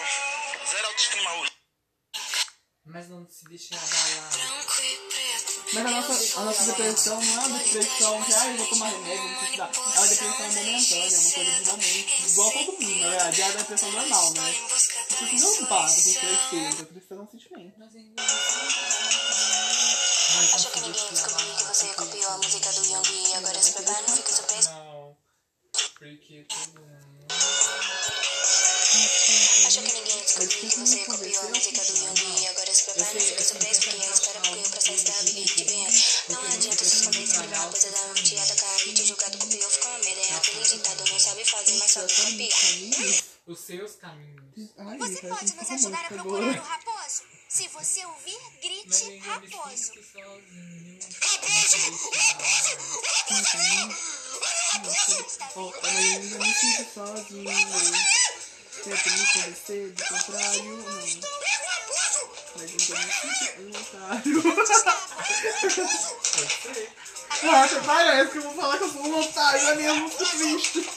Mas 2.84 3.08
não 3.10 3.28
se 3.30 3.46
deixe 3.46 3.74
abalar. 3.74 4.32
Mas 5.74 5.86
a 5.86 5.90
nossa, 5.90 6.40
a 6.40 6.44
nossa 6.44 6.66
depressão 6.66 7.22
não 7.22 7.44
é 7.44 7.46
uma 7.46 7.60
depressão 7.60 8.24
que, 8.24 8.34
ah, 8.34 8.48
eu 8.48 8.58
vou 8.58 8.68
tomar 8.68 8.90
remédio, 8.90 9.30
não 9.30 9.38
precisar. 9.38 9.72
É 9.72 10.00
uma 10.00 10.08
depressão 10.08 10.38
momentânea, 10.38 10.78
uma 10.78 11.32
coisa 11.32 11.52
de 11.52 11.66
momento. 11.72 12.30
Igual 12.32 12.52
todo 12.52 12.72
mundo, 12.72 13.00
na 13.00 13.10
verdade. 13.10 13.42
É 13.42 13.46
a 13.46 13.52
depressão 13.52 13.92
normal, 13.92 14.34
né? 14.34 14.56
Você 14.70 15.16
precisa 15.16 15.48
ocupar 15.48 15.84
pra 15.84 15.94
tristeza. 15.94 16.82
A 16.82 16.86
tristeza 16.86 17.22
é 17.22 17.24
um 17.24 17.28
sentimento. 17.30 17.76
Achou 20.54 20.72
que 20.72 20.82
ninguém 20.82 21.10
descobriu 21.12 21.56
que 21.56 21.64
você 21.64 21.88
copiou 21.94 22.32
a 22.32 22.38
música 22.38 22.74
do 22.74 22.86
Young 22.86 23.30
e 23.30 23.34
agora 23.36 23.62
se 23.62 23.72
prepara, 23.74 24.02
não 24.02 24.18
fica 24.18 24.32
surpreso. 24.34 24.70
Não. 24.72 25.18
Porque 25.98 26.46
todo 26.50 26.82
mundo. 26.82 27.28
Achou 29.68 29.84
que 29.84 29.94
ninguém 29.94 30.11
que 30.22 30.68
você 30.78 30.98
copiou 31.06 31.42
a 31.42 31.50
música 31.50 31.84
do 31.84 31.98
Young 31.98 32.42
e 32.42 32.48
agora 32.48 32.74
se 32.74 32.84
prepara, 32.84 33.14
não 33.14 33.22
fica 33.22 33.44
surpreso, 33.44 33.82
porque 33.82 33.98
espera 33.98 34.40
porque 34.42 34.60
o 34.60 34.70
processo 34.70 35.06
tá 35.06 35.14
bem 35.24 35.44
que 35.44 35.64
vem. 35.64 35.88
Não 36.30 36.42
adianta 36.42 36.86
seus 36.86 37.02
cabelos 37.06 37.32
quebrar, 37.32 37.70
pois 37.70 37.86
é 37.86 37.90
da 37.90 38.14
te 38.14 38.38
atacar 38.38 38.88
e 38.88 38.94
te 38.94 39.06
julgar 39.06 39.30
do 39.32 39.38
copiou, 39.40 39.70
ficou 39.70 39.92
uma 39.92 40.00
merda. 40.00 40.22
É 40.22 40.36
aquele 40.36 40.64
ditado, 40.64 41.10
não 41.10 41.20
sabe 41.20 41.46
fazer, 41.46 41.74
mas 41.80 41.92
sabe 41.92 42.14
copiar. 42.14 43.24
Os 43.48 43.60
seus 43.60 43.96
caminhos. 43.96 44.42
Ai, 44.78 44.98
Você 44.98 45.28
pode 45.28 45.56
nos 45.56 45.72
ajudar 45.72 46.06
a 46.06 46.08
procurar 46.10 46.60
o 46.60 46.62
raposo? 46.62 47.24
Se 47.50 47.68
você 47.70 48.06
ouvir, 48.06 48.40
grite 48.62 49.04
ainda 49.04 49.40
me 49.40 49.50
raposo. 49.50 49.76
sinto 49.76 50.04
sozinho. 50.04 51.00
Ó, 55.56 55.72
eu 55.72 55.82
ainda 55.84 56.38
me 56.38 56.54
sinto 56.54 56.94
sozinho. 56.94 58.41
Tento 58.84 59.10
me 59.12 59.28
convencer 59.28 59.90
do 59.92 60.04
contrário, 60.06 60.78
não. 60.78 60.86
Mas 62.58 62.70
ainda 62.72 62.96
me 63.00 63.12
sinto 63.14 63.46
voluntário. 63.58 64.44
Ah, 67.44 67.64
até 67.64 67.80
parece 67.82 68.32
que 68.32 68.38
eu 68.38 68.42
vou 68.44 68.54
falar 68.54 68.78
que 68.78 68.84
eu 68.84 68.92
sou 68.92 69.06
um 69.06 69.20
otário 69.20 69.64
na 69.64 69.76
minha 69.76 69.94
música 69.96 70.26
triste. 70.26 70.90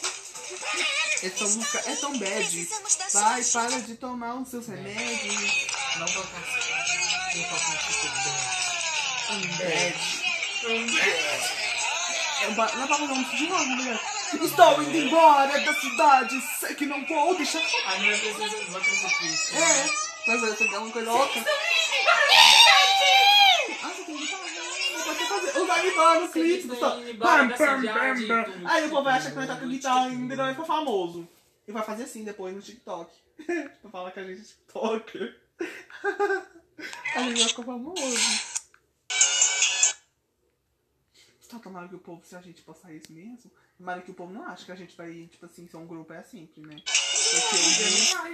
Essa 1.22 1.44
música 1.44 1.82
é 1.90 1.96
tão 1.96 2.18
bad. 2.18 2.68
Vai, 3.12 3.44
para 3.44 3.80
de 3.80 3.94
tomar 3.96 4.34
os 4.34 4.48
seus 4.48 4.66
remédios. 4.66 5.66
Não 5.96 6.06
tocar 6.06 6.38
assim. 6.38 7.38
Não 7.38 7.44
tocar 7.48 7.76
assim. 7.76 8.08
Um 9.30 9.40
bad. 9.56 9.96
É 12.42 12.50
ba- 12.50 12.72
Não 12.74 12.84
é 12.84 12.86
pra 12.86 12.96
fazer 12.98 13.12
um 13.12 13.22
de 13.36 13.46
novo, 13.46 13.66
mulher. 13.66 14.00
Estou 14.42 14.82
indo 14.82 14.96
embora 14.96 15.60
da 15.60 15.74
cidade. 15.74 16.40
Sei 16.58 16.74
que 16.74 16.86
não 16.86 17.04
vou 17.06 17.34
deixar. 17.36 17.60
A 17.86 17.98
minha 17.98 18.16
uma 18.16 18.80
coisa 18.80 19.08
triste. 19.18 19.56
É, 19.56 19.86
mas 20.26 20.40
vai 20.40 20.50
ser 20.52 20.64
uma 20.76 20.90
coisa 20.90 21.10
louca. 21.10 21.44
Ah, 23.82 23.88
você 23.88 24.04
tem 24.04 24.16
guitarra. 24.16 24.44
Pode 25.04 25.24
fazer. 25.26 25.82
Guitarra 25.82 26.20
no 26.20 26.28
clipe. 26.28 26.68
Tudo. 26.68 26.84
Aí 28.64 28.86
o 28.86 28.90
povo 28.90 29.02
vai 29.02 29.14
achar 29.18 29.28
que 29.30 29.34
vai 29.36 29.44
estar 29.44 29.60
com 29.60 29.68
guitarra 29.68 30.06
ainda 30.06 30.34
e 30.34 30.36
vai 30.36 30.54
ficar 30.54 30.66
famoso. 30.66 31.28
E 31.66 31.72
vai 31.72 31.82
fazer 31.82 32.04
assim 32.04 32.24
depois 32.24 32.54
no 32.54 32.62
TikTok. 32.62 33.10
Pra 33.82 33.90
falar 33.90 34.10
que 34.10 34.20
a 34.20 34.24
gente 34.24 34.40
é 34.40 34.44
TikToker. 34.44 35.36
A 37.14 37.20
gente 37.20 37.38
vai 37.40 37.48
ficar 37.48 37.62
famoso. 37.62 38.53
Só 41.54 41.60
tomara 41.60 41.86
que 41.86 41.94
o 41.94 42.00
povo, 42.00 42.20
se 42.24 42.34
a 42.34 42.40
gente 42.40 42.62
postar 42.62 42.92
isso 42.92 43.12
mesmo, 43.12 43.48
tomara 43.78 44.02
que 44.02 44.10
o 44.10 44.14
povo 44.14 44.32
não 44.32 44.42
ache 44.42 44.64
que 44.64 44.72
a 44.72 44.74
gente 44.74 44.96
vai, 44.96 45.28
tipo 45.28 45.46
assim, 45.46 45.68
ser 45.68 45.76
um 45.76 45.86
grupo 45.86 46.12
é 46.12 46.20
sempre, 46.24 46.60
né? 46.62 46.74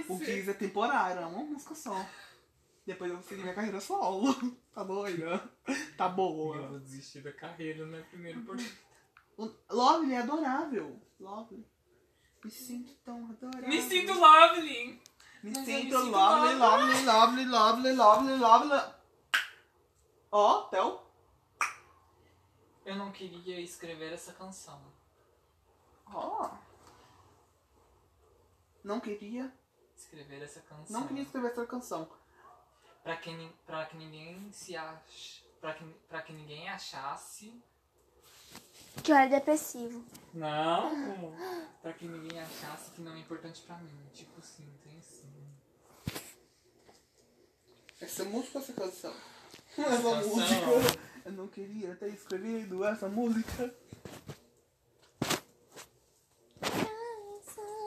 Porque 0.06 0.12
o 0.12 0.18
Giz, 0.24 0.48
é 0.48 0.54
temporário, 0.54 1.20
é 1.20 1.26
uma 1.26 1.44
música 1.44 1.74
só. 1.74 2.06
Depois 2.86 3.10
eu 3.10 3.18
vou 3.18 3.28
seguir 3.28 3.42
minha 3.42 3.54
carreira 3.54 3.78
solo. 3.80 4.34
Tá 4.72 4.84
doida? 4.84 5.38
Tá 5.98 6.06
Eu 6.06 6.10
boa. 6.12 6.68
vou 6.68 6.78
desistir 6.78 7.20
da 7.22 7.32
carreira, 7.32 7.84
né? 7.84 8.02
Primeiro 8.08 8.40
por. 8.42 8.56
O 9.36 9.50
Lovely 9.68 10.14
é 10.14 10.18
adorável. 10.18 10.98
Lovely. 11.18 11.66
Me 12.42 12.50
sinto 12.50 12.94
tão 13.04 13.28
adorável. 13.28 13.68
Me 13.68 13.82
sinto 13.82 14.14
lovely! 14.14 15.02
Me 15.42 15.50
Mas 15.50 15.56
eu 15.58 15.64
sinto 15.64 15.84
me 15.84 15.90
sinto 15.90 16.10
lovely, 16.10 16.54
lovely, 16.54 17.04
lovely, 17.04 17.44
lovely, 17.44 17.92
lovely, 17.92 18.36
lovely. 18.38 18.94
Ó, 20.30 20.62
Theo. 20.68 21.09
Eu 22.84 22.96
não 22.96 23.12
queria 23.12 23.60
escrever 23.60 24.12
essa 24.12 24.32
canção. 24.32 24.80
Ó. 26.06 26.50
Não 28.82 28.98
queria. 29.00 29.52
Escrever 29.96 30.42
essa 30.42 30.60
canção. 30.60 31.00
Não 31.00 31.06
queria 31.06 31.22
escrever 31.22 31.50
essa 31.52 31.66
canção. 31.66 32.10
Pra 33.02 33.16
que, 33.16 33.52
pra 33.66 33.86
que 33.86 33.96
ninguém 33.96 34.50
se 34.52 34.76
ache. 34.76 35.44
Pra 35.60 35.74
que, 35.74 35.84
pra 36.08 36.22
que 36.22 36.32
ninguém 36.32 36.68
achasse. 36.68 37.52
Que 39.04 39.12
eu 39.12 39.16
era 39.16 39.28
depressivo. 39.28 40.04
Não! 40.34 41.34
pra 41.82 41.92
que 41.92 42.06
ninguém 42.06 42.40
achasse 42.40 42.90
que 42.92 43.02
não 43.02 43.12
é 43.14 43.18
importante 43.20 43.60
pra 43.62 43.76
mim. 43.76 44.10
Tipo 44.12 44.38
assim, 44.40 44.66
tem 44.82 44.98
assim. 44.98 45.30
Essa 48.00 48.24
música 48.24 48.58
ou 48.58 48.64
essa 48.64 48.72
canção? 48.72 49.14
Essa 49.76 49.82
Essa 49.82 50.02
canção. 50.02 50.28
música. 50.36 51.09
Eu 51.24 51.32
não 51.32 51.48
queria 51.48 51.94
ter 51.96 52.08
escrevido 52.08 52.84
essa 52.84 53.08
música. 53.08 53.74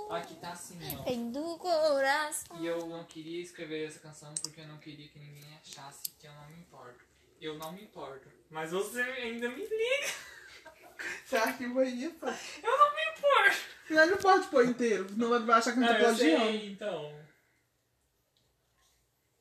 Aqui 0.09 0.35
tá 0.35 0.51
assim, 0.51 0.77
ó. 0.99 1.03
Vem 1.03 1.31
do 1.31 1.57
coração. 1.57 2.61
E 2.61 2.67
eu 2.67 2.85
não 2.85 3.03
queria 3.05 3.41
escrever 3.41 3.87
essa 3.87 3.99
canção 3.99 4.31
porque 4.43 4.61
eu 4.61 4.67
não 4.67 4.77
queria 4.77 5.07
que 5.07 5.17
ninguém 5.17 5.57
achasse 5.57 6.11
que 6.19 6.27
eu 6.27 6.33
não 6.33 6.47
me 6.49 6.59
importo. 6.59 7.03
Eu 7.41 7.57
não 7.57 7.71
me 7.71 7.83
importo. 7.83 8.29
Mas 8.51 8.71
você 8.71 9.01
ainda 9.01 9.49
me 9.49 9.61
liga. 9.65 10.33
Você 11.25 11.35
acha 11.35 11.57
que 11.57 11.67
vai 11.67 11.87
ir? 11.89 12.05
Eu 12.05 12.77
não 12.77 12.95
me 12.95 13.01
importo. 13.17 13.57
Mas 13.89 14.09
não 14.11 14.17
pode 14.17 14.47
pôr 14.47 14.65
inteiro, 14.65 15.09
senão 15.09 15.45
vai 15.45 15.57
achar 15.59 15.73
que 15.73 15.79
não 15.79 15.87
tá 15.87 15.93
Ah, 15.95 15.97
eu 15.97 16.03
plagiando. 16.05 16.45
então. 16.65 17.25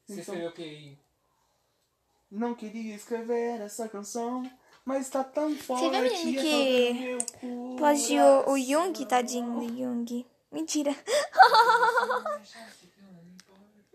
Você 0.07 0.13
Então. 0.15 0.19
escreveu 0.35 0.49
o 0.49 0.53
que? 0.53 0.99
Não 2.33 2.55
queria 2.55 2.95
escrever 2.95 3.61
essa 3.61 3.87
canção, 3.87 4.51
mas 4.87 5.11
tá 5.11 5.23
tão 5.23 5.55
forte. 5.55 5.91
viu, 5.91 6.03
menino, 6.03 6.41
essa 6.41 6.41
que. 6.41 7.19
Plagiou 7.77 8.51
o 8.51 8.59
Jung, 8.59 9.05
tadinho 9.05 9.61
do 9.61 9.69
Jung. 9.69 10.25
Mentira. 10.51 10.97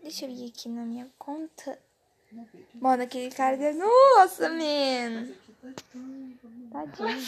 Deixa 0.00 0.24
eu 0.24 0.30
ir 0.30 0.50
aqui 0.50 0.68
na 0.68 0.82
minha 0.82 1.10
conta. 1.18 1.76
Mano, 2.74 3.02
aquele 3.02 3.32
cara 3.32 3.56
deu. 3.56 3.74
Nossa, 3.74 4.48
man. 4.50 5.26
Tadinho. 6.70 7.26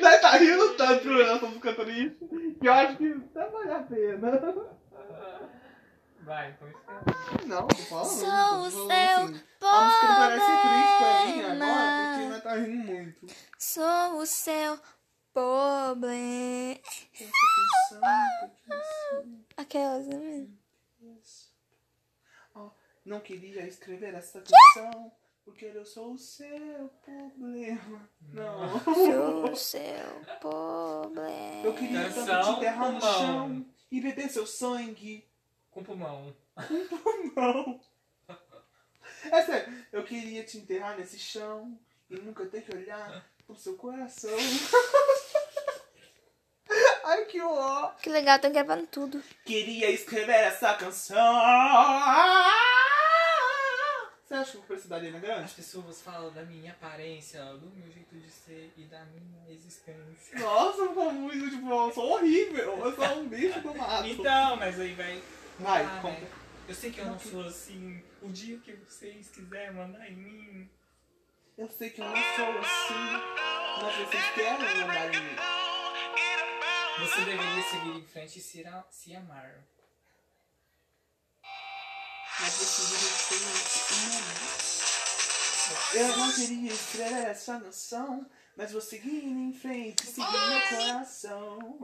Nós 0.00 0.20
tá 0.20 0.30
rindo 0.38 0.74
tanto 0.74 1.04
por 1.04 1.20
essa 1.20 1.46
música 1.46 1.72
triste 1.74 2.16
que 2.60 2.66
eu 2.66 2.72
acho 2.72 2.96
que 2.96 3.12
até 3.12 3.48
vale 3.48 3.70
a 3.70 3.78
pena. 3.80 4.81
Vai, 6.22 6.50
então 6.52 6.68
escreve. 6.68 7.46
Não, 7.46 7.66
tô 7.66 7.76
falando. 7.76 8.06
Sou 8.06 8.60
o 8.60 8.70
seu 8.70 8.86
assim. 8.86 9.40
A 9.60 9.84
música 9.84 10.06
parece 10.18 10.46
triste 10.62 10.98
pra 10.98 11.24
mim 11.26 11.40
agora 11.40 11.56
problema. 11.58 12.12
porque 12.12 12.28
nós 12.28 12.42
tá 12.42 12.54
rindo 12.54 12.84
muito. 12.84 13.26
Sou 13.58 14.18
o 14.18 14.26
seu 14.26 14.78
problema. 15.32 16.80
Essa 17.14 17.32
canção, 17.90 18.00
porque 19.20 19.54
Aquelas, 19.56 20.06
né? 20.06 20.46
Ó, 22.54 22.70
não 23.04 23.20
queria 23.20 23.66
escrever 23.66 24.14
essa 24.14 24.42
canção 24.42 25.12
porque 25.44 25.64
eu 25.66 25.84
sou 25.84 26.12
o 26.12 26.18
seu 26.18 26.88
problema. 27.04 28.08
Não. 28.32 28.80
Sou 28.84 29.50
o 29.52 29.56
seu 29.56 30.38
problema. 30.40 31.64
Eu 31.64 31.74
queria 31.74 32.10
tanto 32.12 32.44
te 32.44 32.50
enterrar 32.50 32.92
no 32.92 33.00
chão 33.00 33.66
e 33.90 34.00
beber 34.00 34.28
seu 34.30 34.46
sangue. 34.46 35.28
Com 35.72 35.82
pulmão. 35.82 36.34
Não. 37.34 37.80
É 39.30 39.42
sério, 39.42 39.84
eu 39.92 40.04
queria 40.04 40.44
te 40.44 40.58
enterrar 40.58 40.96
nesse 40.96 41.18
chão 41.18 41.78
e 42.10 42.16
nunca 42.16 42.44
ter 42.46 42.62
que 42.62 42.76
olhar 42.76 43.24
pro 43.46 43.56
seu 43.56 43.74
coração. 43.76 44.30
Ai, 47.04 47.24
que 47.24 47.40
ó. 47.40 47.88
Que 48.02 48.08
legal, 48.10 48.38
tô 48.38 48.48
gravando 48.50 48.86
tudo. 48.86 49.22
Queria 49.44 49.90
escrever 49.90 50.32
essa 50.36 50.74
canção. 50.74 51.16
Você 54.24 54.34
acha 54.34 54.50
que 54.52 54.56
eu 54.56 54.60
vou 54.60 54.68
precisar 54.68 54.88
da 54.88 54.96
Ariana 54.96 55.18
As 55.18 55.22
Grande? 55.22 55.52
pessoas 55.54 56.00
falam 56.00 56.32
da 56.32 56.42
minha 56.42 56.72
aparência, 56.72 57.44
do 57.44 57.66
meu 57.70 57.90
jeito 57.92 58.14
de 58.16 58.30
ser 58.30 58.72
e 58.76 58.82
da 58.84 59.04
minha 59.06 59.50
existência. 59.50 60.38
Nossa, 60.38 60.80
eu 60.82 60.94
sou 60.94 61.12
muito, 61.12 61.50
tipo, 61.50 61.70
eu 61.70 61.92
sou 61.92 62.12
horrível. 62.12 62.78
Eu 62.78 62.94
sou 62.96 63.18
um 63.18 63.28
bicho 63.28 63.60
do 63.60 63.74
mato. 63.74 64.06
Então, 64.06 64.56
mas 64.56 64.80
aí 64.80 64.94
vai. 64.94 65.22
Vai, 65.58 65.84
Ah, 65.84 65.98
conta. 66.00 66.26
Eu 66.68 66.74
sei 66.74 66.90
que 66.90 67.00
eu 67.00 67.06
não 67.06 67.18
sou 67.18 67.44
assim. 67.46 68.02
O 68.22 68.28
dia 68.30 68.58
que 68.58 68.72
vocês 68.72 69.28
quiserem 69.30 69.72
mandar 69.74 70.08
em 70.08 70.16
mim. 70.16 70.70
Eu 71.58 71.68
sei 71.68 71.90
que 71.90 72.00
eu 72.00 72.06
não 72.06 72.16
sou 72.16 72.58
assim, 72.58 72.94
mas 73.82 73.96
vocês 73.96 74.24
querem 74.34 74.80
mandar 74.80 75.14
em 75.14 75.20
mim. 75.20 75.36
Você 77.00 77.24
deveria 77.24 77.62
seguir 77.64 77.90
em 77.98 78.06
frente 78.06 78.38
e 78.38 78.42
se, 78.42 78.64
a- 78.66 78.84
se 78.90 79.14
amar. 79.16 79.64
Mas 82.40 82.52
vocês 82.54 82.90
deveriam 82.90 83.72
ter 85.92 85.98
Eu 85.98 86.16
não 86.16 86.32
queria 86.32 86.72
escrever 86.72 87.24
essa 87.28 87.60
canção, 87.60 88.26
mas 88.56 88.72
vou 88.72 88.80
seguir 88.80 89.24
em 89.24 89.52
frente, 89.52 90.06
seguir 90.06 90.26
meu 90.30 90.60
coração. 90.68 91.78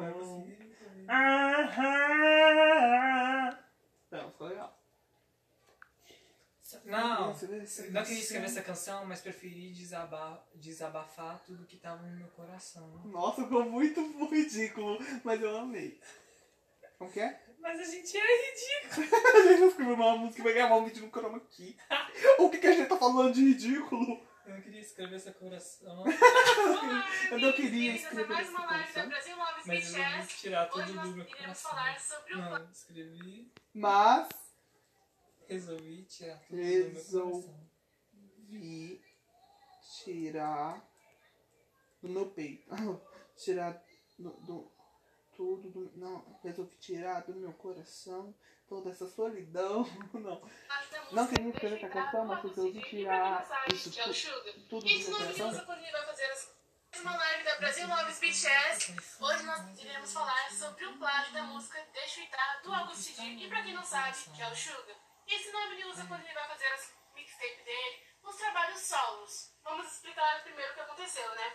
Aham. 1.09 2.79
Não, 4.11 4.31
ficou 4.31 4.49
legal. 4.49 4.79
Não, 6.85 7.29
não 7.29 7.35
queria 7.35 7.63
escrever 7.63 8.45
essa 8.45 8.61
canção, 8.61 9.07
mas 9.07 9.23
preferi 9.23 9.73
desaba 9.73 10.47
desabafar 10.55 11.43
tudo 11.47 11.65
que 11.67 11.79
tava 11.79 12.03
no 12.03 12.15
meu 12.17 12.29
coração. 12.29 13.01
Nossa, 13.07 13.43
ficou 13.43 13.65
muito 13.65 14.01
ridículo, 14.29 14.99
mas 15.25 15.41
eu 15.41 15.57
amei. 15.57 15.99
Como 16.99 17.11
que 17.11 17.21
é? 17.21 17.43
Mas 17.59 17.81
a 17.81 17.85
gente 17.85 18.17
é 18.17 18.21
ridículo. 18.21 19.07
A 19.35 19.43
gente 19.49 19.61
não 19.61 19.69
escreveu 19.69 19.95
uma 19.95 20.17
música 20.17 20.41
e 20.41 20.45
vai 20.45 20.53
gravar 20.53 20.77
um 20.77 20.85
vídeo 20.85 21.05
no 21.05 21.11
chroma 21.11 21.39
aqui. 21.39 21.77
O 22.39 22.51
que, 22.51 22.59
que 22.59 22.67
a 22.67 22.73
gente 22.73 22.89
tá 22.89 22.97
falando 22.97 23.33
de 23.33 23.41
ridículo? 23.41 24.28
Eu 24.49 24.55
não 24.55 24.63
queria 24.63 24.81
escrever 24.81 25.17
essa 25.17 25.33
coração. 25.33 26.05
Eu 27.31 27.39
não 27.39 27.53
queria 27.53 27.95
escrever 27.95 28.29
mais 28.29 28.49
uma 28.49 28.65
live 28.65 28.93
da. 28.95 29.07
Brasil 29.07 29.37
Loves 29.37 29.67
Mas 29.67 29.95
eu 29.95 30.03
BTS. 30.03 30.37
tirar 30.39 30.67
tudo 30.71 30.87
do 30.87 30.93
meu 30.95 31.27
iremos 31.27 31.37
coração. 31.39 31.71
falar 31.71 32.01
sobre 32.01 32.35
o 32.35 32.39
Não, 32.39 32.71
escrevi. 32.71 33.53
Mas 33.75 34.29
Resolvi 35.47 36.03
tirar 36.05 36.39
tudo 36.41 36.57
do 36.57 36.57
meu 36.57 36.89
coração. 36.89 37.31
resolvi 38.49 39.03
tirar 40.03 40.89
do 42.03 42.09
meu 42.09 42.31
peito. 42.31 42.69
tirar 43.37 43.83
do, 44.19 44.31
do- 44.41 44.73
tudo 45.37 45.71
do. 45.71 45.93
Não, 45.99 46.39
resolvi 46.43 46.75
tirar 46.77 47.21
do 47.21 47.35
meu 47.35 47.53
coração 47.53 48.35
toda 48.69 48.91
essa 48.91 49.07
solidão. 49.09 49.85
Não. 50.13 50.41
Não 51.11 51.27
queria 51.27 51.51
escrever 51.51 51.77
essa 51.79 51.89
canção, 51.89 52.25
mas 52.27 52.43
resolvi 52.43 52.81
tirar 52.83 53.47
isso 53.73 53.91
que 53.91 54.15
Sugar. 54.15 54.55
tudo 54.69 54.87
fazer 56.07 56.25
as- 56.31 56.59
uma 57.01 57.17
live 57.17 57.45
da 57.45 57.57
Brasil 57.57 57.87
Loves 57.89 58.19
BTS. 58.19 58.97
Hoje 59.21 59.43
nós 59.45 59.79
iremos 59.79 60.13
falar 60.13 60.51
sobre 60.51 60.85
o 60.87 60.99
plágio 60.99 61.33
da 61.33 61.43
música 61.45 61.87
Deixa 61.93 62.21
eu 62.21 62.25
Itar, 62.25 62.63
do 62.63 62.75
Augusto 62.75 63.13
Dir. 63.21 63.43
E 63.45 63.49
pra 63.49 63.63
quem 63.63 63.75
não 63.75 63.85
sabe, 63.85 64.17
que 64.35 64.43
é 64.43 64.49
o 64.51 64.57
Suga. 64.57 64.95
Esse 65.27 65.51
nome 65.53 65.75
ele 65.75 65.85
usa 65.87 66.05
quando 66.07 66.23
ele 66.25 66.33
vai 66.35 66.49
fazer 66.49 66.67
as 66.67 66.93
mixtape 67.15 67.63
dele, 67.63 68.03
os 68.23 68.37
trabalhos 68.37 68.81
solos. 68.81 69.53
Vamos 69.63 69.87
explicar 69.93 70.43
primeiro 70.43 70.73
o 70.73 70.75
que 70.75 70.81
aconteceu, 70.81 71.31
né? 71.35 71.53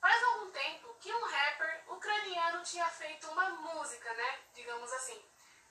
Faz 0.00 0.22
algum 0.22 0.50
tempo 0.50 0.94
que 1.00 1.12
um 1.12 1.24
rapper 1.26 1.84
ucraniano 1.92 2.62
tinha 2.62 2.86
feito 2.88 3.28
uma 3.30 3.50
música, 3.50 4.12
né? 4.14 4.38
Digamos 4.54 4.90
assim. 4.92 5.22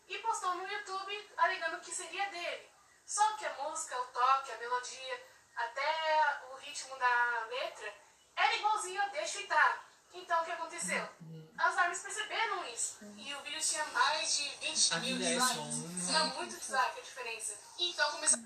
E 0.07 0.17
postou 0.19 0.53
no 0.55 0.67
YouTube 0.67 1.29
alegando 1.37 1.79
que 1.79 1.91
seria 1.91 2.29
dele. 2.29 2.69
Só 3.05 3.35
que 3.37 3.45
a 3.45 3.53
música, 3.53 3.99
o 3.99 4.07
toque, 4.07 4.51
a 4.51 4.57
melodia, 4.57 5.27
até 5.55 6.41
o 6.51 6.55
ritmo 6.57 6.97
da 6.97 7.45
letra 7.49 7.93
era 8.35 8.55
igualzinho 8.55 9.01
a 9.01 9.07
Deixa 9.07 9.41
Itar. 9.41 9.85
Então 10.13 10.41
o 10.41 10.45
que 10.45 10.51
aconteceu? 10.51 11.09
As 11.57 11.77
armas 11.77 12.01
perceberam 12.01 12.65
isso. 12.67 12.97
E 13.17 13.33
o 13.33 13.41
vídeo 13.41 13.61
tinha 13.61 13.85
mais 13.85 14.35
de 14.35 14.49
20 14.57 14.93
A 14.93 14.99
mil 14.99 15.17
dislikes. 15.17 16.07
Tinha 16.07 16.23
muito 16.25 16.57
dislike 16.57 16.99
a 16.99 17.03
diferença. 17.03 17.59
Então 17.79 18.11
começou. 18.11 18.39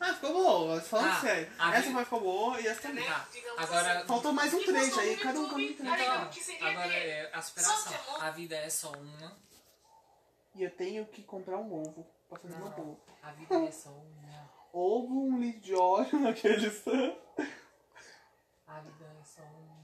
Ah, 0.00 0.12
ficou 0.14 0.32
boa, 0.32 0.80
falando 0.80 1.10
Ah, 1.10 1.20
sério. 1.20 1.52
Essa 1.72 1.90
vai 1.92 2.04
ficou 2.04 2.20
boa 2.20 2.60
e 2.60 2.66
essa 2.66 2.82
também. 2.82 3.04
Tá, 3.06 3.26
agora. 3.56 4.04
Faltou 4.06 4.32
mais 4.32 4.52
um 4.52 4.62
trecho 4.64 5.00
aí, 5.00 5.16
cada 5.16 5.40
um 5.40 5.48
com 5.48 5.54
um 5.56 5.74
trecho. 5.74 6.44
seria 6.44 6.68
Agora 6.68 6.92
é 6.94 7.30
a 7.32 7.40
superação. 7.42 7.92
A 8.20 8.30
vida 8.30 8.56
é 8.56 8.68
só 8.68 8.92
uma. 8.92 9.36
E 10.54 10.62
eu 10.62 10.70
tenho 10.70 11.06
que 11.06 11.22
comprar 11.22 11.58
um 11.58 11.72
ovo 11.72 12.06
pra 12.28 12.38
fazer 12.38 12.56
meu 12.56 12.66
Não, 12.68 12.76
bolo. 12.76 13.00
a 13.22 13.32
vida 13.32 13.54
é 13.56 13.70
só 13.70 13.90
uma. 13.90 14.24
Ovo, 14.76 15.26
um 15.26 15.38
litro 15.38 15.60
de 15.60 15.74
óleo 15.74 16.18
naqueles. 16.20 16.82
A 18.66 18.80
vida 18.80 19.04
é 19.20 19.24
só 19.24 19.42
uma. 19.42 19.74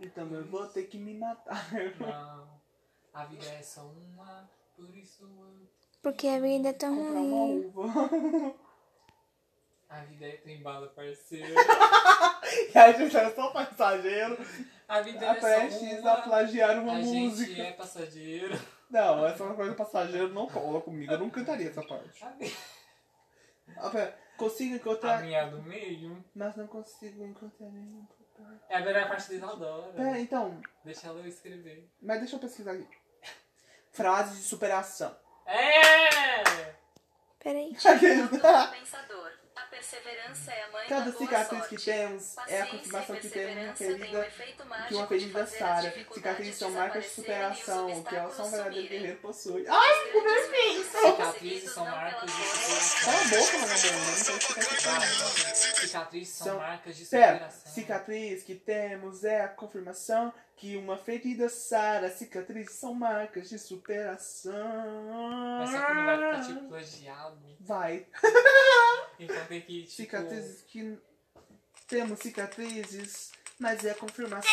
Então 0.00 0.26
eu 0.32 0.44
vou 0.46 0.66
ter 0.66 0.84
que 0.84 0.98
me 0.98 1.16
matar. 1.16 1.70
Não. 2.00 2.60
A 3.14 3.24
vida 3.24 3.46
é 3.46 3.62
só 3.62 3.82
uma. 3.82 4.50
Por 4.76 4.94
isso 4.94 5.22
eu. 5.24 5.68
Porque 6.02 6.28
a 6.28 6.40
vida 6.40 6.68
é 6.68 6.72
tão 6.72 6.94
Comprar 6.94 7.20
uma 7.20 7.36
ruim. 7.46 7.72
uva. 7.74 8.54
A 9.88 10.00
vida 10.02 10.26
é 10.26 10.36
tem 10.36 10.62
bala, 10.62 10.86
parceiro. 10.88 11.54
e 12.74 12.78
a 12.78 12.92
gente 12.92 13.16
era 13.16 13.34
só 13.34 13.50
passageiro. 13.50 14.38
A 14.86 15.00
vida 15.00 15.30
A 15.30 15.36
é 15.36 15.40
só 15.40 15.40
prestes 15.40 15.98
uma. 16.00 16.12
a 16.12 16.22
plagiar 16.22 16.78
uma 16.78 16.92
a 16.92 16.98
música. 16.98 17.48
gente 17.54 17.60
é 17.60 17.72
passageiro. 17.72 18.58
Não, 18.90 19.26
essa 19.26 19.42
é 19.42 19.46
uma 19.46 19.54
coisa 19.54 19.74
passageiro, 19.74 20.28
não 20.32 20.46
cola 20.46 20.80
comigo. 20.80 21.12
Eu 21.12 21.18
não 21.18 21.30
cantaria 21.30 21.68
essa 21.68 21.82
parte. 21.82 22.22
A 22.24 22.30
minha- 22.30 22.52
Ah, 23.76 24.12
consigo 24.36 24.74
A 24.74 24.76
encontrar. 24.76 25.22
minha 25.22 25.46
do 25.46 25.62
meio. 25.62 26.24
Mas 26.34 26.56
não 26.56 26.66
consigo 26.66 27.24
encontrar 27.24 27.70
nenhum. 27.70 28.06
É 28.68 28.76
agora 28.76 29.00
é 29.00 29.02
a 29.02 29.08
parte 29.08 29.28
da 29.30 29.34
Isadora. 29.34 29.92
Pera, 29.92 30.20
então. 30.20 30.60
Deixa 30.84 31.08
ela 31.08 31.20
eu 31.20 31.26
escrever. 31.26 31.90
Mas 32.00 32.20
deixa 32.20 32.36
eu 32.36 32.40
pesquisar 32.40 32.72
aqui. 32.72 32.86
Frases 33.90 34.36
de 34.38 34.44
superação. 34.44 35.14
É! 35.48 36.74
Peraí. 37.40 37.74
Pensador. 37.80 39.32
A 39.56 39.62
perseverança 39.62 40.52
é 40.52 40.62
a 40.62 40.70
mãe 40.70 40.86
Cada 40.88 41.12
cicatriz 41.12 41.66
que 41.66 41.76
temos 41.76 42.36
é 42.46 42.60
a 42.62 42.66
confirmação 42.66 43.16
que 43.16 43.28
temos 43.28 43.56
uma 43.56 43.70
um 43.70 43.74
ferida 43.74 44.28
que 44.86 44.94
uma 44.94 45.06
ferida 45.06 45.46
sara. 45.46 45.92
Cicatrizes 46.12 46.56
são 46.56 46.70
marcas 46.70 47.04
de 47.04 47.10
superação, 47.10 48.02
que 48.04 48.14
é 48.16 48.28
só 48.30 48.44
um 48.44 48.50
verdadeiro 48.50 48.88
guerreiro 48.88 49.16
possui. 49.18 49.64
Ai, 49.68 50.06
ficou 50.06 50.22
perfeito! 50.22 50.84
Cicatrizes 50.84 51.70
são 51.72 51.84
marcas 51.86 52.30
de 52.30 52.42
superação. 52.42 53.04
Cala 53.04 53.20
a 53.20 53.24
boca. 53.24 53.58
Não 53.58 53.76
sei 53.76 54.40
cicatriz. 54.40 55.78
Cicatrizes 55.78 56.34
são, 56.34 56.46
São- 56.46 56.58
marcas 56.58 56.96
de 56.96 57.04
Pera, 57.06 57.32
superação. 57.34 57.72
cicatriz 57.72 58.42
que 58.42 58.54
temos 58.54 59.24
é 59.24 59.40
a 59.42 59.48
confirmação 59.48 60.32
que 60.58 60.76
uma 60.76 60.96
ferida 60.98 61.48
sara. 61.48 62.10
Cicatrizes 62.10 62.74
são 62.74 62.92
marcas 62.92 63.48
de 63.48 63.58
superação. 63.58 64.52
Mas 65.60 65.70
só 65.70 65.86
que 65.86 65.94
não 65.94 66.04
vai 66.04 66.16
ficar 66.16 66.46
tipo 66.46 66.68
plagiado. 66.68 67.56
Vai. 67.60 68.06
Então 69.20 69.46
tem 69.46 69.60
que 69.62 69.82
tipo. 69.82 69.96
Cicatrizes 69.96 70.62
que 70.62 70.96
temos 71.88 72.20
cicatrizes, 72.20 73.32
mas 73.58 73.84
é 73.84 73.90
a 73.90 73.94
confirmação 73.96 74.48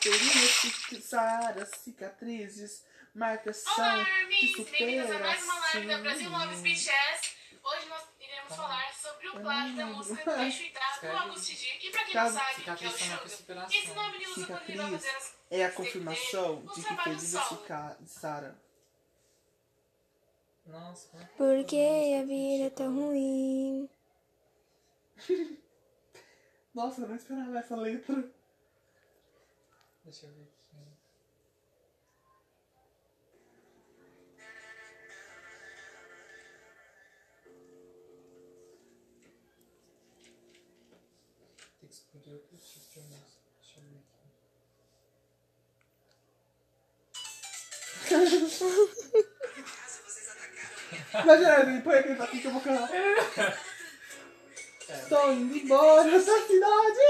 que 0.00 0.08
uma 0.08 0.18
ferida 0.18 1.00
sara. 1.00 1.64
Cicatrizes, 1.66 2.84
marcas 3.14 3.58
são 3.58 3.72
Olá, 3.72 4.02
de 4.02 4.10
Armin! 4.10 4.64
Bem-vindos 4.68 5.10
a 5.12 5.18
mais 5.20 5.44
uma 5.44 5.60
live 5.60 5.86
da 5.86 5.98
Brasil 5.98 6.28
Loves 6.28 6.58
superação. 6.58 6.62
BTS. 6.64 7.36
Hoje 7.62 7.86
nós 7.88 8.01
iremos 8.52 8.56
falar 8.56 8.94
sobre 8.94 9.28
o 9.28 9.40
plágio 9.40 9.76
da 9.76 9.86
música 9.86 10.30
eu 10.30 10.48
Itar, 10.48 11.00
do. 11.00 11.16
Augusto 11.18 11.52
Dir. 11.54 11.86
E 11.86 11.90
pra 11.90 12.04
quem 12.04 12.14
não 12.14 12.32
sabe, 12.32 12.62
que 12.62 12.70
é 12.70 12.72
o 12.72 12.76
Cicatrizes 12.76 12.98
são 13.00 13.08
marcas 13.08 13.30
de 13.30 13.36
Suga. 13.36 13.42
superação. 13.42 13.78
Esse 13.80 13.94
nome 13.94 14.16
ele 14.16 14.26
usa 14.28 14.46
quando 14.46 14.62
ele 14.68 14.78
vai 14.78 14.90
fazer 14.92 15.10
as 15.10 15.34
é 15.50 15.64
a 15.66 15.72
confirmação 15.72 16.62
de 16.66 16.72
que 16.74 16.82
trabalhos 16.82 17.20
ferida 17.22 17.42
solo. 17.44 17.60
cica- 17.60 17.98
sara. 18.06 18.62
Nossa, 20.66 21.08
é 21.16 21.24
que 21.24 21.34
Porque 21.36 21.76
a 22.20 22.24
vida 22.24 22.64
é 22.66 22.70
tão 22.70 22.94
ruim. 22.94 23.88
Nossa, 26.74 27.02
eu 27.02 27.08
não 27.08 27.16
esperava 27.16 27.58
essa 27.58 27.76
letra. 27.76 28.30
Deixa 30.04 30.26
eu 30.26 30.32
ver 30.32 30.42
aqui. 30.42 30.61
Imagina, 51.22 51.82
põe 51.82 51.98
aquele 51.98 52.22
aqui 52.22 52.40
que 52.40 52.46
eu 52.46 52.52
vou 52.52 52.60
cantar. 52.60 52.88
Estou 54.88 55.32
indo 55.32 55.56
embora 55.56 56.10
da 56.10 56.20
cidade. 56.20 57.00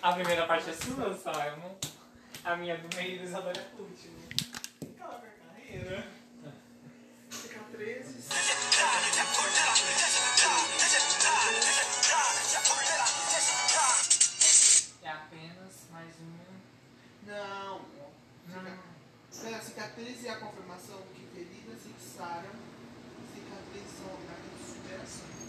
A 0.00 0.12
primeira 0.12 0.46
parte 0.46 0.70
é 0.70 0.72
sua, 0.72 1.16
Simon. 1.16 1.76
A 2.44 2.56
minha 2.56 2.76
do 2.76 2.96
meio 2.96 3.20
e 3.20 3.24
Isadora 3.24 3.58
é 3.58 3.62
a 3.62 3.80
última. 3.80 4.18
Cala 4.98 5.22
a 5.22 5.54
carreira. 5.54 6.06
Cicatrizes. 7.30 8.61
Cicatriz 20.02 20.24
é 20.24 20.30
a 20.30 20.36
confirmação 20.36 20.98
que 21.14 21.24
feridas 21.26 21.80
fixaram 21.82 22.50
Eles 23.32 24.08
marcas 24.26 24.58
de 24.58 24.72
superação. 24.72 25.41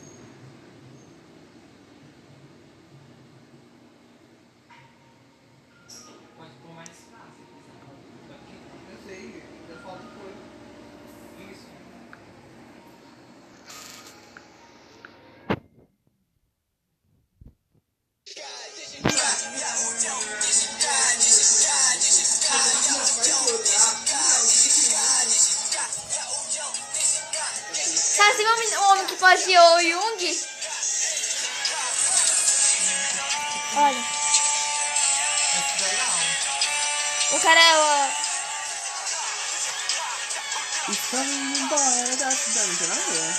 Indo 41.21 41.59
embora 41.59 42.15
da 42.17 42.31
cidade. 42.31 42.67
Não 42.69 42.77
tem 42.77 42.87
nada 42.87 43.01
a 43.01 43.13
ver. 43.13 43.33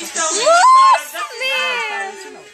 Então, 0.00 0.34
Nossa, 0.34 1.18
Não, 1.18 1.38
meu! 1.38 2.30
não. 2.32 2.44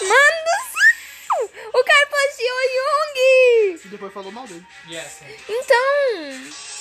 Mano 0.00 0.40
do 0.44 0.56
céu! 0.72 1.50
O 1.74 1.84
cara 1.84 2.06
o 2.52 2.62
Jung! 2.74 3.80
E 3.84 3.88
depois 3.88 4.12
falou 4.12 4.30
mal 4.32 4.46
dele. 4.46 4.66
Yes. 4.88 5.20
Então. 5.48 6.75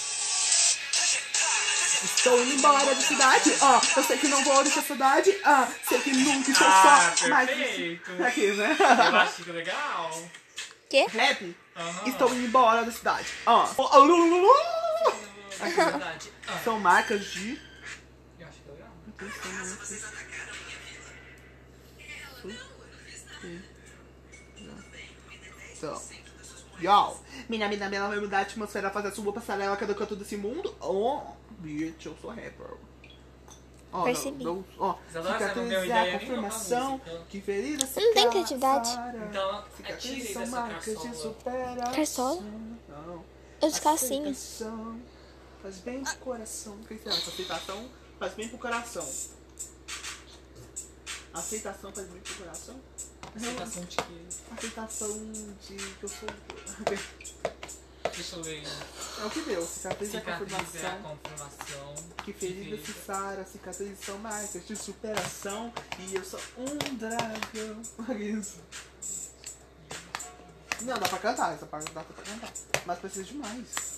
Estou 2.06 2.40
indo 2.44 2.54
embora 2.54 2.86
da 2.86 3.02
cidade. 3.02 3.52
Ó, 3.62 3.82
eu 3.98 4.04
sei 4.04 4.18
que 4.18 4.28
não 4.28 4.44
vou 4.44 4.64
deixar 4.64 4.80
a 4.82 4.84
cidade. 4.84 5.36
Ah, 5.44 5.68
sei 5.88 6.00
que 6.00 6.12
nunca 6.14 6.52
estou 6.52 6.68
Ah, 6.68 7.14
só. 7.18 7.28
Mas. 7.30 7.50
perfeito. 7.50 8.24
Aqui, 8.24 8.52
né? 8.52 8.78
Eu 8.80 9.16
acho 9.18 9.44
que 9.44 9.52
legal. 9.52 10.24
Quê? 10.90 11.06
Rap. 11.10 11.56
Aham. 11.76 12.08
Estou 12.08 12.30
indo 12.34 12.46
embora 12.46 12.84
da 12.86 12.92
cidade. 12.92 13.28
Ó. 13.46 13.68
Ó, 13.78 13.98
lululu. 14.00 14.54
É 15.60 15.70
verdade. 15.70 16.32
Ah, 16.48 16.60
São 16.64 16.80
marcas 16.80 17.26
de. 17.26 17.60
eu 18.40 18.48
acho 18.48 18.58
que 18.62 18.70
é 18.70 18.72
legal. 18.74 18.92
Então. 25.78 26.02
Yo! 26.82 27.18
Minha 27.48 27.70
mina, 27.70 27.88
minha 27.90 28.08
vai 28.08 28.20
mudar 28.20 28.40
a 28.40 28.42
atmosfera, 28.42 28.90
fazer 28.90 29.08
a 29.10 29.12
sua 29.12 29.32
passarela 29.32 29.78
cada 29.78 29.94
canto 29.94 30.16
desse 30.16 30.36
mundo. 30.36 30.76
Oh, 30.82 31.22
bitch, 31.66 32.06
eu 32.06 32.16
sou 32.22 32.30
rapper. 32.30 32.78
Ó, 33.92 34.04
Percebi. 34.04 34.44
não- 34.44 34.64
Ó, 34.78 34.96
cicatrizar, 35.10 36.12
confirmação, 36.20 37.02
que 37.30 37.42
ferida 37.42 37.86
se 37.86 38.00
Não 38.00 38.14
tem 38.14 38.30
criatividade. 38.30 38.90
Então, 39.30 39.64
Cicatrizes 39.78 40.22
atire 40.22 40.34
são 40.34 40.48
marcas 40.48 41.02
de 41.02 41.16
superação. 41.16 41.94
Carçola? 41.94 42.42
Não. 42.90 43.26
Os 43.62 43.80
calcinhos. 43.80 44.38
Aceitação 44.62 45.00
Faz 45.62 45.78
bem 45.80 46.04
pro 46.04 46.16
coração. 46.18 46.74
O 46.76 46.86
que 46.86 46.96
que 46.96 47.10
é 47.10 47.12
essa 47.12 47.30
aceitação? 47.32 47.90
Faz 48.20 48.34
bem 48.36 48.50
pro 48.50 48.58
coração. 48.60 49.08
Aceitação 51.34 51.92
faz 51.92 52.08
bem 52.08 52.22
pro 52.22 52.36
coração? 52.36 52.76
Aceitação 53.36 53.84
de 53.86 53.96
quê? 53.98 54.04
Aceitação 54.56 55.32
de 55.68 55.76
que 55.76 56.04
eu 56.04 56.10
sou. 56.10 56.30
É 59.22 59.26
o 59.26 59.30
que 59.30 59.42
deu. 59.42 59.66
Cicatriz 59.66 60.14
é 60.14 60.18
a 60.18 60.22
Cicatriz 60.22 60.56
é 60.56 60.88
a 60.88 60.92
confirmação. 60.92 61.18
confirmação. 61.18 61.96
Que 62.24 62.34
ferida 62.34 62.78
se 62.78 62.94
sara, 62.94 63.46
cicatrizes 63.46 64.00
são 64.06 64.18
marcas 64.20 64.66
de 64.66 64.76
superação. 64.76 65.74
E 66.00 66.16
eu 66.16 66.24
sou 66.24 66.40
um 66.58 66.96
dragão. 66.96 67.82
Olha 68.08 68.24
isso. 68.24 68.58
Não, 70.82 71.00
dá 71.00 71.08
pra 71.08 71.20
cantar, 71.20 71.54
essa 71.54 71.66
parte 71.66 71.92
dá 71.94 72.04
pra 72.04 72.24
cantar. 72.24 72.52
Mas 72.86 73.00
precisa 73.00 73.24
de 73.24 73.36
mais. 73.36 73.95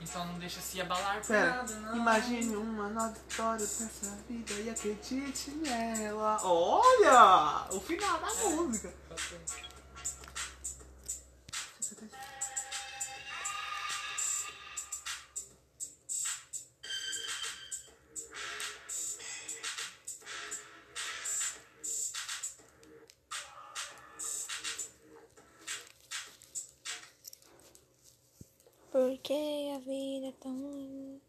Então 0.00 0.26
não 0.26 0.38
deixa 0.38 0.60
se 0.60 0.80
abalar 0.80 1.18
por 1.20 1.26
Pera, 1.26 1.50
nada, 1.56 1.74
não. 1.74 1.96
imagine 1.96 2.56
uma 2.56 2.88
nova 2.88 3.14
história 3.28 3.58
dessa 3.60 4.16
vida 4.28 4.52
e 4.54 4.70
acredite 4.70 5.50
nela. 5.50 6.38
Olha! 6.42 7.66
O 7.70 7.80
final 7.80 8.18
da 8.18 8.34
música. 8.34 8.92
Porque 9.08 9.34
é 30.40 30.42
tão. 30.42 31.20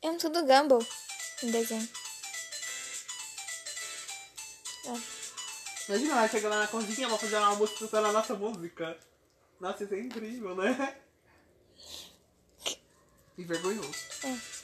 É 0.00 0.10
um 0.10 0.18
tudo 0.18 0.44
Gumball 0.46 0.84
em 1.42 1.50
desenho. 1.50 1.88
Imagina 5.88 6.12
ela 6.18 6.28
chega 6.28 6.48
lá 6.48 6.60
na 6.60 6.66
cozinha, 6.68 7.08
vou 7.08 7.18
fazer 7.18 7.36
uma 7.36 7.54
música 7.56 7.78
tocando 7.80 8.06
a 8.08 8.12
nossa 8.12 8.34
música. 8.34 8.98
Nossa, 9.60 9.84
isso 9.84 9.94
é 9.94 10.00
incrível, 10.00 10.54
né? 10.54 11.00
E 13.36 13.44
vergonhoso. 13.44 13.94
É. 14.24 14.57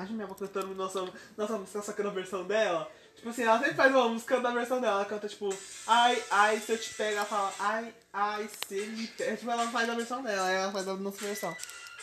Imagina 0.00 0.16
minha 0.16 0.24
avó 0.24 0.34
cantando 0.34 0.74
nossa, 0.74 1.04
nossa 1.36 1.58
música, 1.58 1.82
sacando 1.82 2.08
a 2.08 2.12
versão 2.12 2.46
dela. 2.46 2.90
Tipo 3.14 3.28
assim, 3.28 3.42
ela 3.42 3.58
sempre 3.58 3.74
faz 3.74 3.94
uma 3.94 4.08
música 4.08 4.40
da 4.40 4.50
versão 4.50 4.80
dela. 4.80 4.96
Ela 4.96 5.04
canta 5.04 5.28
tipo, 5.28 5.50
ai, 5.86 6.24
ai, 6.30 6.58
se 6.58 6.72
eu 6.72 6.78
te 6.78 6.94
pego, 6.94 7.16
ela 7.18 7.26
fala, 7.26 7.52
ai, 7.58 7.94
ai, 8.10 8.48
se 8.66 8.80
me 8.86 9.06
pega. 9.08 9.36
Tipo, 9.36 9.50
ela 9.50 9.70
faz 9.70 9.90
a 9.90 9.94
versão 9.94 10.22
dela, 10.22 10.46
aí 10.48 10.56
ela 10.56 10.72
faz 10.72 10.88
a 10.88 10.94
nossa 10.94 11.18
versão. 11.18 11.54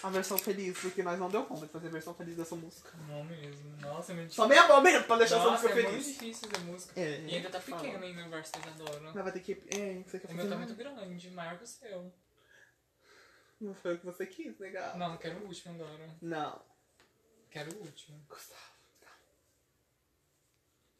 A 0.03 0.11
versão 0.11 0.37
feliz, 0.37 0.77
porque 0.77 1.01
nós 1.01 1.17
não 1.17 1.27
deu 1.27 1.43
conta 1.43 1.65
de 1.65 1.71
fazer 1.71 1.87
a 1.87 1.91
versão 1.91 2.13
feliz 2.13 2.35
dessa 2.37 2.55
música. 2.55 2.91
Não 3.07 3.23
mesmo. 3.23 3.77
Nossa, 3.81 4.11
é 4.11 4.15
muito 4.15 4.31
Só 4.31 4.47
meia 4.47 4.67
mão 4.67 4.79
mesmo 4.79 5.03
pra 5.05 5.17
deixar 5.17 5.37
essa 5.37 5.45
Nossa, 5.49 5.63
música 5.63 5.79
é 5.79 5.83
muito 5.83 6.03
feliz. 6.03 6.05
difícil 6.05 6.49
fazer 6.51 6.63
música. 6.65 7.01
É, 7.01 7.21
e 7.21 7.35
ainda 7.35 7.49
tá 7.49 7.59
fala. 7.59 7.81
pequeno 7.81 8.03
ainda 8.03 8.25
o 8.27 8.29
verso 8.29 8.51
da. 8.51 9.01
Mas 9.01 9.23
vai 9.23 9.31
ter 9.31 9.39
que. 9.39 9.53
É, 9.69 10.03
você 10.05 10.19
quer 10.19 10.29
O 10.29 10.35
meu 10.35 10.47
tá 10.47 10.55
muito 10.55 10.75
grande, 10.75 11.31
maior 11.31 11.57
que 11.57 11.63
o 11.63 11.67
seu. 11.67 12.13
Não 13.59 13.73
foi 13.73 13.95
o 13.95 13.97
que 13.97 14.05
você 14.05 14.27
quis, 14.27 14.59
legal. 14.59 14.95
Não, 14.99 15.09
não 15.09 15.17
quero 15.17 15.39
o 15.39 15.47
último 15.47 15.73
agora. 15.73 16.15
Não. 16.21 16.61
Quero 17.51 17.75
o 17.75 17.81
último. 17.81 18.19
Gustavo. 18.29 18.61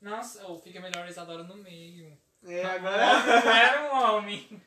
Nossa, 0.02 0.45
ou 0.48 0.61
fica 0.61 0.80
melhor 0.80 1.06
a 1.06 1.10
Isadora 1.10 1.44
no 1.44 1.57
meio. 1.57 2.18
É, 2.44 2.64
Não 2.64 2.69
agora. 2.69 3.03
era 3.52 3.94
um 3.94 4.15
homem. 4.15 4.61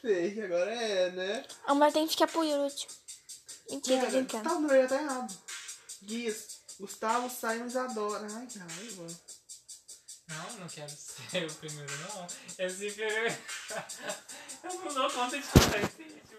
Sei 0.00 0.34
que 0.34 0.42
agora 0.42 0.72
é, 0.74 1.10
né? 1.10 1.46
A 1.64 1.74
mulher 1.74 1.92
tem 1.92 2.06
que 2.06 2.12
ficar 2.12 2.26
por 2.26 2.44
último. 2.44 2.92
Mentira, 3.70 4.00
tô 4.00 4.06
Cara, 4.06 4.10
brincando. 4.10 4.42
Gustavo 4.42 4.60
não, 4.60 4.74
ele 4.74 4.88
tá 4.88 5.02
errado. 5.02 5.38
Guias. 6.02 6.60
Gustavo 6.80 7.30
Simons 7.30 7.76
adora. 7.76 8.26
Ai, 8.32 8.48
raiva. 8.58 9.06
Não, 10.28 10.52
não 10.60 10.68
quero 10.68 10.90
ser 10.90 11.46
o 11.48 11.54
primeiro, 11.54 11.92
não. 11.98 12.26
Eu 12.58 12.70
sempre. 12.70 13.04
Eu 14.64 14.74
não 14.74 14.94
dou 14.94 15.10
conta 15.10 15.38
de 15.38 15.46
contar 15.46 15.78
esse 15.78 16.02
ritmo 16.02 16.38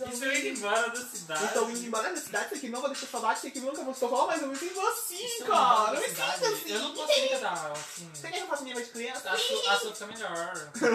Estou 0.00 0.32
indo 0.32 0.46
embora 0.46 0.90
da 0.90 1.00
cidade. 1.04 1.44
Então, 1.44 1.70
indo 1.70 1.86
embora 1.86 2.12
da 2.12 2.20
cidade, 2.20 2.48
sei 2.50 2.58
que 2.60 2.68
não 2.68 2.80
vou 2.80 2.90
deixar 2.90 3.06
saudade, 3.06 3.40
sei 3.40 3.50
que 3.50 3.60
nunca 3.60 3.82
vou 3.82 3.94
falar, 3.94 4.26
mas 4.26 4.42
eu 4.42 4.48
me 4.48 4.56
sinto 4.56 4.80
assim, 4.80 5.24
Estou 5.24 5.46
indo 5.46 5.46
cara. 5.46 5.96
Eu 5.96 6.00
me 6.00 6.08
sinto 6.08 6.22
assim. 6.22 6.70
Eu 6.70 6.80
não 6.80 6.94
consigo 6.94 7.28
cantar 7.30 7.72
assim. 7.72 8.10
Você 8.14 8.28
quer 8.28 8.36
que 8.36 8.42
eu 8.42 8.46
faça 8.46 8.62
minha 8.62 8.74
voz 8.74 8.86
de 8.86 8.92
criança? 8.92 9.30
A 9.30 9.36
sua, 9.36 9.92
fica 9.92 10.06
melhor. 10.06 10.70
Estou 10.74 10.90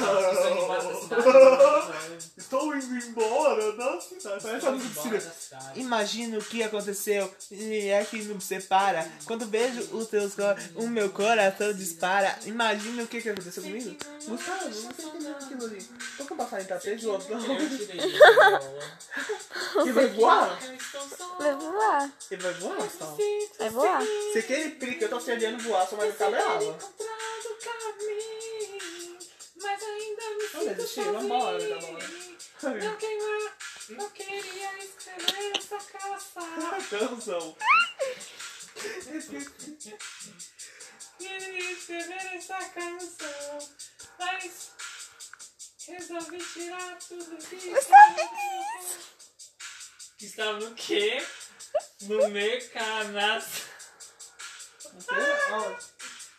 indo 0.45 0.63
embora 0.63 0.83
da 0.83 0.95
cidade. 0.99 2.31
Estou 2.37 2.75
indo 2.75 2.95
embora 2.95 3.71
da 3.73 4.01
cidade. 4.01 4.43
Parece 4.43 4.69
música. 4.69 5.33
Imagina 5.75 6.37
o 6.37 6.43
que 6.43 6.63
aconteceu 6.63 7.33
e 7.51 7.89
é 7.89 8.05
que 8.05 8.23
não 8.23 8.39
separa. 8.39 9.11
Quando 9.25 9.45
vejo 9.47 9.81
os 9.95 10.07
teus 10.07 10.33
o 10.75 10.87
meu 10.87 11.09
coração 11.09 11.73
dispara. 11.73 12.37
Imagina 12.45 13.03
o 13.03 13.07
que, 13.07 13.21
que 13.21 13.29
aconteceu 13.29 13.63
comigo. 13.63 13.95
Gustavo, 14.27 14.65
não 14.65 14.93
sei 14.93 15.05
entender 15.05 15.29
aquilo 15.29 15.65
ali. 15.65 15.89
Vou 16.17 16.27
cantar 16.27 16.43
passar 16.43 16.61
em 16.61 16.65
tapete 16.65 17.01
de 17.01 17.07
outro. 17.07 17.33
Eu 17.33 17.77
tirei. 17.77 17.99
Ele 19.81 19.91
vai 19.91 20.07
voar? 20.07 20.59
Vai 21.39 21.55
voar. 21.55 22.11
Ele 22.31 22.41
vai 22.43 22.53
voar, 22.53 22.89
só. 22.89 23.17
Vai 23.59 23.69
voar. 23.69 24.01
Se 24.31 24.39
aquele 24.39 24.69
pique 24.71 25.03
eu 25.03 25.09
tô 25.09 25.19
cedendo 25.19 25.61
voar, 25.63 25.87
só 25.87 25.95
vai 25.95 26.11
ficar 26.11 26.29
brava. 26.29 26.77
Mas 29.61 29.83
ainda 29.83 30.29
me 30.35 30.47
Vamos 30.47 30.75
desistir? 30.75 31.03
Vambora, 31.03 31.79
bom. 31.79 31.97
Não 32.63 32.95
queima, 32.95 33.51
não 33.89 34.09
queria 34.11 34.77
escrever 34.77 35.51
essa 35.57 35.77
canção. 35.77 36.43
Canção. 36.89 37.55
Queria 41.17 41.71
escrever 41.71 42.35
essa 42.35 42.57
canção, 42.69 43.69
mas 44.19 44.71
resolvi 45.87 46.37
tirar 46.53 46.97
tudo 46.99 47.37
que 47.37 47.55
estava 47.55 48.15
Que 50.17 50.25
estava 50.25 50.59
no 50.59 50.73
quê? 50.75 51.25
No 52.01 52.27
mecanato. 52.29 53.73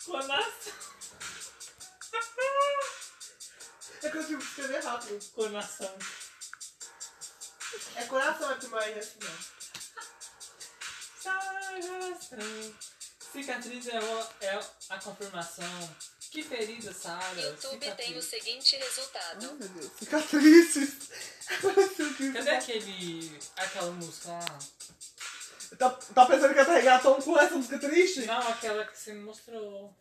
Conação. 0.04 0.74
É 4.02 4.10
que 4.10 4.16
eu 4.18 4.26
tive 4.26 4.38
que 4.42 4.44
escrever 4.48 4.84
rápido. 4.84 5.30
Conação. 5.32 5.98
É 7.96 8.04
coração 8.04 8.50
é 8.50 8.56
que 8.56 8.66
mais 8.68 8.96
assim, 8.98 9.18
não. 9.22 9.34
Coração. 11.22 12.74
Cicatriz 13.32 13.88
é, 13.88 13.98
o- 13.98 14.28
é 14.42 14.60
a 14.90 14.98
confirmação. 15.00 15.96
Que 16.34 16.42
ferida, 16.42 16.92
Sara. 16.92 17.40
YouTube 17.40 17.94
tem 17.94 18.18
o 18.18 18.20
seguinte 18.22 18.74
resultado. 18.76 19.46
Ai, 19.48 19.54
meu 19.56 19.68
Deus. 19.68 19.92
Cicatrizes. 19.96 21.08
Que- 22.16 22.32
Cadê 22.32 22.50
aquele. 22.50 23.38
aquela 23.56 23.92
música 23.92 24.30
lá? 24.30 24.58
Tá, 25.78 25.90
tá 25.90 26.26
pensando 26.26 26.52
que 26.52 26.58
ia 26.58 26.66
carregar 26.66 27.00
tom 27.00 27.22
com 27.22 27.38
essa 27.38 27.54
música 27.54 27.78
triste? 27.78 28.26
Não, 28.26 28.48
aquela 28.48 28.84
que 28.84 28.98
você 28.98 29.12
me 29.12 29.20
mostrou. 29.20 29.96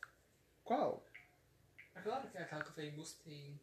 Qual? 0.64 1.06
Agora 1.94 2.26
que 2.28 2.36
é 2.40 2.42
aquela 2.42 2.64
que 2.64 2.70
eu 2.70 2.74
falei, 2.74 2.90
gostei. 2.92 3.54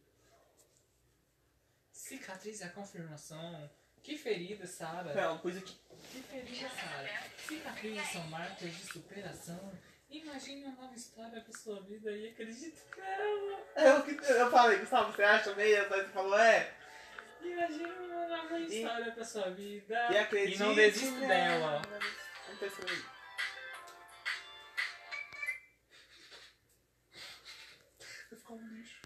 Cicatriz 1.93 2.61
é 2.61 2.67
a 2.67 2.71
confirmação. 2.71 3.69
Que 4.01 4.17
ferida, 4.17 4.65
Sara. 4.65 5.13
Pera, 5.13 5.35
pus 5.39 5.57
aqui. 5.57 5.77
Que 6.13 6.23
ferida, 6.23 6.71
Sara. 6.71 7.25
Cicatrizes 7.49 8.13
são 8.13 8.23
marcas 8.29 8.77
de 8.77 8.93
superação. 8.93 9.73
Imagine 10.11 10.65
uma 10.65 10.83
nova 10.83 10.95
história 10.95 11.41
pra 11.41 11.57
sua 11.57 11.81
vida 11.83 12.11
e 12.11 12.31
acredite 12.31 12.83
nela. 12.97 13.61
É 13.77 13.95
o 13.95 14.03
que 14.03 14.11
eu 14.11 14.51
falei, 14.51 14.79
Gustavo, 14.79 15.13
você 15.13 15.23
acha 15.23 15.55
mesmo? 15.55 15.95
Aí 15.95 16.03
você 16.03 16.09
falou, 16.09 16.37
é. 16.37 16.75
Imagine 17.41 17.91
uma 17.91 18.27
nova 18.27 18.59
história 18.59 19.13
pra 19.13 19.25
sua 19.25 19.51
vida. 19.51 20.09
E 20.11 20.19
acredite 20.19 20.59
não 20.59 20.75
desiste 20.75 21.13
nela. 21.13 21.81
dela. 21.81 21.83
Vamos 22.49 22.63
aí. 22.91 23.05
Vai 28.31 28.39
ficar 28.39 28.53
um 28.55 28.69
lixo. 28.69 29.01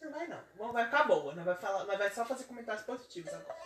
Não 0.00 0.10
vai 0.12 0.26
não. 0.26 0.44
Não 0.56 0.72
vai 0.72 0.84
ficar 0.84 1.04
boa. 1.04 1.34
Não 1.34 1.44
vai, 1.44 1.56
falar, 1.56 1.84
não 1.84 1.98
vai 1.98 2.10
só 2.10 2.24
fazer 2.26 2.44
comentários 2.44 2.84
positivos 2.84 3.32
agora. 3.32 3.58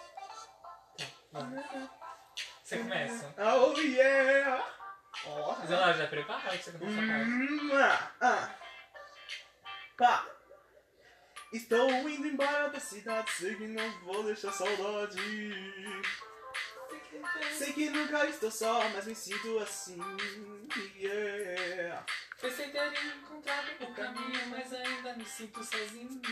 Você 2.62 2.78
começa. 2.78 3.34
Oh 3.38 3.78
yeah! 3.80 4.81
Ó. 5.26 5.56
Mas 5.58 5.70
ela 5.70 5.92
já 5.92 6.06
preparou 6.06 6.50
que 6.50 6.58
você 6.58 6.72
começa 6.72 7.00
a. 7.00 7.18
Hum, 7.18 7.70
ah, 7.74 8.10
ah. 8.20 8.54
Pá. 9.96 10.26
Estou 11.52 11.90
indo 12.08 12.26
embora 12.26 12.70
da 12.70 12.80
cidade, 12.80 13.30
sei 13.32 13.54
que 13.54 13.66
não 13.66 13.90
vou 14.00 14.24
deixar 14.24 14.52
saudade. 14.52 15.16
Sei 17.58 17.72
que 17.74 17.90
nunca 17.90 18.26
estou 18.26 18.50
só, 18.50 18.88
mas 18.88 19.06
me 19.06 19.14
sinto 19.14 19.58
assim. 19.58 19.98
Yeah. 20.96 22.04
Pensei 22.40 22.70
ter 22.70 22.92
encontrado 23.04 23.68
o 23.80 23.94
caminho, 23.94 24.46
mas 24.48 24.72
ainda 24.72 25.14
me 25.14 25.24
sinto 25.26 25.62
sozinho. 25.62 26.22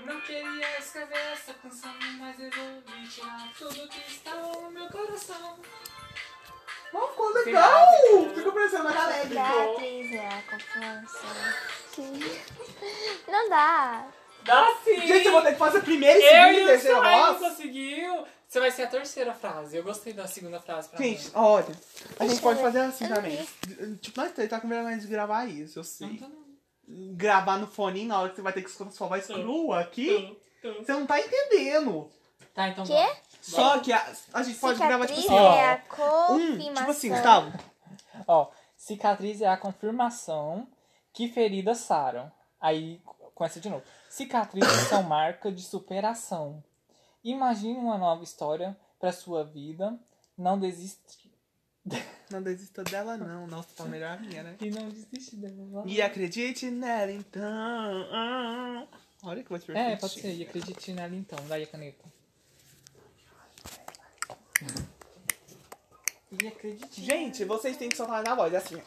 Não 0.00 0.20
queria 0.20 0.78
escrever 0.78 1.32
essa 1.32 1.54
canção, 1.54 1.94
mas 2.18 2.38
resolvi 2.38 3.08
tirar 3.08 3.52
tudo 3.58 3.88
que 3.88 4.12
estava 4.12 4.52
no 4.60 4.70
meu 4.70 4.88
coração. 4.88 5.60
Não, 6.92 7.08
ficou 7.08 7.32
legal! 7.32 7.86
Ficou 8.34 8.52
parecendo 8.52 8.84
mais 8.84 8.96
alegre. 8.96 9.28
Cicatriz 9.38 10.12
é 10.12 10.28
a 10.28 10.42
confirmação. 10.42 11.30
que- 11.92 13.30
Não 13.30 13.48
dá. 13.48 14.06
Dá 14.44 14.74
sim! 14.84 15.00
Gente, 15.06 15.26
eu 15.26 15.32
vou 15.32 15.42
ter 15.42 15.52
que 15.52 15.58
fazer 15.58 15.78
a 15.78 15.82
primeira 15.82 16.18
e 16.18 16.22
segunda 16.22 16.52
e 16.60 16.66
terceira 16.66 17.00
voz. 17.00 17.38
conseguiu! 17.38 18.24
Você 18.48 18.60
vai 18.60 18.70
ser 18.70 18.82
a 18.84 18.86
terceira 18.86 19.34
frase. 19.34 19.76
Eu 19.76 19.82
gostei 19.82 20.12
da 20.12 20.26
segunda 20.28 20.60
frase 20.60 20.88
pra 20.88 20.98
Gente, 20.98 21.24
mim. 21.24 21.30
olha, 21.34 21.66
a 22.20 22.26
gente 22.28 22.40
pode 22.40 22.60
fazer 22.62 22.78
assim 22.80 23.08
não 23.08 23.16
também. 23.16 23.44
Tipo, 24.00 24.20
nós 24.20 24.30
três 24.32 24.48
tá 24.48 24.60
com 24.60 24.68
vergonha 24.68 24.96
de 24.96 25.06
gravar 25.08 25.46
isso, 25.46 25.78
eu 25.80 25.84
sei. 25.84 26.18
Não 26.20 26.28
não. 26.28 26.46
Gravar 27.16 27.58
no 27.58 27.66
fone 27.66 28.06
na 28.06 28.20
hora 28.20 28.28
que 28.30 28.36
você 28.36 28.42
vai 28.42 28.52
ter 28.52 28.62
que 28.62 28.70
escutar 28.70 28.92
sua 28.92 29.08
voz 29.08 29.26
crua 29.26 29.80
aqui. 29.80 30.38
Tô, 30.62 30.72
tô. 30.72 30.78
Você 30.84 30.92
não 30.92 31.04
tá 31.06 31.18
entendendo. 31.20 32.08
Tá, 32.54 32.68
então 32.68 32.84
Quê? 32.86 32.92
vai. 32.92 33.16
Só 33.50 33.78
que 33.78 33.92
a, 33.92 34.12
a 34.32 34.42
gente 34.42 34.58
pode 34.58 34.78
gravar 34.78 35.06
tipo 35.06 35.20
Cicatriz 35.20 35.38
assim, 35.40 35.46
ó. 35.46 35.54
é 35.54 35.72
a 35.72 35.74
Um, 35.74 36.38
confirmação. 36.56 36.74
tipo 36.74 36.90
assim, 36.90 37.08
Gustavo. 37.10 37.52
Ó, 38.26 38.50
cicatriz 38.76 39.40
é 39.40 39.46
a 39.48 39.56
confirmação 39.56 40.68
que 41.12 41.28
feridas 41.28 41.78
saram. 41.78 42.30
Aí, 42.60 43.00
com 43.34 43.44
essa 43.44 43.60
de 43.60 43.68
novo. 43.68 43.84
Cicatrizes 44.10 44.88
são 44.88 45.02
marca 45.04 45.52
de 45.52 45.62
superação. 45.62 46.62
Imagine 47.22 47.78
uma 47.78 47.98
nova 47.98 48.24
história 48.24 48.76
pra 48.98 49.12
sua 49.12 49.44
vida. 49.44 49.98
Não 50.36 50.58
desiste. 50.58 51.26
Não 52.30 52.42
desista 52.42 52.82
dela, 52.82 53.16
não. 53.16 53.46
Nossa, 53.46 53.68
tá 53.76 53.84
melhor 53.84 54.12
a 54.12 54.16
minha, 54.16 54.42
né? 54.42 54.56
E 54.60 54.70
não 54.70 54.88
desiste 54.88 55.36
dela. 55.36 55.84
E 55.86 56.02
acredite 56.02 56.68
nela, 56.70 57.12
então. 57.12 58.88
Olha 59.22 59.42
que 59.42 59.48
voz 59.48 59.64
perfeita. 59.64 59.90
É, 59.92 59.96
pode 59.96 60.20
ser. 60.20 60.34
E 60.34 60.42
acredite 60.42 60.92
nela 60.92 61.14
então. 61.14 61.38
Daí 61.48 61.62
a 61.62 61.66
caneta. 61.66 62.04
Acredite. 66.32 67.02
Gente, 67.04 67.44
vocês 67.44 67.76
têm 67.76 67.88
que 67.88 67.96
soltar 67.96 68.22
na 68.22 68.34
voz, 68.34 68.52
é 68.52 68.56
assim. 68.56 68.80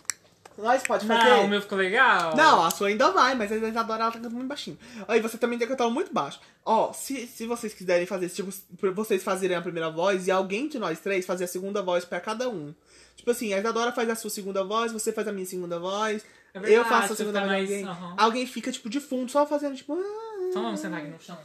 Nós 0.57 0.84
pode 0.84 1.06
Não, 1.07 1.16
fazer. 1.18 1.32
o 1.45 1.48
meu 1.48 1.61
ficou 1.61 1.78
legal? 1.78 2.36
Não, 2.36 2.66
a 2.66 2.70
sua 2.70 2.90
ainda 2.90 3.11
vai, 3.11 3.34
mas 3.34 3.49
a 3.49 3.56
Isadora 3.56 4.02
ela 4.03 4.11
tá 4.11 4.18
cantando 4.18 4.36
muito 4.36 4.48
baixinho. 4.49 4.78
Aí 5.07 5.22
você 5.22 5.38
também 5.38 5.57
tem 5.57 5.66
que 5.66 5.74
cantar 5.74 5.90
muito 5.90 6.14
baixo. 6.14 6.40
Ó, 6.66 6.91
se, 6.91 7.26
se 7.28 7.48
vocês 7.48 7.74
quiserem 7.74 8.06
fazer, 8.06 8.28
tipo, 8.30 8.52
vocês 8.94 9.24
fazerem 9.24 9.56
a 9.56 9.61
primeira 9.61 9.90
voz 9.90 10.28
e 10.28 10.32
alguém 10.32 10.68
de 10.68 10.78
nós 10.78 10.99
três 10.99 11.26
fazer 11.26 11.45
a 11.45 11.48
segunda 11.48 11.82
voz 11.82 12.03
pra 12.03 12.20
cada 12.20 12.49
um. 12.49 12.76
Tipo 13.16 13.32
assim, 13.32 13.53
a 13.53 13.60
Isadora 13.60 13.94
faz 13.94 14.10
a 14.10 14.16
sua 14.16 14.30
segunda 14.30 14.61
voz, 14.64 14.91
você 14.91 15.14
faz 15.14 15.28
a 15.30 15.32
minha 15.32 15.45
segunda 15.45 15.80
voz, 15.80 16.26
É 16.53 16.60
verdade, 16.60 16.74
eu 16.74 16.84
faço 16.86 17.14
a 17.14 17.16
segunda 17.16 17.40
fica 17.41 17.53
voz 17.53 17.70
mais- 17.70 17.72
alguém. 17.72 17.86
aham. 17.88 18.16
Alguém 18.18 18.45
fica, 18.45 18.72
tipo, 18.72 18.90
de 18.90 18.99
fundo, 18.99 19.32
só 19.32 19.45
fazendo, 19.45 19.76
tipo. 19.78 19.94
ah, 19.94 20.48
Então 20.49 20.61
vamos 20.64 20.80
sentar 20.82 20.99
aqui 20.99 21.10
no 21.10 21.22
chão. 21.22 21.38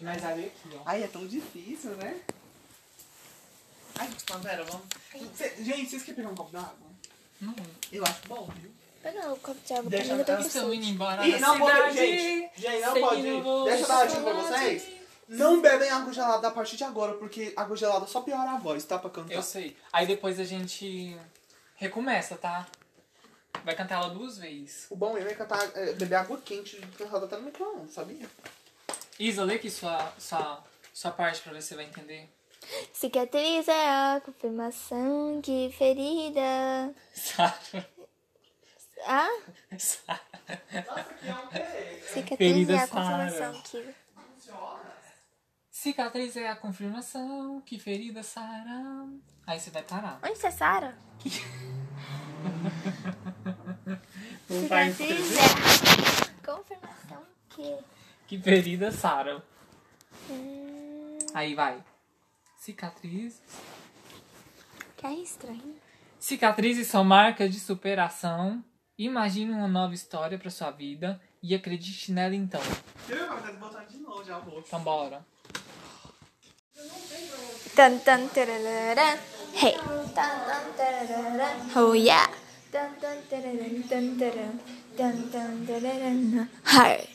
Ver 0.00 0.08
aqui, 0.10 0.50
ó. 0.74 0.80
Ai, 0.84 1.04
é 1.04 1.06
tão 1.06 1.24
difícil, 1.26 1.90
né? 1.92 2.16
Ai, 3.98 4.10
Pantera, 4.26 4.64
vamos. 4.64 4.86
Cê- 5.36 5.54
gente, 5.60 5.90
vocês 5.90 6.02
querem 6.02 6.16
pegar 6.16 6.28
um 6.30 6.34
copo 6.34 6.50
d'água? 6.52 6.74
Não. 7.40 7.54
Eu 7.92 8.02
acho 8.04 8.20
bom, 8.26 8.48
viu? 8.60 8.70
Pega 9.02 9.32
o 9.32 9.36
copo 9.36 9.60
de 9.64 9.72
água 9.74 9.90
pra 9.90 10.04
mim, 10.04 10.08
eu 10.08 10.24
tô 10.24 10.38
Estão 10.38 10.74
indo 10.74 10.86
embora 10.86 11.26
Ih, 11.26 11.32
da 11.32 11.38
não 11.38 11.58
pode, 11.58 11.96
gente. 11.96 12.60
Gente, 12.60 12.80
não 12.80 13.00
pode. 13.00 13.22
não 13.22 13.64
Deixa 13.64 13.82
eu 13.82 13.88
dar 13.88 13.96
uma 13.96 14.06
dica 14.06 14.20
pra 14.22 14.32
vocês. 14.32 14.94
Não 15.28 15.60
bebem 15.60 15.90
água 15.90 16.12
gelada 16.12 16.48
a 16.48 16.50
partir 16.50 16.76
de 16.76 16.84
agora, 16.84 17.14
porque 17.14 17.52
água 17.56 17.76
gelada 17.76 18.06
só 18.06 18.20
piora 18.20 18.50
a 18.50 18.58
voz, 18.58 18.84
tá? 18.84 18.98
Pra 18.98 19.10
cantar. 19.10 19.32
Eu 19.32 19.42
sei. 19.42 19.76
Aí 19.92 20.06
depois 20.06 20.38
a 20.38 20.44
gente 20.44 21.16
recomeça, 21.76 22.36
tá? 22.36 22.66
Vai 23.64 23.74
cantar 23.74 23.96
ela 23.96 24.10
duas 24.10 24.36
vezes. 24.36 24.86
O 24.90 24.96
bom 24.96 25.14
mesmo 25.14 25.30
é 25.30 25.34
cantar, 25.34 25.62
é, 25.74 25.92
beber 25.94 26.16
água 26.16 26.38
quente 26.44 26.76
cantada 26.98 27.24
até 27.24 27.36
no 27.36 27.42
micro 27.44 27.86
sabia? 27.90 28.28
Isa, 29.18 29.44
lê 29.44 29.54
aqui 29.54 29.70
sua, 29.70 30.12
sua, 30.18 30.62
sua 30.92 31.10
parte 31.12 31.40
pra 31.40 31.52
ver 31.52 31.62
se 31.62 31.68
você 31.68 31.76
vai 31.76 31.84
entender. 31.86 32.28
Cicatriz 32.92 33.68
é 33.68 33.88
a 33.90 34.20
confirmação 34.24 35.40
que 35.42 35.70
ferida. 35.76 36.94
Sara. 37.12 37.90
Ah? 39.06 39.28
Sara. 39.78 40.20
Cicatriz 42.06 42.38
Ferida 42.38 42.72
é 42.72 42.76
a 42.78 42.86
Sara. 42.86 43.30
confirmação 43.30 43.62
que. 43.62 43.94
Cicatriz 45.70 46.36
é 46.36 46.48
a 46.48 46.56
confirmação 46.56 47.60
que 47.66 47.78
ferida 47.78 48.22
Sara. 48.22 49.06
Aí 49.46 49.60
você 49.60 49.70
vai 49.70 49.82
parar. 49.82 50.18
Onde 50.24 50.38
você 50.38 50.46
é 50.46 50.50
Sara? 50.50 50.96
Cicatriz 54.48 55.36
é 55.36 55.40
a 55.42 56.54
confirmação 56.54 57.22
que. 57.50 57.76
Que 58.26 58.38
ferida 58.38 58.90
Sara. 58.90 59.42
Hum, 60.30 61.18
Aí 61.34 61.54
vai. 61.54 61.82
Cicatrizes. 62.64 63.42
que 64.96 65.06
é 65.06 65.12
estranho. 65.12 65.76
Cicatrizes 66.18 66.86
são 66.86 67.04
marcas 67.04 67.52
de 67.52 67.60
superação. 67.60 68.64
Imagine 68.96 69.52
uma 69.52 69.68
nova 69.68 69.92
história 69.92 70.38
para 70.38 70.48
sua 70.50 70.70
vida 70.70 71.20
E 71.42 71.54
acredite 71.54 72.10
nela 72.10 72.34
então. 72.34 72.62
Eu 73.06 73.28
vai 73.38 73.52
botar 73.56 73.84
de 73.84 73.98
novo 73.98 74.24
já, 74.24 74.38
moço. 74.38 74.64
Então 74.66 74.80
bora. 74.80 75.22
Tan 77.76 77.98
tan 77.98 78.28
tararara. 78.28 79.18
Hey. 79.52 79.76
Tan 80.14 80.36
tan 80.48 80.72
tararara. 80.74 81.48
Oh 81.76 81.92
yeah. 81.92 82.32
Tan 82.72 82.94
tan 82.98 83.20
tararara. 83.28 84.54
Tan 84.96 85.28
tan 85.30 85.66
tararara. 85.66 86.48
Hi. 86.64 87.08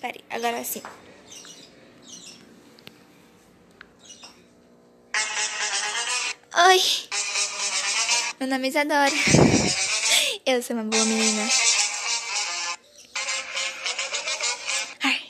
Peraí, 0.00 0.24
agora 0.28 0.64
sim. 0.64 0.82
Oi. 6.54 6.80
Meu 8.38 8.46
nome 8.46 8.66
é 8.66 8.68
Isadora. 8.68 9.10
Eu 10.44 10.62
sou 10.62 10.76
uma 10.76 10.84
boa 10.84 11.02
menina. 11.06 11.48
Ai. 15.02 15.20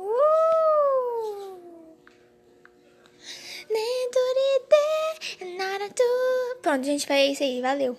Uh. 0.00 0.30
Pronto, 6.60 6.84
gente, 6.84 7.06
foi 7.06 7.30
isso 7.30 7.44
aí. 7.44 7.60
Valeu. 7.60 7.96